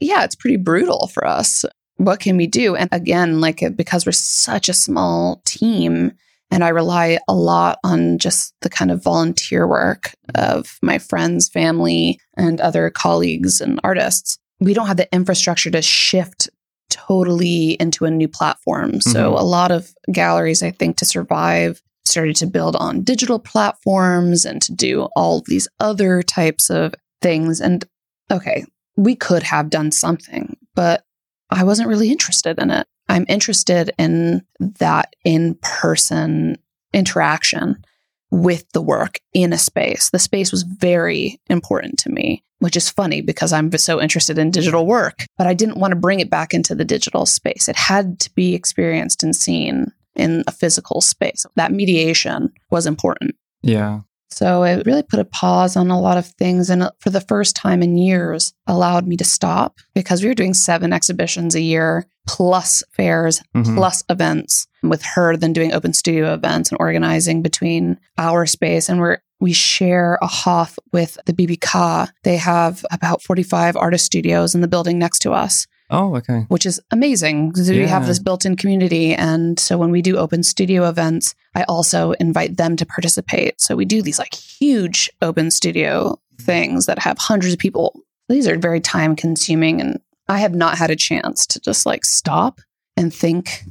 yeah, 0.00 0.24
it's 0.24 0.34
pretty 0.34 0.58
brutal 0.58 1.06
for 1.08 1.26
us. 1.26 1.64
What 1.96 2.20
can 2.20 2.36
we 2.36 2.46
do? 2.46 2.74
And 2.74 2.88
again, 2.92 3.40
like 3.40 3.62
because 3.76 4.04
we're 4.04 4.12
such 4.12 4.68
a 4.68 4.74
small 4.74 5.40
team, 5.44 6.12
and 6.50 6.62
I 6.64 6.68
rely 6.68 7.18
a 7.28 7.34
lot 7.34 7.78
on 7.84 8.18
just 8.18 8.54
the 8.62 8.70
kind 8.70 8.90
of 8.90 9.02
volunteer 9.02 9.66
work 9.66 10.12
of 10.34 10.78
my 10.82 10.98
friends, 10.98 11.48
family, 11.48 12.18
and 12.36 12.60
other 12.60 12.90
colleagues 12.90 13.60
and 13.60 13.80
artists. 13.84 14.38
We 14.60 14.74
don't 14.74 14.86
have 14.86 14.96
the 14.96 15.12
infrastructure 15.12 15.70
to 15.70 15.82
shift 15.82 16.48
totally 16.90 17.72
into 17.80 18.04
a 18.04 18.10
new 18.10 18.28
platform. 18.28 19.00
So, 19.00 19.32
Mhm. 19.32 19.40
a 19.40 19.44
lot 19.44 19.70
of 19.72 19.92
galleries, 20.12 20.62
I 20.62 20.70
think, 20.70 20.96
to 20.98 21.04
survive, 21.04 21.80
started 22.04 22.36
to 22.36 22.46
build 22.46 22.76
on 22.76 23.02
digital 23.02 23.38
platforms 23.38 24.44
and 24.44 24.60
to 24.62 24.72
do 24.72 25.08
all 25.16 25.42
these 25.46 25.66
other 25.80 26.22
types 26.22 26.70
of 26.70 26.94
things. 27.22 27.60
And 27.60 27.84
okay, 28.30 28.64
we 28.96 29.16
could 29.16 29.42
have 29.42 29.70
done 29.70 29.90
something, 29.90 30.56
but 30.74 31.03
I 31.50 31.64
wasn't 31.64 31.88
really 31.88 32.10
interested 32.10 32.58
in 32.58 32.70
it. 32.70 32.86
I'm 33.08 33.26
interested 33.28 33.92
in 33.98 34.42
that 34.60 35.14
in 35.24 35.56
person 35.62 36.58
interaction 36.92 37.84
with 38.30 38.64
the 38.72 38.82
work 38.82 39.20
in 39.32 39.52
a 39.52 39.58
space. 39.58 40.10
The 40.10 40.18
space 40.18 40.50
was 40.50 40.62
very 40.62 41.40
important 41.48 41.98
to 42.00 42.10
me, 42.10 42.42
which 42.58 42.76
is 42.76 42.90
funny 42.90 43.20
because 43.20 43.52
I'm 43.52 43.70
so 43.78 44.00
interested 44.00 44.38
in 44.38 44.50
digital 44.50 44.86
work, 44.86 45.26
but 45.36 45.46
I 45.46 45.54
didn't 45.54 45.78
want 45.78 45.92
to 45.92 46.00
bring 46.00 46.20
it 46.20 46.30
back 46.30 46.54
into 46.54 46.74
the 46.74 46.84
digital 46.84 47.26
space. 47.26 47.68
It 47.68 47.76
had 47.76 48.18
to 48.20 48.34
be 48.34 48.54
experienced 48.54 49.22
and 49.22 49.36
seen 49.36 49.92
in 50.16 50.44
a 50.46 50.52
physical 50.52 51.00
space. 51.00 51.46
That 51.56 51.72
mediation 51.72 52.52
was 52.70 52.86
important. 52.86 53.36
yeah. 53.62 54.00
So 54.34 54.64
it 54.64 54.84
really 54.86 55.02
put 55.02 55.20
a 55.20 55.24
pause 55.24 55.76
on 55.76 55.90
a 55.90 56.00
lot 56.00 56.18
of 56.18 56.26
things. 56.26 56.70
And 56.70 56.88
for 57.00 57.10
the 57.10 57.20
first 57.20 57.54
time 57.56 57.82
in 57.82 57.96
years, 57.96 58.52
allowed 58.66 59.06
me 59.06 59.16
to 59.16 59.24
stop 59.24 59.78
because 59.94 60.22
we 60.22 60.28
were 60.28 60.34
doing 60.34 60.54
seven 60.54 60.92
exhibitions 60.92 61.54
a 61.54 61.60
year, 61.60 62.06
plus 62.26 62.82
fairs, 62.92 63.42
Mhm. 63.54 63.76
plus 63.76 64.02
events 64.08 64.66
with 64.82 65.02
her, 65.02 65.36
then 65.36 65.52
doing 65.52 65.72
open 65.72 65.92
studio 65.92 66.34
events 66.34 66.70
and 66.70 66.78
organizing 66.80 67.42
between 67.42 67.98
our 68.18 68.46
space. 68.46 68.88
And 68.88 69.00
we're, 69.00 69.18
we 69.40 69.52
share 69.52 70.18
a 70.22 70.26
Hof 70.26 70.78
with 70.92 71.18
the 71.26 71.32
BBK. 71.32 72.08
They 72.22 72.36
have 72.38 72.84
about 72.90 73.22
45 73.22 73.76
artist 73.76 74.06
studios 74.06 74.54
in 74.54 74.60
the 74.62 74.68
building 74.68 74.98
next 74.98 75.20
to 75.20 75.32
us 75.32 75.66
Oh, 75.94 76.16
okay. 76.16 76.44
which 76.48 76.66
is 76.66 76.80
amazing 76.90 77.50
because 77.50 77.70
we 77.70 77.86
have 77.86 78.06
this 78.06 78.18
built-in 78.18 78.56
community 78.56 79.14
and 79.14 79.58
so 79.60 79.78
when 79.78 79.90
we 79.90 80.02
do 80.02 80.16
open 80.16 80.42
studio 80.42 80.88
events 80.88 81.34
i 81.54 81.62
also 81.64 82.12
invite 82.12 82.56
them 82.56 82.76
to 82.76 82.84
participate. 82.84 83.60
So 83.60 83.76
we 83.76 83.84
do 83.84 84.02
these 84.02 84.18
like 84.18 84.34
huge 84.34 85.08
open 85.22 85.50
studio 85.50 86.18
things 86.40 86.86
that 86.86 86.98
have 86.98 87.16
hundreds 87.18 87.54
of 87.54 87.60
people. 87.60 88.00
These 88.28 88.48
are 88.48 88.58
very 88.58 88.80
time 88.80 89.14
consuming 89.14 89.80
and 89.80 90.00
i 90.28 90.38
have 90.38 90.54
not 90.54 90.78
had 90.78 90.90
a 90.90 90.96
chance 90.96 91.46
to 91.46 91.60
just 91.60 91.86
like 91.86 92.04
stop 92.04 92.60
and 92.96 93.12
think 93.14 93.64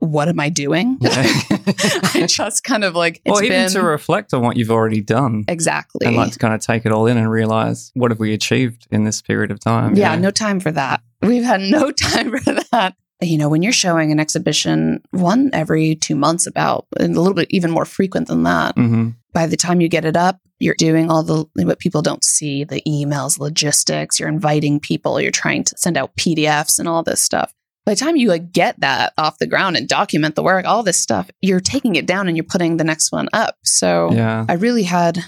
what 0.00 0.28
am 0.28 0.40
i 0.40 0.48
doing 0.48 0.98
i 1.02 2.26
just 2.28 2.64
kind 2.64 2.84
of 2.84 2.94
like 2.94 3.20
it's 3.24 3.40
or 3.40 3.44
even 3.44 3.64
been 3.64 3.70
to 3.70 3.82
reflect 3.82 4.34
on 4.34 4.42
what 4.42 4.56
you've 4.56 4.70
already 4.70 5.00
done 5.00 5.44
exactly 5.48 6.06
and 6.06 6.16
like 6.16 6.32
to 6.32 6.38
kind 6.38 6.54
of 6.54 6.60
take 6.60 6.84
it 6.84 6.92
all 6.92 7.06
in 7.06 7.16
and 7.16 7.30
realize 7.30 7.90
what 7.94 8.10
have 8.10 8.18
we 8.18 8.32
achieved 8.32 8.86
in 8.90 9.04
this 9.04 9.22
period 9.22 9.50
of 9.50 9.60
time. 9.60 9.94
yeah, 9.94 10.14
no 10.16 10.30
time 10.30 10.58
for 10.60 10.72
that. 10.72 11.02
We've 11.22 11.44
had 11.44 11.60
no 11.60 11.90
time 12.10 12.36
for 12.38 12.54
that. 12.72 12.94
You 13.22 13.36
know, 13.36 13.50
when 13.50 13.62
you're 13.62 13.72
showing 13.72 14.10
an 14.12 14.18
exhibition, 14.18 15.02
one 15.10 15.50
every 15.52 15.94
two 15.94 16.16
months, 16.16 16.46
about 16.46 16.86
and 16.98 17.14
a 17.14 17.20
little 17.20 17.34
bit 17.34 17.48
even 17.50 17.70
more 17.70 17.84
frequent 17.84 18.28
than 18.28 18.44
that. 18.44 18.74
hmm 18.76 19.10
By 19.34 19.46
the 19.46 19.56
time 19.58 19.80
you 19.82 19.88
get 19.88 20.06
it 20.06 20.16
up, 20.16 20.38
you're 20.58 20.74
doing 20.74 21.10
all 21.10 21.22
the 21.22 21.44
what 21.64 21.78
people 21.78 22.00
don't 22.02 22.24
see 22.24 22.64
the 22.64 22.80
emails, 22.88 23.38
logistics, 23.38 24.18
you're 24.18 24.28
inviting 24.28 24.80
people, 24.80 25.20
you're 25.20 25.30
trying 25.30 25.64
to 25.64 25.76
send 25.76 25.96
out 25.98 26.16
PDFs 26.16 26.78
and 26.78 26.88
all 26.88 27.02
this 27.02 27.20
stuff. 27.20 27.52
By 27.86 27.94
the 27.94 28.00
time 28.00 28.16
you 28.16 28.28
like 28.28 28.52
get 28.52 28.78
that 28.80 29.12
off 29.16 29.38
the 29.38 29.46
ground 29.46 29.76
and 29.76 29.88
document 29.88 30.34
the 30.34 30.42
work, 30.42 30.64
all 30.66 30.82
this 30.82 31.00
stuff, 31.00 31.30
you're 31.40 31.60
taking 31.60 31.96
it 31.96 32.06
down 32.06 32.28
and 32.28 32.36
you're 32.36 32.44
putting 32.44 32.76
the 32.76 32.84
next 32.84 33.10
one 33.10 33.28
up. 33.32 33.56
So 33.64 34.12
Yeah. 34.12 34.44
I 34.48 34.54
really 34.54 34.82
had 34.84 35.18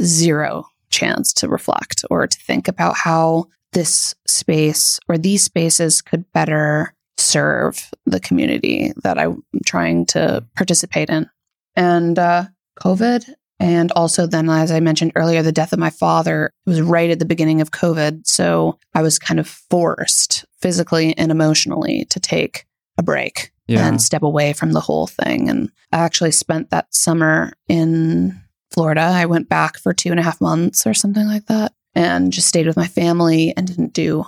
zero 0.00 0.66
chance 0.90 1.32
to 1.32 1.48
reflect 1.48 2.04
or 2.10 2.26
to 2.26 2.38
think 2.38 2.68
about 2.68 2.96
how 2.96 3.46
this 3.72 4.14
space 4.26 5.00
or 5.08 5.16
these 5.16 5.42
spaces 5.42 6.02
could 6.02 6.30
better 6.32 6.94
serve 7.16 7.90
the 8.04 8.20
community 8.20 8.92
that 9.02 9.18
I'm 9.18 9.42
trying 9.64 10.06
to 10.06 10.44
participate 10.54 11.08
in. 11.08 11.28
And 11.74 12.18
uh, 12.18 12.44
COVID, 12.78 13.24
and 13.62 13.92
also 13.92 14.26
then, 14.26 14.48
as 14.50 14.70
I 14.70 14.80
mentioned 14.80 15.12
earlier, 15.14 15.42
the 15.42 15.52
death 15.52 15.72
of 15.72 15.78
my 15.78 15.90
father 15.90 16.50
was 16.66 16.80
right 16.80 17.10
at 17.10 17.18
the 17.18 17.24
beginning 17.24 17.60
of 17.60 17.70
COVID. 17.70 18.26
So 18.26 18.78
I 18.94 19.02
was 19.02 19.18
kind 19.18 19.38
of 19.40 19.46
forced 19.48 20.44
physically 20.60 21.16
and 21.16 21.30
emotionally 21.30 22.06
to 22.10 22.20
take 22.20 22.66
a 22.98 23.02
break 23.02 23.52
Yeah. 23.68 23.86
and 23.86 24.02
step 24.02 24.22
away 24.22 24.52
from 24.52 24.72
the 24.72 24.80
whole 24.80 25.06
thing. 25.06 25.48
And 25.48 25.70
I 25.92 25.98
actually 25.98 26.32
spent 26.32 26.70
that 26.70 26.94
summer 26.94 27.52
in 27.68 28.38
Florida. 28.70 29.02
I 29.02 29.26
went 29.26 29.48
back 29.48 29.78
for 29.78 29.92
two 29.92 30.10
and 30.10 30.20
a 30.20 30.22
half 30.22 30.40
months 30.40 30.86
or 30.86 30.94
something 30.94 31.26
like 31.26 31.46
that 31.46 31.72
and 31.94 32.32
just 32.32 32.48
stayed 32.48 32.66
with 32.66 32.76
my 32.76 32.86
family 32.86 33.52
and 33.56 33.66
didn't 33.66 33.92
do 33.92 34.24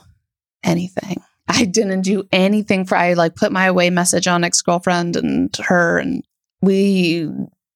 anything. 0.62 1.22
I 1.48 1.64
didn't 1.66 2.02
do 2.02 2.24
anything 2.32 2.84
for, 2.86 2.96
I 2.96 3.12
like 3.14 3.36
put 3.36 3.52
my 3.52 3.66
away 3.66 3.90
message 3.90 4.26
on 4.26 4.44
ex 4.44 4.62
girlfriend 4.62 5.16
and 5.16 5.54
her, 5.66 5.98
and 5.98 6.24
we 6.62 7.28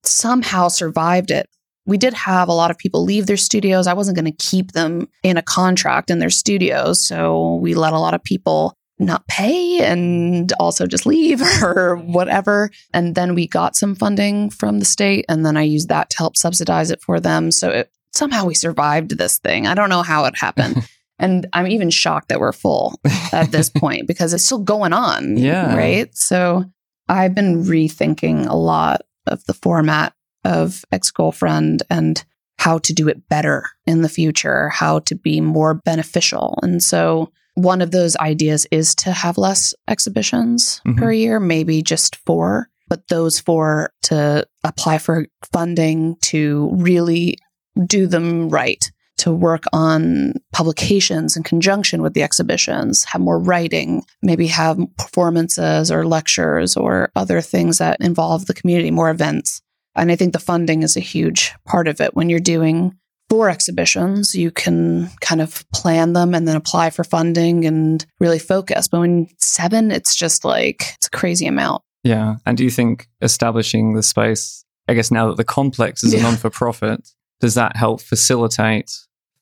somehow 0.09 0.68
survived 0.68 1.30
it. 1.30 1.48
We 1.86 1.96
did 1.96 2.12
have 2.14 2.48
a 2.48 2.52
lot 2.52 2.70
of 2.70 2.76
people 2.76 3.04
leave 3.04 3.26
their 3.26 3.38
studios. 3.38 3.86
I 3.86 3.94
wasn't 3.94 4.16
going 4.16 4.30
to 4.30 4.44
keep 4.44 4.72
them 4.72 5.09
in 5.22 5.38
a 5.38 5.42
contract 5.42 6.11
in 6.11 6.18
their 6.18 6.30
studios. 6.30 7.00
So 7.00 7.54
we 7.56 7.74
let 7.74 7.94
a 7.94 7.98
lot 7.98 8.14
of 8.14 8.22
people 8.22 8.76
not 8.98 9.26
pay 9.28 9.80
and 9.84 10.52
also 10.59 10.86
just 10.86 11.06
leave 11.06 11.40
or 11.62 11.96
whatever. 11.96 12.70
And 12.92 13.14
then 13.14 13.34
we 13.34 13.46
got 13.46 13.76
some 13.76 13.94
funding 13.94 14.50
from 14.50 14.78
the 14.78 14.84
state, 14.84 15.24
and 15.28 15.46
then 15.46 15.56
I 15.56 15.62
used 15.62 15.88
that 15.88 16.11
to 16.11 16.18
help 16.18 16.36
subsidize 16.36 16.90
it 16.90 17.00
for 17.00 17.20
them. 17.20 17.50
So 17.50 17.70
it, 17.70 17.90
somehow 18.12 18.44
we 18.44 18.54
survived 18.54 19.16
this 19.16 19.38
thing. 19.38 19.66
I 19.66 19.74
don't 19.74 19.90
know 19.90 20.02
how 20.02 20.24
it 20.24 20.34
happened. 20.36 20.88
and 21.18 21.46
I'm 21.52 21.66
even 21.66 21.90
shocked 21.90 22.28
that 22.28 22.40
we're 22.40 22.52
full 22.52 22.98
at 23.32 23.50
this 23.50 23.68
point 23.74 24.06
because 24.06 24.34
it's 24.34 24.44
still 24.44 24.59
going 24.59 24.92
on. 24.92 25.36
Yeah. 25.36 25.76
Right. 25.76 26.14
So 26.16 26.64
I've 27.09 27.34
been 27.34 27.64
rethinking 27.64 28.48
a 28.48 28.56
lot 28.56 29.02
of 29.29 29.45
the 29.45 29.55
format 29.55 30.12
of 30.45 30.85
ex 30.93 31.11
girlfriend 31.11 31.83
and 31.91 32.24
how 32.59 32.79
to 32.79 32.93
do 32.93 33.09
it 33.09 33.29
better 33.29 33.64
in 33.87 34.03
the 34.03 34.09
future, 34.09 34.68
how 34.70 34.99
to 35.01 35.14
be 35.14 35.41
more 35.41 35.74
beneficial. 35.74 36.59
And 36.62 36.83
so 36.83 37.31
one 37.55 37.81
of 37.83 37.91
those 37.91 38.16
ideas 38.16 38.66
is 38.70 38.95
to 38.97 39.12
have 39.12 39.39
less 39.39 39.74
exhibitions 39.89 40.81
Mhm. 40.87 40.97
per 40.97 41.12
year, 41.12 41.41
maybe 41.41 41.83
just 41.83 42.16
four. 42.26 42.68
but 42.91 43.07
those 43.09 43.39
four 43.39 43.93
to 44.03 44.43
apply 44.64 44.97
for 44.97 45.26
funding 45.53 46.16
to 46.22 46.70
really 46.72 47.37
do 47.87 48.07
them 48.07 48.49
right 48.49 48.91
to 49.19 49.33
work 49.33 49.64
on 49.73 50.35
publications 50.53 51.37
in 51.37 51.43
conjunction 51.43 52.03
with 52.03 52.14
the 52.14 52.23
exhibitions, 52.23 53.05
have 53.05 53.21
more 53.21 53.39
writing, 53.39 54.05
maybe 54.23 54.47
have 54.47 54.79
performances 54.97 55.91
or 55.91 56.07
lectures 56.07 56.77
or 56.77 57.11
other 57.14 57.41
things 57.41 57.79
that 57.79 58.01
involve 58.01 58.47
the 58.47 58.55
community, 58.55 58.91
more 58.91 59.11
events. 59.11 59.61
And 59.95 60.12
I 60.12 60.16
think 60.16 60.33
the 60.33 60.39
funding 60.39 60.83
is 60.83 60.97
a 60.97 61.01
huge 61.01 61.53
part 61.64 61.89
of 61.89 62.01
it. 62.01 62.14
When 62.14 62.31
you're 62.31 62.41
doing 62.41 62.97
four 63.29 63.51
exhibitions, 63.51 64.35
you 64.35 64.51
can 64.51 65.11
kind 65.21 65.41
of 65.41 65.69
plan 65.73 66.12
them 66.12 66.35
and 66.35 66.47
then 66.47 66.57
apply 66.57 66.91
for 66.91 67.05
funding 67.05 67.66
and 67.66 68.07
really 68.21 68.39
focus. 68.39 68.89
But 68.89 69.01
when 69.01 69.27
seven, 69.39 69.91
it's 69.91 70.14
just 70.14 70.45
like, 70.45 70.85
it's 70.95 71.09
a 71.09 71.11
crazy 71.11 71.47
amount. 71.47 71.83
Yeah. 72.05 72.37
And 72.47 72.57
do 72.57 72.64
you 72.64 72.71
think 72.71 73.09
establishing 73.21 73.95
the 73.95 74.03
space, 74.03 74.64
I 74.87 74.95
guess 74.95 75.11
now 75.11 75.29
that 75.29 75.37
the 75.37 75.45
complex 75.45 76.05
is 76.05 76.14
a 76.14 76.23
non 76.23 76.37
for 76.37 76.49
profit, 76.49 77.07
does 77.41 77.55
that 77.55 77.77
help 77.77 78.01
facilitate 78.01 78.93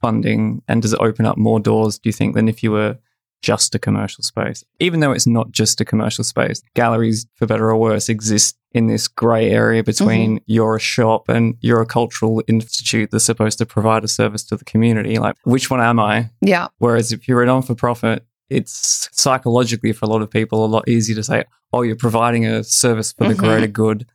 funding 0.01 0.62
and 0.68 0.82
does 0.82 0.92
it 0.92 1.01
open 1.01 1.26
up 1.26 1.36
more 1.36 1.61
doors, 1.61 1.99
do 1.99 2.09
you 2.09 2.12
think, 2.12 2.34
than 2.34 2.49
if 2.49 2.62
you 2.62 2.70
were 2.72 2.99
just 3.42 3.74
a 3.74 3.78
commercial 3.78 4.22
space? 4.24 4.64
Even 4.80 5.01
though 5.01 5.12
it's 5.12 5.26
not 5.26 5.51
just 5.53 5.80
a 5.80 5.84
commercial 5.84 6.24
space, 6.24 6.62
galleries, 6.74 7.26
for 7.34 7.47
better 7.47 7.70
or 7.70 7.76
worse, 7.76 8.09
exist 8.09 8.57
in 8.72 8.88
this 8.88 9.09
grey 9.09 9.51
area 9.51 9.82
between 9.82 10.40
you're 10.47 10.76
a 10.76 10.80
shop 10.80 11.28
and 11.28 11.55
you're 11.61 11.80
a 11.80 11.86
cultural 11.86 12.42
institute 12.47 13.11
that's 13.11 13.24
supposed 13.24 13.57
to 13.59 13.64
provide 13.66 14.05
a 14.05 14.09
service 14.09 14.44
to 14.44 14.57
the 14.57 14.64
community. 14.64 15.18
Like, 15.18 15.36
which 15.44 15.70
one 15.70 15.80
am 15.80 15.99
I? 15.99 16.30
Yeah. 16.42 16.68
Whereas 16.78 17.11
if 17.12 17.26
you're 17.26 17.42
a 17.42 17.47
non 17.47 17.62
for 17.62 17.74
profit, 17.74 18.26
it's 18.51 19.09
psychologically 19.12 19.92
for 19.92 20.05
a 20.05 20.09
lot 20.09 20.22
of 20.22 20.30
people 20.30 20.64
a 20.64 20.66
lot 20.66 20.88
easier 20.88 21.16
to 21.16 21.22
say, 21.24 21.44
oh, 21.72 21.82
you're 21.82 21.97
providing 21.97 22.47
a 22.47 22.62
service 22.64 23.12
for 23.12 23.26
the 23.28 23.34
Mhm. 23.34 23.38
greater 23.38 23.66
good. 23.66 24.07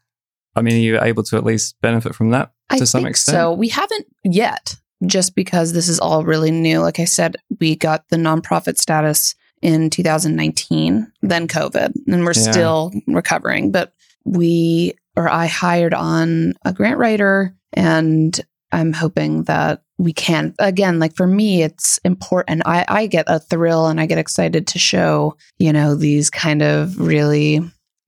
I 0.55 0.61
mean, 0.61 0.75
are 0.75 0.79
you 0.79 1.01
able 1.01 1.23
to 1.23 1.37
at 1.37 1.43
least 1.43 1.75
benefit 1.81 2.13
from 2.15 2.29
that 2.31 2.51
I 2.69 2.77
to 2.77 2.85
some 2.85 3.01
think 3.01 3.09
extent? 3.11 3.35
so. 3.35 3.53
We 3.53 3.69
haven't 3.69 4.05
yet, 4.23 4.75
just 5.05 5.35
because 5.35 5.73
this 5.73 5.87
is 5.87 5.99
all 5.99 6.23
really 6.23 6.51
new. 6.51 6.79
Like 6.79 6.99
I 6.99 7.05
said, 7.05 7.37
we 7.59 7.75
got 7.75 8.07
the 8.09 8.17
nonprofit 8.17 8.77
status 8.77 9.35
in 9.61 9.89
2019, 9.89 11.11
then 11.21 11.47
COVID, 11.47 11.93
and 12.07 12.25
we're 12.25 12.33
Yeah. 12.35 12.51
still 12.51 12.91
recovering. 13.07 13.71
But 13.71 13.93
we 14.25 14.93
or 15.17 15.29
I 15.29 15.45
hired 15.47 15.93
on 15.93 16.53
a 16.63 16.71
grant 16.71 16.97
writer, 16.97 17.53
and 17.73 18.39
I'm 18.71 18.93
hoping 18.93 19.43
that 19.43 19.81
we 19.97 20.13
can. 20.13 20.55
Again, 20.57 20.99
like 20.99 21.15
for 21.15 21.27
me, 21.27 21.61
it's 21.63 21.99
important. 22.05 22.63
I, 22.65 22.85
I 22.87 23.07
get 23.07 23.25
a 23.27 23.39
thrill 23.39 23.87
and 23.87 23.99
I 23.99 24.05
get 24.05 24.17
excited 24.17 24.65
to 24.67 24.79
show, 24.79 25.35
you 25.59 25.73
know, 25.73 25.95
these 25.95 26.29
kind 26.29 26.61
of 26.63 26.97
really 26.99 27.59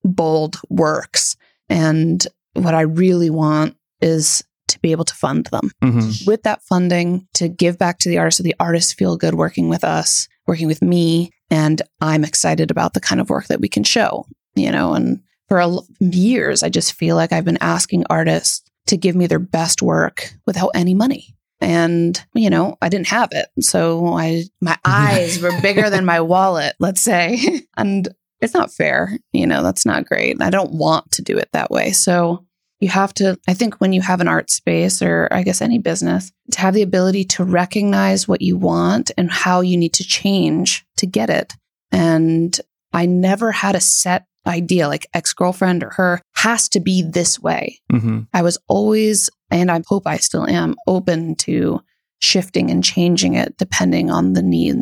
bold 0.04 0.58
works. 0.70 1.36
And 1.70 2.26
what 2.54 2.74
I 2.74 2.82
really 2.82 3.30
want 3.30 3.76
is 4.02 4.44
be 4.84 4.92
able 4.92 5.06
to 5.06 5.16
fund 5.16 5.48
them. 5.48 5.72
Mhm. 5.84 6.28
with 6.28 6.44
that 6.44 6.62
funding 6.62 7.28
to 7.34 7.48
give 7.48 7.80
back 7.80 7.98
to 8.00 8.10
the 8.10 8.20
artists 8.20 8.38
so 8.38 8.44
the 8.44 8.56
artists 8.60 8.94
feel 8.94 9.18
good 9.18 9.34
working 9.36 9.68
with 9.70 9.84
us 9.84 10.28
working 10.46 10.68
with 10.68 10.82
me 10.82 11.32
and 11.50 11.82
i'm 12.02 12.24
excited 12.24 12.70
about 12.70 12.94
the 12.94 13.00
kind 13.00 13.20
of 13.22 13.30
work 13.30 13.48
that 13.48 13.62
we 13.62 13.68
can 13.70 13.84
show 13.84 14.26
you 14.56 14.72
know 14.72 14.94
and 14.94 15.20
for 15.50 15.60
a 15.60 15.64
l- 15.64 15.88
years 16.00 16.62
i 16.64 16.70
just 16.70 16.94
feel 16.94 17.16
like 17.16 17.32
i've 17.34 17.46
been 17.46 17.58
asking 17.76 18.04
artists 18.10 18.62
to 18.88 18.98
give 18.98 19.16
me 19.16 19.26
their 19.28 19.40
best 19.40 19.82
work 19.82 20.34
without 20.46 20.72
any 20.76 20.94
money. 20.94 21.34
And 21.62 22.22
you 22.36 22.50
know 22.50 22.76
i 22.82 22.90
didn't 22.90 23.08
have 23.08 23.30
it. 23.32 23.48
So 23.62 24.14
i 24.18 24.44
my 24.60 24.78
eyes 24.86 25.40
were 25.42 25.58
bigger 25.62 25.90
than 25.90 26.04
my 26.06 26.20
wallet 26.20 26.76
let's 26.80 27.02
say. 27.02 27.40
And 27.78 28.10
it's 28.42 28.54
not 28.54 28.74
fair. 28.74 29.18
You 29.32 29.48
know 29.48 29.64
that's 29.64 29.86
not 29.86 30.06
great. 30.06 30.42
I 30.42 30.50
don't 30.50 30.74
want 30.74 31.12
to 31.12 31.22
do 31.22 31.38
it 31.38 31.48
that 31.54 31.72
way. 31.72 31.92
So 31.94 32.44
you 32.84 32.90
have 32.90 33.14
to 33.14 33.40
i 33.48 33.54
think 33.54 33.76
when 33.76 33.94
you 33.94 34.02
have 34.02 34.22
an 34.22 34.28
art 34.28 34.50
space 34.52 35.02
or 35.02 35.28
i 35.32 35.42
guess 35.44 35.62
any 35.62 35.80
business 35.80 36.32
to 36.52 36.60
have 36.60 36.74
the 36.74 36.82
ability 36.82 37.24
to 37.24 37.44
recognize 37.44 38.28
what 38.28 38.42
you 38.42 38.56
want 38.58 39.10
and 39.18 39.32
how 39.32 39.62
you 39.62 39.78
need 39.78 39.94
to 39.94 40.04
change 40.04 40.86
to 40.98 41.06
get 41.08 41.30
it. 41.30 41.54
And 41.92 42.60
i 42.92 43.06
never 43.06 43.52
had 43.52 43.76
a 43.76 43.80
set 43.80 44.26
idea 44.46 44.88
like 44.90 45.08
ex-girlfriend 45.14 45.84
or 45.84 45.92
her 45.92 46.22
has 46.36 46.68
to 46.70 46.80
be 46.82 47.02
this 47.02 47.40
way. 47.40 47.80
Mhm. 47.92 48.28
i 48.34 48.42
was 48.42 48.58
always 48.68 49.30
and 49.50 49.72
i 49.72 49.82
hope 49.88 50.06
i 50.06 50.18
still 50.18 50.46
am 50.48 50.76
open 50.86 51.36
to 51.36 51.80
shifting 52.22 52.70
and 52.72 52.84
changing 52.84 53.34
it 53.36 53.58
depending 53.58 54.12
on 54.12 54.34
the 54.34 54.42
need 54.44 54.76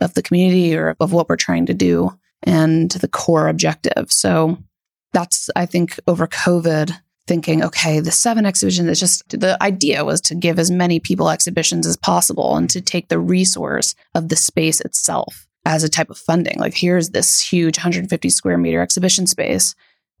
of 0.00 0.12
the 0.14 0.22
community 0.22 0.76
or 0.76 0.96
of 1.00 1.12
what 1.12 1.28
we're 1.28 1.36
trying 1.36 1.66
to 1.66 1.74
do 1.74 2.10
and 2.42 2.90
the 2.90 3.08
core 3.08 3.48
objective. 3.48 4.06
So 4.10 4.58
that's 5.12 5.48
i 5.56 5.64
think 5.64 5.98
over 6.06 6.26
covid 6.26 6.88
thinking, 7.26 7.62
okay, 7.64 8.00
the 8.00 8.12
seven 8.12 8.46
exhibitions 8.46 8.88
is 8.88 9.00
just 9.00 9.28
the 9.30 9.60
idea 9.62 10.04
was 10.04 10.20
to 10.22 10.34
give 10.34 10.58
as 10.58 10.70
many 10.70 11.00
people 11.00 11.28
exhibitions 11.30 11.86
as 11.86 11.96
possible 11.96 12.56
and 12.56 12.70
to 12.70 12.80
take 12.80 13.08
the 13.08 13.18
resource 13.18 13.94
of 14.14 14.28
the 14.28 14.36
space 14.36 14.80
itself 14.80 15.46
as 15.64 15.82
a 15.82 15.88
type 15.88 16.10
of 16.10 16.18
funding. 16.18 16.58
Like, 16.58 16.74
here's 16.76 17.10
this 17.10 17.40
huge 17.40 17.78
150 17.78 18.30
square 18.30 18.56
meter 18.58 18.80
exhibition 18.80 19.26
space. 19.26 19.74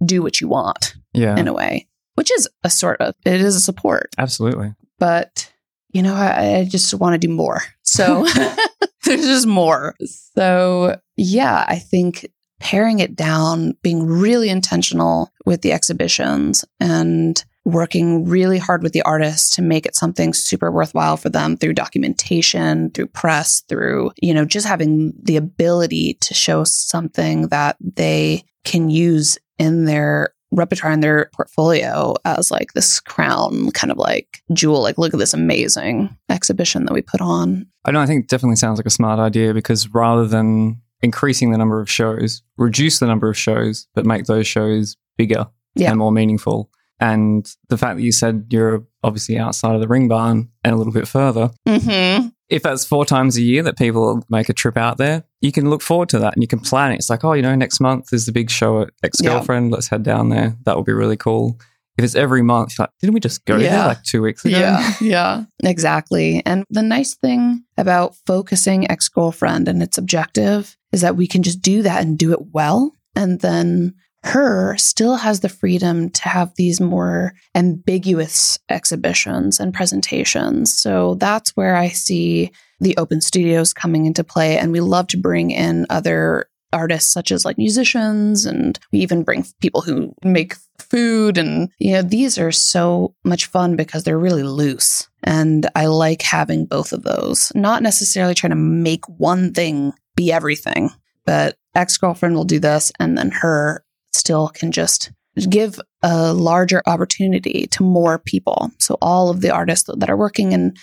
Do 0.04 0.22
what 0.22 0.40
you 0.40 0.48
want 0.48 0.96
Yeah, 1.14 1.36
in 1.38 1.46
a 1.48 1.52
way, 1.54 1.86
which 2.16 2.30
is 2.32 2.48
a 2.64 2.70
sort 2.70 3.00
of, 3.00 3.14
it 3.24 3.40
is 3.40 3.54
a 3.56 3.60
support. 3.60 4.10
absolutely. 4.18 4.74
But, 4.98 5.52
you 5.92 6.02
know, 6.02 6.14
I, 6.14 6.56
I 6.58 6.64
just 6.64 6.92
want 6.94 7.14
to 7.14 7.26
do 7.26 7.32
more. 7.32 7.62
So 7.82 8.26
there's 9.04 9.24
just 9.26 9.46
more. 9.46 9.94
So, 10.34 10.98
yeah, 11.16 11.64
I 11.68 11.78
think 11.78 12.26
paring 12.60 12.98
it 13.00 13.14
down, 13.14 13.76
being 13.82 14.06
really 14.06 14.48
intentional 14.48 15.30
with 15.44 15.62
the 15.62 15.72
exhibitions 15.72 16.64
and 16.80 17.44
working 17.64 18.24
really 18.24 18.58
hard 18.58 18.82
with 18.82 18.92
the 18.92 19.02
artists 19.02 19.56
to 19.56 19.62
make 19.62 19.86
it 19.86 19.96
something 19.96 20.32
super 20.32 20.70
worthwhile 20.70 21.16
for 21.16 21.28
them 21.28 21.56
through 21.56 21.72
documentation, 21.72 22.90
through 22.90 23.08
press, 23.08 23.62
through, 23.68 24.10
you 24.22 24.32
know, 24.32 24.44
just 24.44 24.66
having 24.66 25.12
the 25.20 25.36
ability 25.36 26.16
to 26.20 26.32
show 26.32 26.62
something 26.62 27.48
that 27.48 27.76
they 27.80 28.44
can 28.64 28.88
use 28.88 29.36
in 29.58 29.84
their 29.84 30.32
repertoire 30.52 30.92
in 30.92 31.00
their 31.00 31.28
portfolio 31.34 32.14
as 32.24 32.52
like 32.52 32.72
this 32.72 33.00
crown 33.00 33.68
kind 33.72 33.90
of 33.90 33.98
like 33.98 34.42
jewel 34.52 34.80
like 34.80 34.96
look 34.96 35.12
at 35.12 35.18
this 35.18 35.34
amazing 35.34 36.16
exhibition 36.30 36.84
that 36.84 36.94
we 36.94 37.02
put 37.02 37.20
on 37.20 37.66
I 37.86 37.92
know. 37.92 38.00
I 38.00 38.06
think 38.06 38.24
it 38.24 38.28
definitely 38.28 38.56
sounds 38.56 38.80
like 38.80 38.86
a 38.86 38.90
smart 38.90 39.20
idea 39.20 39.54
because 39.54 39.88
rather 39.94 40.26
than 40.26 40.82
increasing 41.02 41.50
the 41.50 41.58
number 41.58 41.80
of 41.80 41.90
shows, 41.90 42.42
reduce 42.56 42.98
the 42.98 43.06
number 43.06 43.28
of 43.28 43.36
shows, 43.36 43.86
but 43.94 44.06
make 44.06 44.26
those 44.26 44.46
shows 44.46 44.96
bigger 45.16 45.46
Yeah. 45.74 45.90
and 45.90 45.98
more 45.98 46.12
meaningful. 46.12 46.70
And 46.98 47.46
the 47.68 47.76
fact 47.76 47.96
that 47.96 48.02
you 48.02 48.12
said 48.12 48.46
you're 48.50 48.84
obviously 49.02 49.38
outside 49.38 49.74
of 49.74 49.80
the 49.80 49.86
Ringbahn 49.86 50.48
and 50.64 50.72
a 50.72 50.76
little 50.76 50.92
bit 50.92 51.06
further, 51.06 51.50
mm-hmm. 51.68 52.28
if 52.48 52.62
that's 52.62 52.86
four 52.86 53.04
times 53.04 53.36
a 53.36 53.42
year 53.42 53.62
that 53.62 53.76
people 53.76 54.24
make 54.30 54.48
a 54.48 54.54
trip 54.54 54.78
out 54.78 54.96
there, 54.96 55.24
you 55.42 55.52
can 55.52 55.68
look 55.68 55.82
forward 55.82 56.08
to 56.10 56.18
that 56.20 56.32
and 56.34 56.42
you 56.42 56.48
can 56.48 56.60
plan 56.60 56.92
it. 56.92 56.96
It's 56.96 57.10
like, 57.10 57.22
oh, 57.22 57.34
you 57.34 57.42
know, 57.42 57.54
next 57.54 57.80
month 57.80 58.12
is 58.14 58.24
the 58.24 58.32
big 58.32 58.50
show 58.50 58.82
at 58.82 58.90
Ex 59.02 59.20
Girlfriend. 59.20 59.70
Let's 59.70 59.88
head 59.88 60.02
down 60.04 60.30
there. 60.30 60.56
That 60.64 60.76
would 60.76 60.86
be 60.86 60.92
really 60.94 61.18
cool. 61.18 61.60
If 61.98 62.04
it's 62.04 62.14
every 62.14 62.42
month, 62.42 62.78
like, 62.78 62.90
didn't 63.00 63.14
we 63.14 63.20
just 63.20 63.44
go 63.46 63.58
there 63.58 63.72
Yeah. 63.72 63.86
like 63.86 64.02
two 64.02 64.20
weeks 64.22 64.44
ago? 64.44 64.58
Yeah, 64.58 64.92
yeah, 65.00 65.44
exactly. 65.64 66.42
And 66.44 66.64
the 66.68 66.82
nice 66.82 67.14
thing 67.14 67.64
about 67.78 68.14
focusing 68.26 68.90
ex 68.90 69.08
girlfriend 69.08 69.66
and 69.68 69.82
its 69.82 69.96
objective 69.98 70.76
is 70.92 71.00
that 71.00 71.16
we 71.16 71.26
can 71.26 71.42
just 71.42 71.62
do 71.62 71.82
that 71.82 72.02
and 72.02 72.18
do 72.18 72.32
it 72.32 72.52
well. 72.52 72.92
And 73.14 73.40
then 73.40 73.94
her 74.24 74.76
still 74.76 75.16
has 75.16 75.40
the 75.40 75.48
freedom 75.48 76.10
to 76.10 76.28
have 76.28 76.52
these 76.56 76.80
more 76.80 77.32
ambiguous 77.54 78.58
exhibitions 78.68 79.60
and 79.60 79.72
presentations. 79.72 80.72
So 80.74 81.14
that's 81.14 81.56
where 81.56 81.76
I 81.76 81.88
see 81.88 82.50
the 82.80 82.96
open 82.96 83.20
studios 83.20 83.72
coming 83.72 84.04
into 84.06 84.24
play. 84.24 84.58
And 84.58 84.72
we 84.72 84.80
love 84.80 85.06
to 85.08 85.16
bring 85.16 85.50
in 85.50 85.86
other 85.90 86.48
artists 86.72 87.12
such 87.12 87.30
as 87.30 87.44
like 87.44 87.56
musicians 87.56 88.44
and 88.44 88.78
we 88.92 88.98
even 88.98 89.22
bring 89.22 89.46
people 89.60 89.80
who 89.82 90.12
make 90.24 90.56
food. 90.90 91.38
And 91.38 91.70
you 91.78 91.92
know 91.92 92.02
these 92.02 92.38
are 92.38 92.52
so 92.52 93.14
much 93.24 93.46
fun 93.46 93.76
because 93.76 94.04
they're 94.04 94.18
really 94.18 94.42
loose. 94.42 95.08
And 95.24 95.68
i 95.74 95.86
like 95.86 96.22
having 96.22 96.66
both 96.66 96.92
of 96.92 97.02
those. 97.02 97.52
Not 97.54 97.82
necessarily 97.82 98.34
trying 98.34 98.50
to 98.50 98.56
make 98.56 99.06
one 99.08 99.52
thing 99.52 99.92
be 100.14 100.32
everything 100.32 100.90
but 101.26 101.56
ex-girlfriend 101.74 102.34
will 102.34 102.44
do 102.44 102.58
this 102.58 102.90
and 102.98 103.18
then 103.18 103.30
her 103.30 103.84
still 104.14 104.48
can 104.48 104.72
just 104.72 105.10
give 105.50 105.78
a 106.02 106.32
larger 106.32 106.82
opportunity 106.86 107.66
to 107.66 107.82
more 107.82 108.18
people. 108.18 108.70
So 108.78 108.96
all 109.02 109.28
of 109.28 109.42
the 109.42 109.50
artists 109.50 109.90
that 109.94 110.08
are 110.08 110.16
working 110.16 110.54
and 110.54 110.74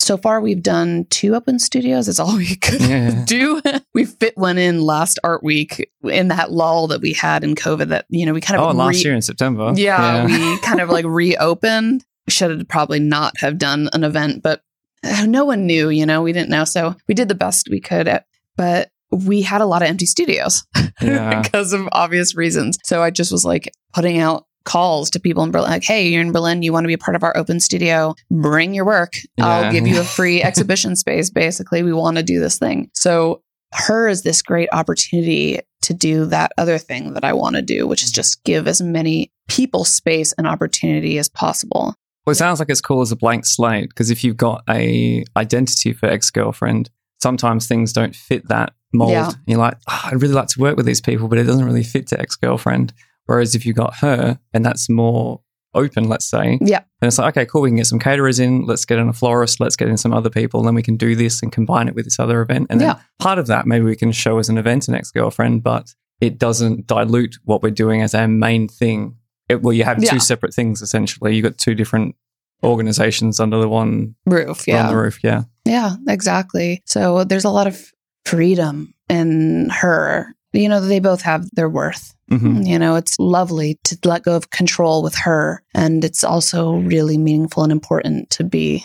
so 0.00 0.16
far 0.16 0.40
we've 0.40 0.62
done 0.62 1.06
two 1.10 1.34
open 1.34 1.58
studios 1.58 2.06
that's 2.06 2.18
all 2.18 2.36
we 2.46 2.56
could 2.56 2.80
Yeah. 2.80 3.24
do 3.26 3.60
we 3.94 4.04
fit 4.06 4.36
one 4.36 4.58
in 4.58 4.80
last 4.82 5.18
art 5.22 5.42
week 5.44 5.90
in 6.04 6.28
that 6.28 6.50
lull 6.50 6.88
that 6.88 7.00
we 7.00 7.12
had 7.12 7.44
in 7.44 7.54
covid 7.54 7.88
that 7.88 8.06
you 8.08 8.26
know 8.26 8.32
we 8.32 8.40
kind 8.40 8.58
of 8.60 8.66
Oh, 8.66 8.76
last 8.76 9.04
year 9.04 9.14
in 9.14 9.22
September. 9.22 9.72
yeah, 9.76 10.24
we 10.26 10.58
kind 10.60 10.80
of 10.80 10.88
like 10.88 11.04
reopened 11.08 12.04
should 12.28 12.50
have 12.50 12.68
probably 12.68 13.00
not 13.00 13.34
have 13.38 13.58
done 13.58 13.88
an 13.92 14.04
event 14.04 14.42
but 14.42 14.62
uh, 15.04 15.24
no 15.26 15.44
one 15.44 15.66
knew 15.66 15.88
you 15.88 16.06
know 16.06 16.22
we 16.22 16.32
didn't 16.32 16.50
know 16.50 16.64
so 16.64 16.94
we 17.08 17.14
did 17.14 17.28
the 17.28 17.34
best 17.34 17.68
we 17.70 17.80
could 17.80 18.06
at, 18.08 18.26
but 18.56 18.90
we 19.10 19.42
had 19.42 19.60
a 19.60 19.66
lot 19.66 19.82
of 19.82 19.88
empty 19.88 20.06
studios 20.06 20.64
Yeah. 21.00 21.40
because 21.42 21.72
of 21.72 21.88
obvious 21.90 22.36
reasons. 22.36 22.78
So 22.84 23.02
I 23.02 23.10
just 23.10 23.32
was 23.32 23.44
like 23.44 23.72
putting 23.92 24.18
out 24.18 24.46
calls 24.64 25.10
to 25.10 25.20
people 25.20 25.42
in 25.42 25.50
Berlin, 25.50 25.70
like, 25.70 25.84
hey, 25.84 26.08
you're 26.08 26.22
in 26.22 26.32
Berlin, 26.32 26.62
you 26.62 26.72
want 26.72 26.84
to 26.84 26.88
be 26.88 26.94
a 26.94 26.98
part 26.98 27.16
of 27.16 27.22
our 27.22 27.36
open 27.36 27.60
studio, 27.60 28.14
bring 28.30 28.74
your 28.74 28.84
work. 28.84 29.14
Yeah. 29.36 29.46
I'll 29.46 29.72
give 29.72 29.86
you 29.86 30.00
a 30.00 30.04
free 30.16 30.42
exhibition 30.42 30.96
space. 30.96 31.30
Basically, 31.30 31.82
we 31.82 31.92
want 31.92 32.16
to 32.16 32.22
do 32.22 32.40
this 32.40 32.58
thing. 32.58 32.90
So 32.94 33.42
her 33.72 34.08
is 34.08 34.22
this 34.22 34.42
great 34.42 34.68
opportunity 34.72 35.60
to 35.82 35.94
do 35.94 36.26
that 36.26 36.52
other 36.58 36.78
thing 36.78 37.14
that 37.14 37.24
I 37.24 37.32
want 37.32 37.56
to 37.56 37.62
do, 37.62 37.86
which 37.86 38.02
is 38.02 38.10
just 38.10 38.42
give 38.44 38.68
as 38.68 38.82
many 38.82 39.32
people 39.48 39.84
space 39.84 40.32
and 40.32 40.46
opportunity 40.46 41.18
as 41.18 41.28
possible. 41.28 41.94
Well, 42.26 42.32
it 42.32 42.36
sounds 42.36 42.58
like 42.58 42.68
it's 42.68 42.80
cool 42.80 43.00
as 43.00 43.12
a 43.12 43.16
blank 43.16 43.46
slate 43.46 43.88
because 43.88 44.10
if 44.10 44.22
you've 44.22 44.36
got 44.36 44.62
a 44.68 45.24
identity 45.36 45.92
for 45.92 46.06
ex 46.06 46.30
girlfriend, 46.30 46.90
sometimes 47.22 47.66
things 47.66 47.92
don't 47.92 48.14
fit 48.14 48.48
that 48.48 48.74
mold. 48.92 49.12
Yeah. 49.12 49.32
You're 49.46 49.58
like, 49.58 49.78
oh, 49.88 50.00
I'd 50.04 50.20
really 50.20 50.34
like 50.34 50.48
to 50.48 50.60
work 50.60 50.76
with 50.76 50.86
these 50.86 51.00
people, 51.00 51.28
but 51.28 51.38
it 51.38 51.44
doesn't 51.44 51.64
really 51.64 51.82
fit 51.82 52.06
to 52.08 52.20
ex 52.20 52.36
girlfriend. 52.36 52.92
Whereas 53.30 53.54
if 53.54 53.64
you 53.64 53.72
got 53.72 53.94
her 53.96 54.40
and 54.52 54.64
that's 54.64 54.88
more 54.90 55.40
open, 55.72 56.08
let's 56.08 56.24
say, 56.28 56.58
Yeah. 56.60 56.80
then 57.00 57.06
it's 57.08 57.18
like, 57.18 57.36
okay, 57.36 57.46
cool, 57.46 57.62
we 57.62 57.68
can 57.70 57.76
get 57.76 57.86
some 57.86 58.00
caterers 58.00 58.40
in, 58.40 58.66
let's 58.66 58.84
get 58.84 58.98
in 58.98 59.08
a 59.08 59.12
florist, 59.12 59.60
let's 59.60 59.76
get 59.76 59.88
in 59.88 59.96
some 59.96 60.12
other 60.12 60.28
people, 60.30 60.58
and 60.58 60.66
then 60.66 60.74
we 60.74 60.82
can 60.82 60.96
do 60.96 61.14
this 61.14 61.40
and 61.42 61.52
combine 61.52 61.86
it 61.86 61.94
with 61.94 62.06
this 62.06 62.18
other 62.18 62.40
event. 62.42 62.66
And 62.70 62.80
then 62.80 62.96
part 63.20 63.38
of 63.38 63.46
that 63.46 63.66
maybe 63.68 63.84
we 63.84 63.94
can 63.94 64.10
show 64.10 64.38
as 64.38 64.48
an 64.48 64.58
event 64.58 64.88
an 64.88 64.94
ex 64.96 65.12
girlfriend, 65.12 65.62
but 65.62 65.94
it 66.20 66.38
doesn't 66.38 66.88
dilute 66.88 67.36
what 67.44 67.62
we're 67.62 67.70
doing 67.70 68.02
as 68.02 68.14
our 68.16 68.26
main 68.26 68.66
thing. 68.66 69.14
It, 69.48 69.62
well, 69.62 69.72
you 69.72 69.84
have 69.84 70.02
Yeah. 70.02 70.10
two 70.10 70.18
separate 70.20 70.52
things 70.52 70.82
essentially. 70.82 71.36
You've 71.36 71.44
got 71.44 71.56
two 71.56 71.76
different 71.76 72.16
organizations 72.64 73.38
under 73.40 73.58
the 73.58 73.68
one 73.68 74.16
Roof. 74.26 74.60
on 74.68 74.74
Yeah. 74.74 74.88
the 74.90 74.96
roof. 74.96 75.20
Yeah. 75.22 75.44
Yeah, 75.64 75.94
exactly. 76.08 76.82
So 76.84 77.22
there's 77.24 77.44
a 77.44 77.50
lot 77.50 77.66
of 77.68 77.92
freedom 78.26 78.92
in 79.08 79.68
her. 79.70 80.34
You 80.52 80.68
know, 80.68 80.80
they 80.80 81.00
both 81.00 81.22
have 81.22 81.48
their 81.52 81.68
worth. 81.68 82.14
hmm 82.28 82.62
You 82.62 82.78
know, 82.78 82.96
it's 82.96 83.16
lovely 83.18 83.78
to 83.84 83.96
let 84.04 84.22
go 84.22 84.34
of 84.36 84.50
control 84.50 85.02
with 85.02 85.14
her. 85.16 85.62
And 85.74 86.04
it's 86.04 86.24
also 86.24 86.72
really 86.74 87.18
meaningful 87.18 87.62
and 87.62 87.72
important 87.72 88.30
to 88.30 88.44
be 88.44 88.84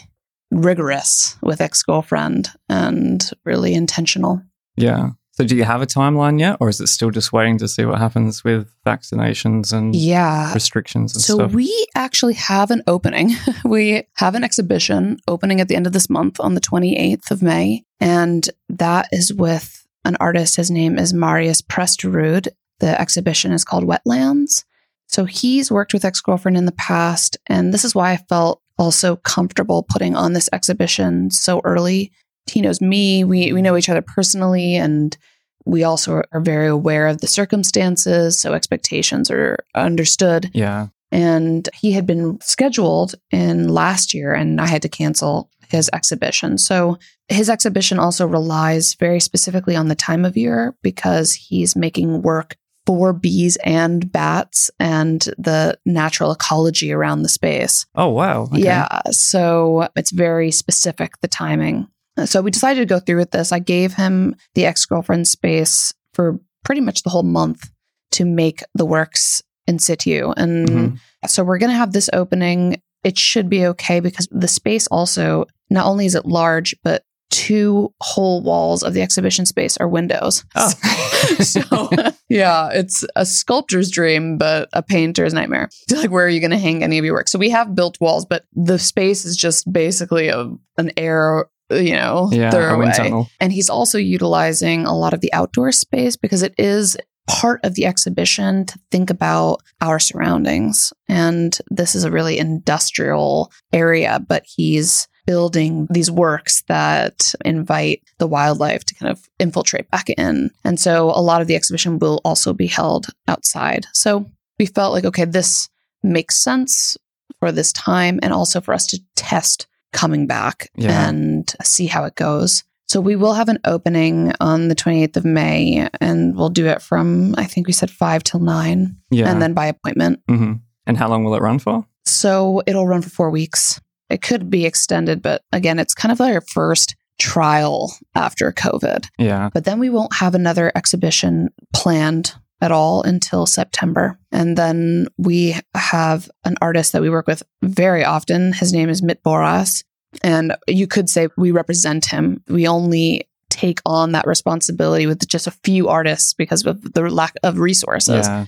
rigorous 0.51 1.37
with 1.41 1.61
ex 1.61 1.83
girlfriend 1.83 2.49
and 2.69 3.29
really 3.45 3.73
intentional. 3.73 4.41
Yeah. 4.75 5.09
So 5.31 5.43
do 5.43 5.53
you 5.55 5.65
have 5.65 5.81
a 5.81 5.85
timeline 5.85 6.39
yet, 6.39 6.57
or 6.61 6.69
is 6.69 6.79
it 6.79 6.87
still 6.87 7.11
just 7.11 7.33
waiting 7.33 7.57
to 7.57 7.67
see 7.67 7.83
what 7.83 7.97
happens 7.99 8.45
with 8.45 8.69
vaccinations 8.85 9.73
and 9.73 9.93
Yeah. 9.93 10.53
restrictions 10.53 11.13
and 11.13 11.21
So 11.21 11.35
stuff? 11.35 11.51
we 11.51 11.87
actually 11.93 12.35
have 12.35 12.71
an 12.71 12.83
opening. 12.87 13.35
we 13.65 14.03
have 14.15 14.35
an 14.35 14.45
exhibition 14.45 15.17
opening 15.27 15.59
at 15.59 15.67
the 15.67 15.75
end 15.75 15.87
of 15.87 15.93
this 15.93 16.09
month 16.09 16.39
on 16.39 16.53
the 16.53 16.61
28th 16.61 17.31
of 17.31 17.41
May. 17.41 17.83
And 17.99 18.49
that 18.69 19.09
is 19.11 19.33
with 19.33 19.84
an 20.05 20.17
artist. 20.19 20.55
His 20.55 20.71
name 20.71 20.97
is 20.97 21.13
Marius 21.13 21.61
Presterud. 21.61 22.47
The 22.79 22.99
exhibition 22.99 23.51
is 23.51 23.63
called 23.63 23.85
Wetlands. 23.85 24.63
So 25.07 25.25
he's 25.25 25.71
worked 25.71 25.93
with 25.93 26.05
ex 26.05 26.21
girlfriend 26.21 26.57
in 26.57 26.65
the 26.65 26.71
past. 26.73 27.37
And 27.47 27.73
this 27.73 27.85
is 27.85 27.93
why 27.93 28.11
I 28.11 28.17
felt 28.17 28.61
also 28.77 29.17
comfortable 29.17 29.83
putting 29.83 30.15
on 30.15 30.33
this 30.33 30.49
exhibition 30.51 31.31
so 31.31 31.61
early. 31.63 32.11
He 32.47 32.61
knows 32.61 32.81
me. 32.81 33.23
We, 33.23 33.53
we 33.53 33.61
know 33.61 33.77
each 33.77 33.89
other 33.89 34.01
personally. 34.01 34.75
And 34.75 35.17
we 35.65 35.83
also 35.83 36.21
are 36.31 36.41
very 36.41 36.67
aware 36.67 37.07
of 37.07 37.21
the 37.21 37.27
circumstances. 37.27 38.39
So 38.39 38.53
expectations 38.53 39.31
are 39.31 39.57
understood 39.73 40.51
yeah. 40.53 40.87
And 41.11 41.67
he 41.73 41.91
had 41.91 42.05
been 42.05 42.39
scheduled 42.41 43.15
in 43.31 43.69
last 43.69 44.13
year 44.13 44.33
and 44.33 44.59
I 44.59 44.67
had 44.67 44.81
to 44.83 44.89
cancel 44.89 45.49
his 45.69 45.89
exhibition. 45.93 46.57
So 46.57 46.97
his 47.27 47.49
exhibition 47.49 47.99
also 47.99 48.27
relies 48.27 48.93
very 48.95 49.19
specifically 49.19 49.75
on 49.75 49.87
the 49.87 49.95
time 49.95 50.25
of 50.25 50.37
year 50.37 50.75
because 50.81 51.33
he's 51.33 51.75
making 51.75 52.21
work 52.21 52.55
for 52.85 53.13
bees 53.13 53.57
and 53.65 54.11
bats 54.11 54.69
and 54.79 55.21
the 55.37 55.77
natural 55.85 56.31
ecology 56.31 56.91
around 56.91 57.23
the 57.23 57.29
space. 57.29 57.85
Oh 57.95 58.09
wow. 58.09 58.43
Okay. 58.43 58.59
Yeah. 58.59 59.01
So 59.09 59.89
it's 59.95 60.11
very 60.11 60.51
specific, 60.51 61.19
the 61.21 61.27
timing. 61.27 61.87
So 62.25 62.41
we 62.41 62.51
decided 62.51 62.81
to 62.81 62.93
go 62.93 62.99
through 62.99 63.17
with 63.17 63.31
this. 63.31 63.51
I 63.51 63.59
gave 63.59 63.93
him 63.93 64.35
the 64.53 64.65
ex 64.65 64.85
girlfriend 64.85 65.27
space 65.27 65.93
for 66.13 66.39
pretty 66.63 66.81
much 66.81 67.03
the 67.03 67.09
whole 67.09 67.23
month 67.23 67.69
to 68.11 68.25
make 68.25 68.61
the 68.73 68.85
works 68.85 69.41
in 69.67 69.79
situ. 69.79 70.31
And 70.37 70.67
Mhm. 70.69 70.99
so 71.27 71.43
we're 71.43 71.57
going 71.57 71.71
to 71.71 71.77
have 71.77 71.93
this 71.93 72.09
opening. 72.13 72.81
It 73.03 73.17
should 73.19 73.49
be 73.49 73.65
okay 73.67 73.99
because 73.99 74.27
the 74.31 74.47
space 74.47 74.87
also, 74.87 75.45
not 75.69 75.85
only 75.85 76.05
is 76.05 76.15
it 76.15 76.25
large, 76.25 76.75
but 76.83 77.03
two 77.31 77.91
whole 78.01 78.41
walls 78.41 78.83
of 78.83 78.93
the 78.93 79.01
exhibition 79.01 79.45
space 79.45 79.75
are 79.77 79.87
windows. 79.89 80.45
Oh. 80.55 80.69
so 81.41 81.89
yeah, 82.29 82.69
it's 82.71 83.03
a 83.15 83.25
sculptor's 83.25 83.89
dream, 83.91 84.37
but 84.37 84.69
a 84.73 84.81
painter's 84.83 85.33
nightmare. 85.33 85.69
Like, 85.91 86.11
where 86.11 86.25
are 86.25 86.29
you 86.29 86.39
going 86.39 86.51
to 86.51 86.57
hang 86.57 86.83
any 86.83 86.97
of 86.97 87.05
your 87.05 87.13
work? 87.15 87.27
So 87.27 87.39
we 87.39 87.49
have 87.49 87.75
built 87.75 87.97
walls, 87.99 88.25
but 88.25 88.45
the 88.53 88.77
space 88.79 89.25
is 89.25 89.35
just 89.35 89.71
basically 89.71 90.27
a, 90.29 90.49
an 90.77 90.91
air, 90.97 91.45
you 91.71 91.93
know, 91.93 92.29
Yeah. 92.31 92.49
A 92.49 92.51
throwaway. 92.51 93.25
And 93.39 93.51
he's 93.51 93.69
also 93.69 93.97
utilizing 93.97 94.85
a 94.85 94.95
lot 94.95 95.13
of 95.13 95.21
the 95.21 95.33
outdoor 95.33 95.71
space 95.71 96.15
because 96.15 96.43
it 96.43 96.53
is 96.57 96.95
part 97.27 97.59
of 97.63 97.73
the 97.75 97.85
exhibition 97.85 98.65
to 98.65 98.79
think 98.91 99.09
about 99.09 99.61
our 99.81 99.99
surroundings. 99.99 100.93
And 101.09 101.57
this 101.69 101.95
is 101.95 102.03
a 102.03 102.11
really 102.11 102.37
industrial 102.37 103.51
area, 103.73 104.23
but 104.27 104.43
he's 104.45 105.07
building 105.25 105.87
these 105.89 106.11
works 106.11 106.61
that 106.67 107.33
invite 107.43 108.03
the 108.19 108.27
wildlife 108.27 108.83
to 108.85 108.93
kind 108.95 109.11
of 109.11 109.27
infiltrate 109.39 109.89
back 109.89 110.09
in. 110.11 110.51
And 110.63 110.79
so 110.79 111.09
a 111.09 111.21
lot 111.21 111.41
of 111.41 111.47
the 111.47 111.55
exhibition 111.55 111.97
will 111.97 112.21
also 112.23 112.53
be 112.53 112.67
held 112.67 113.07
outside. 113.27 113.87
So 113.93 114.29
we 114.59 114.67
felt 114.67 114.93
like, 114.93 115.05
okay, 115.05 115.25
this 115.25 115.67
makes 116.03 116.35
sense 116.37 116.95
for 117.39 117.51
this 117.51 117.73
time 117.73 118.19
and 118.21 118.33
also 118.33 118.61
for 118.61 118.73
us 118.73 118.85
to 118.87 118.99
test 119.15 119.65
coming 119.93 120.27
back 120.27 120.69
Yeah. 120.75 121.07
and 121.09 121.51
see 121.63 121.87
how 121.87 122.03
it 122.05 122.15
goes. 122.15 122.63
So 122.87 123.01
we 123.01 123.15
will 123.15 123.33
have 123.33 123.49
an 123.49 123.59
opening 123.65 124.31
on 124.39 124.67
the 124.67 124.75
28th 124.75 125.17
of 125.17 125.25
May 125.25 125.89
and 125.99 126.35
we'll 126.35 126.49
do 126.49 126.67
it 126.67 126.81
from, 126.81 127.33
I 127.37 127.45
think 127.45 127.67
we 127.67 127.73
said 127.73 127.89
five 127.89 128.23
till 128.23 128.39
nine 128.39 128.97
Yeah. 129.09 129.29
and 129.31 129.41
then 129.41 129.53
by 129.53 129.65
appointment. 129.67 130.21
hmm 130.29 130.53
And 130.85 130.97
how 130.97 131.09
long 131.09 131.23
will 131.23 131.35
it 131.35 131.41
run 131.41 131.59
for? 131.59 131.85
So 132.05 132.61
it'll 132.67 132.87
run 132.87 133.01
for 133.01 133.09
four 133.09 133.29
weeks. 133.31 133.81
It 134.09 134.21
could 134.21 134.49
be 134.51 134.65
extended, 134.65 135.21
but 135.23 135.41
again, 135.51 135.79
it's 135.79 135.95
kind 135.95 136.11
of 136.11 136.19
like 136.19 136.35
our 136.35 136.41
first 136.41 136.95
trial 137.17 137.91
after 138.13 138.51
COVID. 138.51 139.07
Yeah. 139.17 139.49
But 139.53 139.63
then 139.65 139.79
we 139.79 139.89
won't 139.89 140.13
have 140.15 140.35
another 140.35 140.71
exhibition 140.75 141.49
planned 141.73 142.33
at 142.61 142.71
all 142.71 143.01
until 143.03 143.45
September. 143.45 144.19
And 144.31 144.57
then 144.57 145.07
we 145.17 145.55
have 145.73 146.29
an 146.43 146.55
artist 146.61 146.91
that 146.93 147.01
we 147.01 147.09
work 147.09 147.25
with 147.27 147.41
very 147.63 148.03
often. 148.05 148.53
His 148.53 148.71
name 148.71 148.89
is 148.89 149.01
Mit 149.01 149.23
Boras. 149.23 149.83
And 150.23 150.55
you 150.67 150.87
could 150.87 151.09
say 151.09 151.27
we 151.37 151.51
represent 151.51 152.05
him. 152.05 152.43
We 152.47 152.67
only 152.67 153.27
take 153.49 153.79
on 153.85 154.11
that 154.11 154.27
responsibility 154.27 155.07
with 155.07 155.27
just 155.27 155.47
a 155.47 155.51
few 155.51 155.87
artists 155.87 156.33
because 156.33 156.65
of 156.65 156.93
the 156.93 157.09
lack 157.09 157.33
of 157.43 157.59
resources. 157.59 158.27
Yeah. 158.27 158.45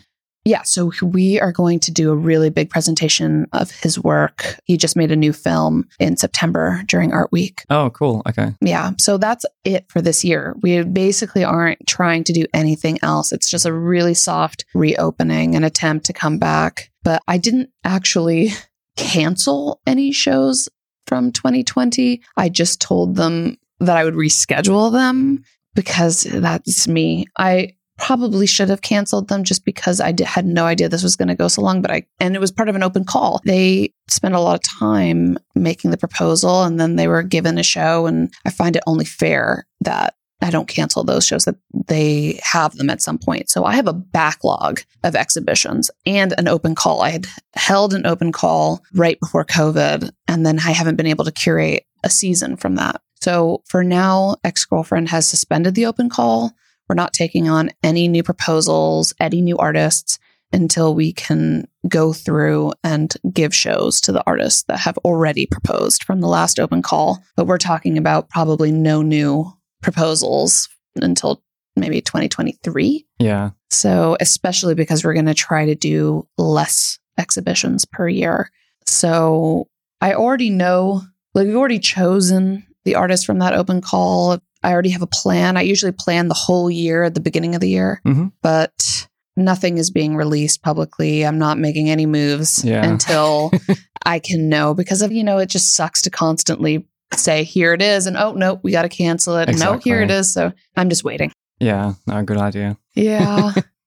Yeah, 0.48 0.62
so 0.62 0.94
we 1.02 1.42
are 1.42 1.52
going 1.52 1.82
to 1.82 1.92
do 1.92 2.10
a 2.10 2.16
really 2.16 2.50
big 2.50 2.70
presentation 2.70 3.48
of 3.52 3.70
his 3.70 4.02
work. 4.02 4.58
He 4.64 4.78
just 4.78 4.96
made 4.96 5.12
a 5.12 5.16
new 5.18 5.34
film 5.34 5.90
in 6.00 6.16
September 6.16 6.84
during 6.88 7.12
Art 7.12 7.34
Week. 7.34 7.66
Oh, 7.70 7.90
cool. 7.90 8.22
Okay. 8.30 8.54
Yeah, 8.62 8.92
so 8.98 9.18
that's 9.18 9.46
it 9.66 9.84
for 9.90 10.02
this 10.02 10.24
year. 10.24 10.56
We 10.62 10.84
basically 10.84 11.44
aren't 11.44 11.86
trying 11.86 12.24
to 12.24 12.32
do 12.32 12.46
anything 12.54 12.98
else. 13.04 13.34
It's 13.34 13.50
just 13.50 13.66
a 13.66 13.74
really 13.74 14.14
soft 14.14 14.64
reopening, 14.74 15.56
an 15.58 15.66
attempt 15.66 16.06
to 16.06 16.14
come 16.14 16.38
back. 16.38 16.92
But 17.04 17.22
I 17.28 17.40
didn't 17.40 17.70
actually 17.84 18.52
cancel 18.96 19.82
any 19.86 20.14
shows 20.14 20.70
from 21.08 21.32
2020. 21.32 22.22
I 22.36 22.50
just 22.50 22.82
told 22.82 23.16
them 23.16 23.58
that 23.80 23.98
I 23.98 24.04
would 24.04 24.14
reschedule 24.14 24.92
them 24.92 25.44
because 25.74 26.24
that's 26.24 26.88
me. 26.88 27.26
I 27.38 27.74
probably 27.98 28.46
should 28.46 28.70
have 28.70 28.82
canceled 28.82 29.28
them 29.28 29.44
just 29.44 29.66
because 29.66 30.00
I 30.00 30.14
had 30.24 30.46
no 30.46 30.66
idea 30.66 30.88
this 30.88 31.04
was 31.04 31.16
going 31.16 31.30
to 31.30 31.36
go 31.36 31.48
so 31.48 31.64
long 31.64 31.82
but 31.82 31.90
I 31.90 32.06
and 32.20 32.36
it 32.36 32.40
was 32.40 32.52
part 32.52 32.70
of 32.70 32.76
an 32.76 32.84
open 32.84 33.04
call. 33.04 33.42
They 33.44 33.92
spent 34.08 34.36
a 34.36 34.40
lot 34.40 34.56
of 34.56 34.80
time 34.80 35.38
making 35.56 35.92
the 35.92 35.98
proposal 35.98 36.64
and 36.64 36.80
then 36.80 36.96
they 36.96 37.08
were 37.08 37.24
given 37.24 37.58
a 37.58 37.64
show 37.64 38.06
and 38.06 38.32
I 38.46 38.52
find 38.52 38.76
it 38.76 38.84
only 38.86 39.06
fair 39.06 39.66
that 39.82 40.14
I 40.42 40.50
don't 40.50 40.68
cancel 40.68 41.04
those 41.04 41.26
shows 41.26 41.46
that 41.46 41.56
they 41.88 42.40
have 42.44 42.76
them 42.76 42.90
at 42.90 43.02
some 43.02 43.18
point. 43.18 43.50
So 43.50 43.66
I 43.66 43.76
have 43.76 43.88
a 43.88 43.94
backlog 43.94 44.82
of 45.04 45.16
exhibitions 45.16 45.90
and 46.06 46.34
an 46.38 46.48
open 46.48 46.76
call. 46.76 47.02
I 47.02 47.10
had 47.10 47.28
held 47.56 47.94
an 47.94 48.06
open 48.06 48.32
call 48.32 48.84
right 48.94 49.20
before 49.20 49.46
COVID 49.46 50.12
and 50.28 50.46
then 50.46 50.60
I 50.60 50.72
haven't 50.72 50.96
been 50.96 51.08
able 51.08 51.26
to 51.26 51.32
curate 51.32 51.86
a 52.04 52.10
season 52.10 52.56
from 52.56 52.76
that. 52.76 53.02
So 53.22 53.64
for 53.66 53.84
now, 53.84 54.36
ex 54.44 54.64
girlfriend 54.66 55.10
has 55.10 55.28
suspended 55.28 55.74
the 55.74 55.88
open 55.88 56.10
call. 56.10 56.52
We're 56.88 56.96
not 56.96 57.14
taking 57.14 57.50
on 57.50 57.72
any 57.84 58.08
new 58.08 58.24
proposals, 58.24 59.14
any 59.20 59.42
new 59.42 59.58
artists 59.58 60.20
until 60.54 60.96
we 60.96 61.12
can 61.12 61.68
go 61.88 62.14
through 62.14 62.74
and 62.84 63.14
give 63.34 63.54
shows 63.54 64.00
to 64.02 64.12
the 64.12 64.24
artists 64.26 64.64
that 64.64 64.80
have 64.80 64.98
already 65.00 65.46
proposed 65.46 66.04
from 66.04 66.22
the 66.22 66.28
last 66.28 66.60
open 66.60 66.82
call. 66.82 67.20
But 67.36 67.48
we're 67.48 67.58
talking 67.58 67.98
about 67.98 68.30
probably 68.30 68.72
no 68.72 69.02
new 69.02 69.52
proposals 69.82 70.70
until 70.96 71.42
maybe 71.76 72.02
2023. 72.02 73.06
Yeah. 73.20 73.52
So, 73.70 74.18
especially 74.20 74.76
because 74.76 75.04
we're 75.04 75.14
going 75.14 75.26
to 75.26 75.34
try 75.34 75.66
to 75.66 75.76
do 75.76 76.28
less 76.38 76.98
exhibitions 77.18 77.86
per 77.86 78.08
year. 78.08 78.50
So, 78.86 79.68
I 80.02 80.14
already 80.14 80.50
know, 80.50 81.02
like, 81.34 81.48
we've 81.48 81.56
already 81.56 81.80
chosen 81.80 82.66
the 82.86 82.96
artist 82.96 83.26
from 83.26 83.40
that 83.40 83.54
open 83.54 83.82
call. 83.82 84.40
I 84.64 84.72
already 84.72 84.90
have 84.90 85.02
a 85.02 85.08
plan. 85.08 85.58
I 85.58 85.62
usually 85.62 85.92
plan 85.92 86.28
the 86.30 86.34
whole 86.34 86.70
year 86.72 87.04
at 87.04 87.14
the 87.14 87.20
beginning 87.20 87.54
of 87.56 87.62
the 87.62 87.70
year, 87.70 88.02
Mhm. 88.06 88.32
but 88.42 89.08
nothing 89.36 89.78
is 89.78 89.92
being 89.92 90.16
released 90.16 90.64
publicly. 90.64 91.24
I'm 91.26 91.38
not 91.38 91.60
making 91.60 91.90
any 91.90 92.06
moves 92.06 92.64
Yeah. 92.64 92.84
until 92.84 93.52
I 94.06 94.20
can 94.20 94.50
know 94.50 94.74
because 94.74 95.02
of, 95.02 95.12
you 95.12 95.24
know, 95.24 95.38
it 95.38 95.50
just 95.50 95.76
sucks 95.76 96.02
to 96.04 96.10
constantly 96.10 96.88
say, 97.14 97.44
here 97.44 97.74
it 97.74 97.82
is. 97.82 98.08
And 98.08 98.18
oh, 98.18 98.34
no, 98.34 98.60
we 98.64 98.72
got 98.72 98.84
to 98.84 98.90
cancel 98.90 99.38
it. 99.38 99.58
No, 99.58 99.74
oh, 99.74 99.78
here 99.78 100.02
it 100.02 100.12
is. 100.12 100.34
So 100.34 100.52
I'm 100.76 100.90
just 100.90 101.04
waiting. 101.04 101.32
Yeah. 101.60 101.94
No, 102.06 102.22
good 102.24 102.38
idea. 102.38 102.78
Yeah. 102.96 103.54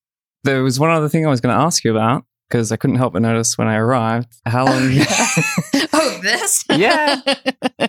There 0.43 0.63
was 0.63 0.81
one 0.81 0.91
other 0.91 1.09
thing 1.09 1.27
I 1.27 1.29
was 1.29 1.43
going 1.43 1.55
to 1.55 1.61
ask 1.61 1.85
you 1.85 1.91
about 1.91 2.25
because 2.49 2.73
I 2.73 2.77
couldn't 2.77 2.97
help 2.97 3.13
but 3.13 3.21
notice 3.21 3.59
when 3.59 3.69
I 3.69 3.77
arrived 3.77 4.29
how 4.47 4.65
long. 4.65 4.91
oh, 4.91 5.87
oh 5.93 6.21
this? 6.23 6.65
Yeah. 6.71 7.21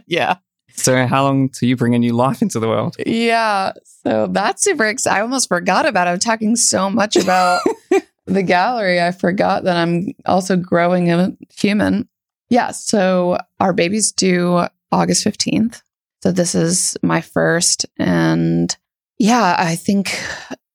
yeah. 0.06 0.36
so, 0.74 1.08
how 1.08 1.24
long 1.24 1.48
till 1.48 1.70
you 1.70 1.78
bring 1.78 1.96
a 1.96 2.00
new 2.00 2.14
life 2.14 2.42
into 2.42 2.60
the 2.60 2.68
world? 2.68 2.98
Yeah. 3.06 3.72
So 3.86 4.28
that's 4.28 4.64
super 4.64 4.86
exciting. 4.86 5.20
I 5.20 5.22
almost 5.22 5.48
forgot 5.48 5.86
about 5.86 6.08
it. 6.08 6.12
I'm 6.12 6.20
talking 6.20 6.58
so 6.58 6.90
much 6.90 7.16
about 7.16 7.62
the 8.26 8.44
gallery. 8.44 9.02
I 9.02 9.12
forgot 9.12 9.64
that 9.64 9.78
I'm 9.78 10.12
also 10.26 10.58
growing 10.58 11.10
a 11.10 11.32
human. 11.56 12.10
Yeah. 12.50 12.72
So 12.72 13.38
our 13.62 13.72
babies 13.72 14.12
due 14.12 14.66
August 14.92 15.26
15th. 15.26 15.82
So 16.24 16.32
this 16.32 16.54
is 16.56 16.96
my 17.02 17.22
first. 17.22 17.86
And 17.98 18.76
yeah, 19.18 19.56
I 19.58 19.76
think 19.76 20.20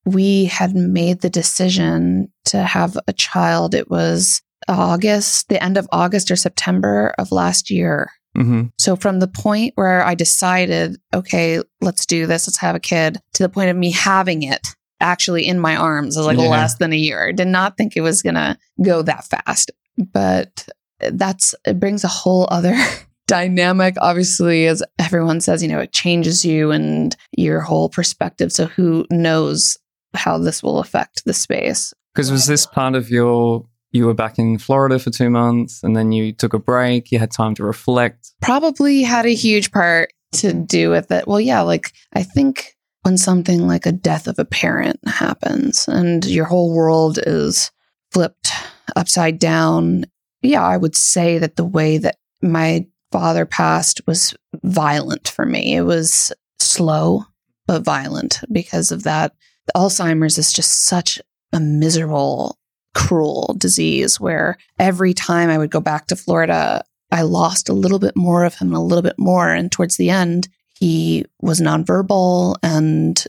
we 0.05 0.47
had 0.47 0.75
made 0.75 1.21
the 1.21 1.31
decision 1.31 2.33
to 2.47 2.63
have 2.63 2.97
a 3.07 3.13
child. 3.13 3.75
It 3.75 3.91
was 3.91 4.43
August, 4.69 5.49
the 5.49 5.63
end 5.63 5.77
of 5.77 5.89
August 5.93 6.31
or 6.31 6.37
September 6.37 7.15
of 7.19 7.33
last 7.33 7.71
year. 7.71 8.11
hmm 8.37 8.65
So 8.79 8.97
from 8.97 9.21
the 9.21 9.29
point 9.29 9.73
where 9.77 10.05
I 10.05 10.15
decided, 10.15 10.97
okay, 11.15 11.61
let's 11.81 12.07
do 12.07 12.27
this, 12.27 12.47
let's 12.49 12.59
have 12.59 12.75
a 12.77 12.81
kid, 12.81 13.19
to 13.35 13.43
the 13.43 13.49
point 13.49 13.71
of 13.71 13.77
me 13.77 13.91
having 13.93 14.43
it 14.43 14.67
actually 15.01 15.47
in 15.47 15.61
my 15.61 15.77
arms 15.77 16.17
was 16.17 16.27
like 16.27 16.39
Yeah. 16.39 16.49
less 16.49 16.77
than 16.77 16.93
a 16.93 16.97
year. 16.97 17.29
I 17.29 17.33
did 17.33 17.49
not 17.49 17.77
think 17.77 17.97
it 17.97 18.01
was 18.01 18.23
gonna 18.23 18.59
go 18.83 19.03
that 19.03 19.25
fast. 19.27 19.71
But 19.99 20.69
that's 20.99 21.55
it 21.67 21.79
brings 21.81 22.03
a 22.05 22.09
whole 22.09 22.47
other 22.51 22.75
dynamic. 23.27 23.97
Obviously, 24.01 24.67
as 24.67 24.83
everyone 24.99 25.41
says, 25.41 25.63
you 25.63 25.69
know, 25.69 25.81
it 25.81 25.93
changes 25.93 26.45
you 26.45 26.71
and 26.71 27.17
your 27.37 27.61
whole 27.61 27.89
perspective. 27.89 28.53
So 28.53 28.67
who 28.67 29.07
knows 29.11 29.77
how 30.15 30.39
this 30.39 30.63
will 30.63 30.79
affect 30.79 31.25
the 31.25 31.35
space. 31.35 31.93
Because 32.15 32.31
was 32.31 32.47
this 32.47 32.67
part 32.67 32.95
of 32.95 33.11
your. 33.11 33.67
You 33.93 34.07
were 34.07 34.15
back 34.15 34.39
in 34.39 34.59
Florida 34.59 34.99
for 34.99 35.09
two 35.09 35.31
months 35.31 35.83
and 35.83 35.97
then 35.97 36.13
you 36.13 36.33
took 36.33 36.53
a 36.53 36.59
break. 36.59 37.11
You 37.11 37.19
had 37.19 37.31
time 37.31 37.55
to 37.55 37.65
reflect. 37.65 38.33
probably 38.43 39.03
had 39.03 39.25
a 39.25 39.35
huge 39.35 39.73
part 39.73 40.11
to 40.33 40.53
do 40.53 40.91
with 40.91 41.11
it. 41.11 41.27
Well, 41.27 41.41
yeah, 41.41 41.63
like 41.63 41.93
I 42.13 42.23
think 42.23 42.77
when 43.03 43.17
something 43.17 43.67
like 43.67 43.87
a 43.87 43.93
death 43.93 44.27
of 44.27 44.39
a 44.39 44.45
parent 44.45 44.99
happens 45.07 45.89
and 45.89 46.27
your 46.27 46.45
whole 46.45 46.75
world 46.75 47.19
is 47.25 47.71
flipped 48.13 48.51
upside 48.97 49.39
down, 49.39 50.05
yeah, 50.43 50.65
I 50.65 50.77
would 50.77 50.97
say 50.97 51.39
that 51.39 51.57
the 51.57 51.65
way 51.65 51.97
that 51.99 52.17
my 52.43 52.87
father 53.13 53.47
passed 53.47 54.01
was 54.07 54.35
violent 54.63 55.29
for 55.29 55.47
me. 55.47 55.75
It 55.77 55.83
was 55.83 56.33
slow, 56.59 57.25
but 57.67 57.85
violent 57.85 58.41
because 58.53 58.91
of 58.93 59.03
that. 59.05 59.33
Alzheimer's 59.77 60.39
is 60.39 60.53
just 60.53 60.85
such 60.87 61.21
a 61.53 61.61
miserable, 61.61 62.59
cruel 62.95 63.55
disease 63.59 64.19
where 64.21 64.57
every 64.79 65.13
time 65.15 65.51
I 65.51 65.59
would 65.59 65.71
go 65.71 65.81
back 65.81 66.07
to 66.09 66.17
Florida, 66.17 66.85
I 67.13 67.23
lost 67.23 67.69
a 67.69 67.73
little 67.75 67.99
bit 67.99 68.17
more 68.17 68.45
of 68.45 68.55
him 68.55 68.69
and 68.69 68.77
a 68.77 68.81
little 68.81 69.03
bit 69.03 69.19
more. 69.19 69.51
And 69.51 69.71
towards 69.71 69.97
the 69.97 70.11
end, 70.11 70.49
he 70.79 71.25
was 71.41 71.61
nonverbal 71.61 72.57
and 72.63 73.25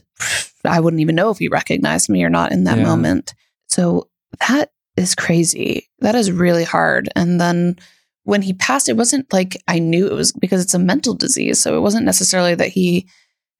I 0.64 0.80
wouldn't 0.80 1.00
even 1.00 1.14
know 1.14 1.30
if 1.30 1.38
he 1.38 1.48
recognized 1.48 2.08
me 2.08 2.22
or 2.24 2.28
not 2.30 2.52
in 2.52 2.64
that 2.64 2.78
Yeah. 2.78 2.84
moment. 2.84 3.34
So 3.68 4.08
that 4.48 4.70
is 4.96 5.14
crazy. 5.14 5.88
That 6.00 6.14
is 6.14 6.30
really 6.32 6.64
hard. 6.64 7.08
And 7.14 7.40
then 7.40 7.76
when 8.28 8.42
he 8.42 8.52
passed, 8.52 8.90
it 8.90 8.96
wasn't 8.98 9.32
like 9.32 9.56
I 9.68 9.78
knew 9.78 10.06
it 10.06 10.12
was 10.12 10.32
because 10.32 10.60
it's 10.60 10.74
a 10.74 10.78
mental 10.78 11.14
disease. 11.14 11.58
So 11.58 11.74
it 11.78 11.80
wasn't 11.80 12.04
necessarily 12.04 12.54
that 12.56 12.68
he 12.68 13.08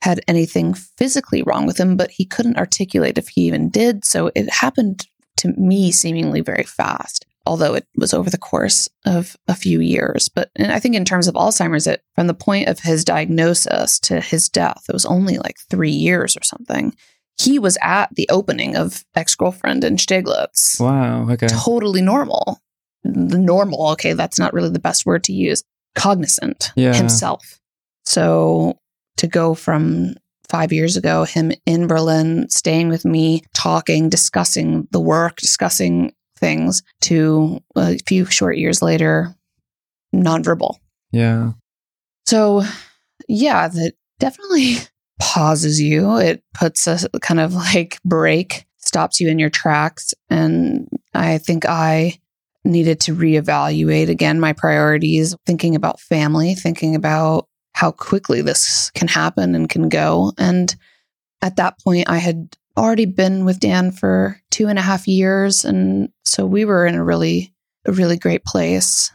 had 0.02 0.20
anything 0.28 0.74
physically 0.74 1.42
wrong 1.42 1.64
with 1.66 1.80
him, 1.80 1.96
but 1.96 2.10
he 2.10 2.26
couldn't 2.26 2.58
articulate 2.58 3.16
if 3.16 3.28
he 3.28 3.46
even 3.46 3.70
did. 3.70 4.04
So 4.04 4.30
it 4.34 4.50
happened 4.50 5.06
to 5.38 5.54
me 5.56 5.90
seemingly 5.90 6.42
very 6.42 6.64
fast, 6.64 7.24
although 7.46 7.72
it 7.72 7.86
was 7.96 8.12
over 8.12 8.28
the 8.28 8.36
course 8.36 8.90
of 9.06 9.38
a 9.48 9.54
few 9.54 9.80
years. 9.80 10.28
But 10.28 10.50
and 10.54 10.70
I 10.70 10.80
think 10.80 10.96
in 10.96 11.06
terms 11.06 11.28
of 11.28 11.34
Alzheimer's, 11.34 11.86
it 11.86 12.02
from 12.14 12.26
the 12.26 12.34
point 12.34 12.68
of 12.68 12.80
his 12.80 13.06
diagnosis 13.06 13.98
to 14.00 14.20
his 14.20 14.50
death, 14.50 14.84
it 14.86 14.92
was 14.92 15.06
only 15.06 15.38
like 15.38 15.56
three 15.70 15.92
years 15.92 16.36
or 16.36 16.44
something. 16.44 16.94
He 17.40 17.58
was 17.58 17.78
at 17.80 18.14
the 18.14 18.28
opening 18.28 18.76
of 18.76 19.02
Ex 19.14 19.34
Girlfriend 19.34 19.82
in 19.82 19.96
Steglitz 19.96 20.78
Wow. 20.78 21.30
Okay. 21.30 21.46
totally 21.46 22.02
normal. 22.02 22.60
The 23.04 23.38
normal, 23.38 23.88
okay, 23.92 24.12
that's 24.12 24.38
not 24.38 24.52
really 24.52 24.70
the 24.70 24.78
best 24.78 25.06
word 25.06 25.24
to 25.24 25.32
use. 25.32 25.62
Cognizant 25.94 26.72
Yeah. 26.76 26.94
himself. 26.94 27.58
So 28.04 28.78
to 29.18 29.26
go 29.26 29.54
from 29.54 30.14
five 30.48 30.72
years 30.72 30.96
ago, 30.96 31.24
him 31.24 31.52
in 31.66 31.86
Berlin, 31.86 32.48
staying 32.48 32.88
with 32.88 33.04
me, 33.04 33.42
talking, 33.54 34.08
discussing 34.08 34.88
the 34.92 35.00
work, 35.00 35.36
discussing 35.36 36.12
things, 36.38 36.82
to 37.02 37.60
a 37.76 37.98
few 38.06 38.24
short 38.24 38.56
years 38.56 38.80
later, 38.80 39.34
nonverbal. 40.14 40.76
Yeah. 41.12 41.52
So, 42.26 42.62
yeah, 43.28 43.68
that 43.68 43.94
definitely 44.18 44.76
pauses 45.20 45.80
you. 45.80 46.16
It 46.18 46.42
puts 46.54 46.86
a 46.86 46.98
kind 47.20 47.40
of 47.40 47.54
like 47.54 47.98
break, 48.04 48.66
stops 48.78 49.20
you 49.20 49.28
in 49.28 49.38
your 49.38 49.50
tracks. 49.50 50.14
And 50.30 50.88
I 51.14 51.38
think 51.38 51.64
I 51.66 52.18
needed 52.64 53.00
to 53.00 53.14
reevaluate 53.14 54.08
again 54.08 54.40
my 54.40 54.52
priorities, 54.52 55.34
thinking 55.46 55.74
about 55.74 56.00
family, 56.00 56.54
thinking 56.54 56.94
about 56.94 57.46
how 57.74 57.90
quickly 57.92 58.42
this 58.42 58.90
can 58.94 59.08
happen 59.08 59.54
and 59.54 59.68
can 59.68 59.88
go. 59.88 60.32
And 60.38 60.74
at 61.42 61.56
that 61.56 61.78
point, 61.80 62.08
I 62.08 62.18
had 62.18 62.56
already 62.76 63.06
been 63.06 63.44
with 63.44 63.60
Dan 63.60 63.90
for 63.90 64.40
two 64.50 64.68
and 64.68 64.78
a 64.78 64.82
half 64.82 65.06
years. 65.06 65.64
And 65.64 66.10
so 66.24 66.46
we 66.46 66.64
were 66.64 66.86
in 66.86 66.94
a 66.94 67.04
really, 67.04 67.54
a 67.86 67.92
really 67.92 68.16
great 68.16 68.44
place 68.44 69.12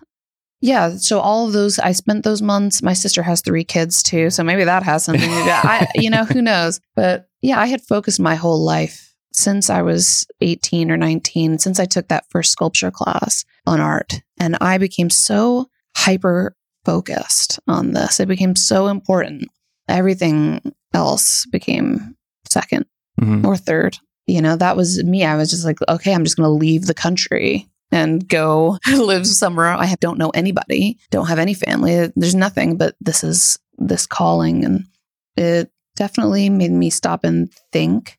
yeah 0.64 0.96
so 0.96 1.20
all 1.20 1.46
of 1.46 1.54
those 1.54 1.78
i 1.80 1.92
spent 1.92 2.24
those 2.24 2.42
months 2.42 2.82
my 2.82 2.94
sister 2.94 3.22
has 3.22 3.42
three 3.42 3.66
kids 3.66 4.02
too 4.02 4.30
so 4.30 4.44
maybe 4.44 4.64
that 4.64 4.82
has 4.82 5.04
something 5.04 5.30
to 5.30 5.44
do 5.44 5.50
i 5.50 5.86
you 5.96 6.10
know 6.10 6.24
who 6.24 6.42
knows 6.42 6.80
but 6.96 7.28
yeah 7.42 7.60
i 7.60 7.66
had 7.66 7.82
focused 7.82 8.20
my 8.20 8.36
whole 8.36 8.64
life 8.64 9.13
since 9.34 9.70
i 9.70 9.82
was 9.82 10.26
18 10.42 10.92
or 10.92 10.98
19 10.98 11.58
since 11.60 11.80
i 11.80 11.86
took 11.86 12.08
that 12.08 12.26
first 12.30 12.52
sculpture 12.52 12.92
class 12.92 13.44
on 13.66 13.80
art 13.82 14.22
and 14.40 14.58
i 14.62 14.78
became 14.78 15.10
so 15.10 15.68
hyper 15.96 16.56
focused 16.86 17.60
on 17.68 17.92
this 17.94 18.20
it 18.20 18.28
became 18.28 18.56
so 18.56 18.88
important 18.88 19.50
everything 19.88 20.62
else 20.94 21.46
became 21.48 22.16
second 22.50 22.86
Mhm. 23.22 23.46
or 23.46 23.56
third. 23.56 23.98
You 24.26 24.42
know, 24.42 24.56
that 24.56 24.76
was 24.76 25.04
me. 25.04 25.24
I 25.24 25.36
was 25.36 25.52
just 25.52 25.66
like, 25.66 25.78
okay, 25.88 26.14
I'm 26.16 26.24
just 26.24 26.36
going 26.36 26.48
to 26.48 26.52
leave 26.66 26.88
the 26.88 26.96
country 26.96 27.70
and 27.92 28.28
go 28.28 28.80
live 28.92 29.28
somewhere. 29.28 29.68
I 29.68 29.86
have, 29.86 30.00
don't 30.00 30.18
know 30.18 30.30
anybody, 30.32 30.98
don't 31.12 31.28
have 31.28 31.38
any 31.38 31.54
family. 31.54 32.12
There's 32.16 32.34
nothing, 32.34 32.76
but 32.78 32.96
this 33.02 33.24
is 33.24 33.60
this 33.78 34.08
calling. 34.08 34.66
And 34.66 34.86
it 35.38 35.70
definitely 35.96 36.50
made 36.50 36.72
me 36.72 36.90
stop 36.90 37.24
and 37.24 37.52
think. 37.72 38.18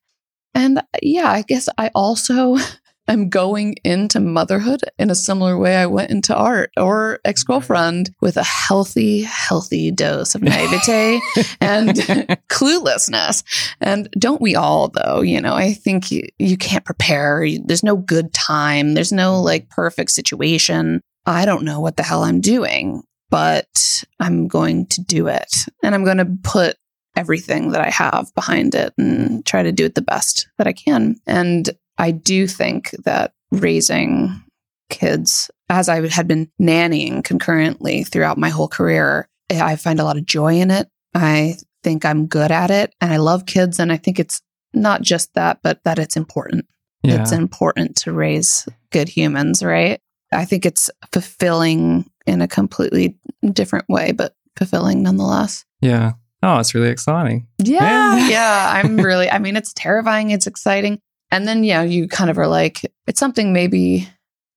And 0.55 0.79
uh, 0.79 0.83
yeah, 1.03 1.31
I 1.31 1.43
guess 1.43 1.69
I 1.77 1.91
also 1.95 2.57
am 3.09 3.29
going 3.29 3.77
into 3.85 4.21
motherhood 4.21 4.81
in 4.99 5.11
a 5.11 5.15
similar 5.15 5.59
way 5.59 5.77
I 5.77 5.87
went 5.87 6.11
into 6.11 6.35
art 6.35 6.71
or 6.77 7.21
ex 7.25 7.43
girlfriend 7.43 8.15
with 8.21 8.37
a 8.37 8.43
healthy, 8.43 9.23
healthy 9.23 9.91
dose 9.91 10.35
of 10.35 10.43
naivete 10.43 11.21
and 11.61 11.89
cluelessness. 12.49 13.43
And 13.81 14.09
don't 14.19 14.41
we 14.41 14.57
all, 14.57 14.89
though? 14.89 15.21
You 15.21 15.41
know, 15.41 15.55
I 15.55 15.73
think 15.75 16.11
you, 16.11 16.23
you 16.39 16.57
can't 16.57 16.85
prepare. 16.85 17.47
There's 17.65 17.85
no 17.85 17.97
good 17.97 18.33
time, 18.33 18.95
there's 18.95 19.13
no 19.13 19.41
like 19.41 19.69
perfect 19.69 20.11
situation. 20.11 21.01
I 21.27 21.47
don't 21.47 21.65
know 21.65 21.81
what 21.81 21.97
the 21.97 22.03
hell 22.03 22.23
I'm 22.23 22.41
doing, 22.41 23.03
but 23.31 24.05
I'm 24.21 24.47
going 24.47 24.87
to 24.89 25.03
do 25.03 25.29
it. 25.29 25.53
And 25.83 25.95
I'm 25.95 26.05
going 26.05 26.19
to 26.19 26.37
put 26.43 26.77
everything 27.17 27.73
that 27.73 27.81
I 27.81 27.91
have 27.91 28.35
behind 28.35 28.75
it 28.75 28.93
and 28.99 29.45
try 29.47 29.63
to 29.63 29.73
do 29.73 29.85
it 29.85 29.95
the 29.95 30.03
best 30.03 30.49
that 30.59 30.67
I 30.67 30.73
can. 30.73 31.17
And 31.27 31.71
I 31.99 32.11
do 32.11 32.47
think 32.47 32.91
that 33.05 33.33
raising 33.51 34.43
kids, 34.91 35.51
as 35.69 35.89
I 35.89 36.07
had 36.09 36.29
been 36.29 36.51
nannying 36.61 37.25
concurrently 37.25 38.05
throughout 38.05 38.39
my 38.39 38.49
whole 38.49 38.69
career, 38.69 39.29
I 39.51 39.77
find 39.77 40.01
a 40.01 40.05
lot 40.05 40.17
of 40.17 40.27
joy 40.27 40.57
in 40.57 40.71
it. 40.71 40.89
I 41.15 41.57
think 41.83 42.05
I'm 42.05 42.27
good 42.27 42.51
at 42.51 42.71
it 42.71 42.95
and 43.01 43.13
I 43.13 43.19
love 43.19 43.47
kids 43.47 43.79
and 43.79 43.93
I 43.93 43.97
think 43.97 44.19
it's 44.19 44.41
not 44.73 45.03
just 45.03 45.33
that, 45.35 45.61
but 45.63 45.83
that 45.85 45.99
it's 45.99 46.17
important. 46.17 46.67
Yeah. 47.03 47.21
It's 47.21 47.33
important 47.33 47.97
to 47.99 48.13
raise 48.13 48.67
good 48.91 49.09
humans, 49.09 49.63
right? 49.63 50.01
I 50.33 50.45
think 50.47 50.67
it's 50.67 50.91
fulfilling 51.13 52.11
in 52.27 52.41
a 52.41 52.49
completely 52.49 53.17
different 53.53 53.85
way, 53.89 54.13
but 54.13 54.35
fulfilling 54.57 55.03
nonetheless. 55.03 55.65
yeah. 55.81 56.13
Oh, 56.45 56.59
it's 56.59 56.75
really 56.75 56.91
exciting. 56.91 57.47
Yeah. 57.59 58.17
Yeah. 58.17 58.29
Yeah. 58.29 58.73
I'm 58.75 58.97
really, 58.99 59.31
I 59.31 59.39
mean, 59.39 59.57
it's 59.57 59.73
terrifying. 59.73 60.31
It's 60.31 60.47
exciting. 60.47 61.01
And 61.31 61.49
then, 61.49 61.65
yeah, 61.65 61.83
you 61.83 62.07
kind 62.07 62.31
of 62.31 62.39
are 62.39 62.47
like, 62.47 62.83
it's 63.07 63.19
something 63.19 63.53
maybe 63.53 64.09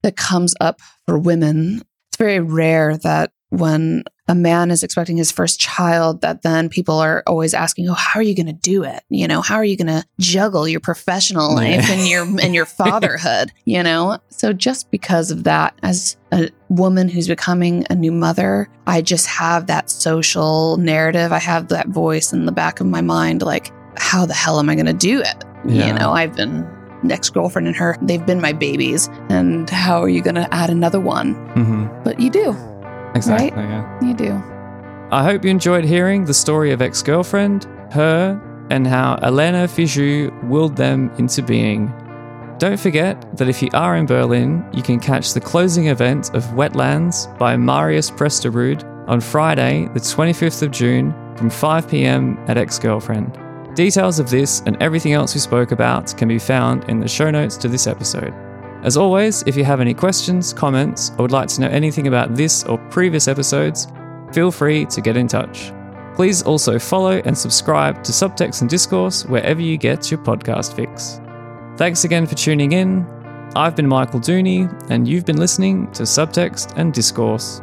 that 0.04 0.18
comes 0.18 0.54
up 0.60 0.82
for 1.06 1.18
women. 1.18 1.82
It's 2.10 2.18
very 2.18 2.40
rare 2.40 2.98
that 2.98 3.32
when 3.50 4.04
a 4.28 4.36
man 4.36 4.72
is 4.72 4.84
expecting 4.84 5.18
his 5.18 5.32
first 5.32 5.60
child, 5.60 6.22
that 6.22 6.42
then 6.42 6.70
people 6.70 7.00
are 7.00 7.24
always 7.26 7.54
asking, 7.54 7.90
"Oh, 7.90 7.94
how 7.94 8.20
are 8.20 8.24
you 8.24 8.36
going 8.36 8.48
to 8.48 8.54
do 8.54 8.84
it? 8.84 9.04
You 9.10 9.28
know, 9.28 9.42
how 9.42 9.56
are 9.56 9.64
you 9.64 9.78
going 9.78 9.88
to 9.88 10.04
juggle 10.20 10.68
your 10.68 10.80
professional 10.80 11.56
life 11.56 11.90
and 11.90 12.08
your 12.08 12.24
and 12.42 12.54
your 12.54 12.66
fatherhood? 12.82 13.52
You 13.66 13.84
know." 13.84 14.20
So 14.30 14.54
just 14.54 14.92
because 14.92 15.32
of 15.32 15.44
that, 15.46 15.74
as 15.84 16.18
a 16.32 16.50
woman 16.70 17.08
who's 17.10 17.28
becoming 17.28 17.86
a 17.90 17.96
new 17.96 18.12
mother, 18.12 18.70
I 18.86 19.02
just 19.02 19.28
have 19.28 19.68
that 19.68 19.90
social 19.90 20.78
narrative. 20.78 21.32
I 21.32 21.40
have 21.40 21.70
that 21.70 21.88
voice 21.88 22.34
in 22.34 22.46
the 22.46 22.52
back 22.52 22.80
of 22.80 22.88
my 22.88 23.02
mind, 23.02 23.42
like, 23.42 23.72
how 23.98 24.26
the 24.26 24.34
hell 24.34 24.60
am 24.60 24.70
I 24.70 24.76
going 24.76 24.86
to 24.88 24.94
do 24.94 25.22
it? 25.22 25.44
Yeah. 25.66 25.88
You 25.88 25.94
know, 25.94 26.12
I've 26.12 26.36
been 26.36 26.68
ex 27.10 27.30
girlfriend 27.30 27.68
and 27.68 27.76
her, 27.76 27.98
they've 28.02 28.26
been 28.26 28.42
my 28.42 28.54
babies. 28.54 29.10
And 29.30 29.70
how 29.70 30.02
are 30.02 30.10
you 30.10 30.22
going 30.22 30.36
to 30.36 30.52
add 30.54 30.70
another 30.70 31.00
one? 31.00 31.34
hmm 31.54 31.88
But 32.04 32.20
you 32.20 32.30
do. 32.30 32.56
Exactly. 33.18 33.64
Yeah. 33.64 34.00
You 34.02 34.14
do. 34.14 34.44
I 35.12 35.24
hope 35.24 35.44
you 35.44 35.52
enjoyed 35.52 35.86
hearing 35.86 36.26
the 36.26 36.34
story 36.34 36.72
of 36.72 36.82
ex 36.82 37.02
girlfriend, 37.02 37.66
her, 37.92 38.42
and 38.70 38.86
how 38.86 39.18
Elena 39.22 39.68
Fiju 39.68 40.48
willed 40.50 40.76
them 40.76 41.12
into 41.18 41.42
being. 41.42 41.94
Don't 42.58 42.80
forget 42.80 43.38
that 43.38 43.48
if 43.48 43.62
you 43.62 43.70
are 43.74 43.96
in 43.96 44.06
Berlin, 44.06 44.68
you 44.74 44.82
can 44.82 45.00
catch 45.00 45.34
the 45.34 45.40
closing 45.40 45.88
event 45.88 46.34
of 46.34 46.44
Wetlands 46.56 47.38
by 47.38 47.56
Marius 47.56 48.10
Presterud 48.10 48.84
on 49.08 49.22
Friday, 49.22 49.88
the 49.94 50.00
25th 50.00 50.64
of 50.64 50.72
June 50.72 51.14
from 51.38 51.50
5 51.50 51.88
pm 51.88 52.38
at 52.48 52.58
Ex 52.58 52.80
Girlfriend. 52.80 53.38
Details 53.76 54.18
of 54.18 54.32
this 54.32 54.62
and 54.66 54.76
everything 54.82 55.14
else 55.14 55.36
we 55.36 55.40
spoke 55.40 55.72
about 55.72 56.18
can 56.18 56.28
be 56.28 56.40
found 56.40 56.84
in 56.90 57.00
the 57.00 57.08
show 57.08 57.30
notes 57.30 57.58
to 57.58 57.68
this 57.68 57.86
episode. 57.86 58.34
As 58.88 58.96
always, 58.96 59.44
if 59.46 59.58
you 59.58 59.66
have 59.66 59.82
any 59.82 59.94
questions, 59.94 60.54
comments, 60.54 61.10
or 61.18 61.24
would 61.24 61.34
like 61.34 61.50
to 61.50 61.60
know 61.60 61.68
anything 61.68 62.08
about 62.08 62.36
this 62.36 62.64
or 62.64 62.78
previous 62.90 63.28
episodes, 63.28 63.86
feel 64.32 64.50
free 64.50 64.86
to 64.86 65.02
get 65.02 65.18
in 65.18 65.28
touch. 65.28 65.74
Please 66.16 66.42
also 66.42 66.80
follow 66.80 67.22
and 67.26 67.38
subscribe 67.38 68.02
to 68.06 68.14
Subtext 68.14 68.62
and 68.62 68.70
Discourse 68.70 69.26
wherever 69.26 69.62
you 69.62 69.76
get 69.76 70.10
your 70.10 70.22
podcast 70.22 70.74
fix. 70.74 71.20
Thanks 71.76 72.06
again 72.06 72.26
for 72.26 72.36
tuning 72.36 72.72
in. 72.72 73.06
I've 73.58 73.76
been 73.76 73.90
Michael 73.90 74.22
Dooney, 74.22 74.72
and 74.90 75.06
you've 75.06 75.26
been 75.26 75.36
listening 75.36 75.92
to 75.92 76.04
Subtext 76.04 76.72
and 76.78 76.94
Discourse. 76.94 77.62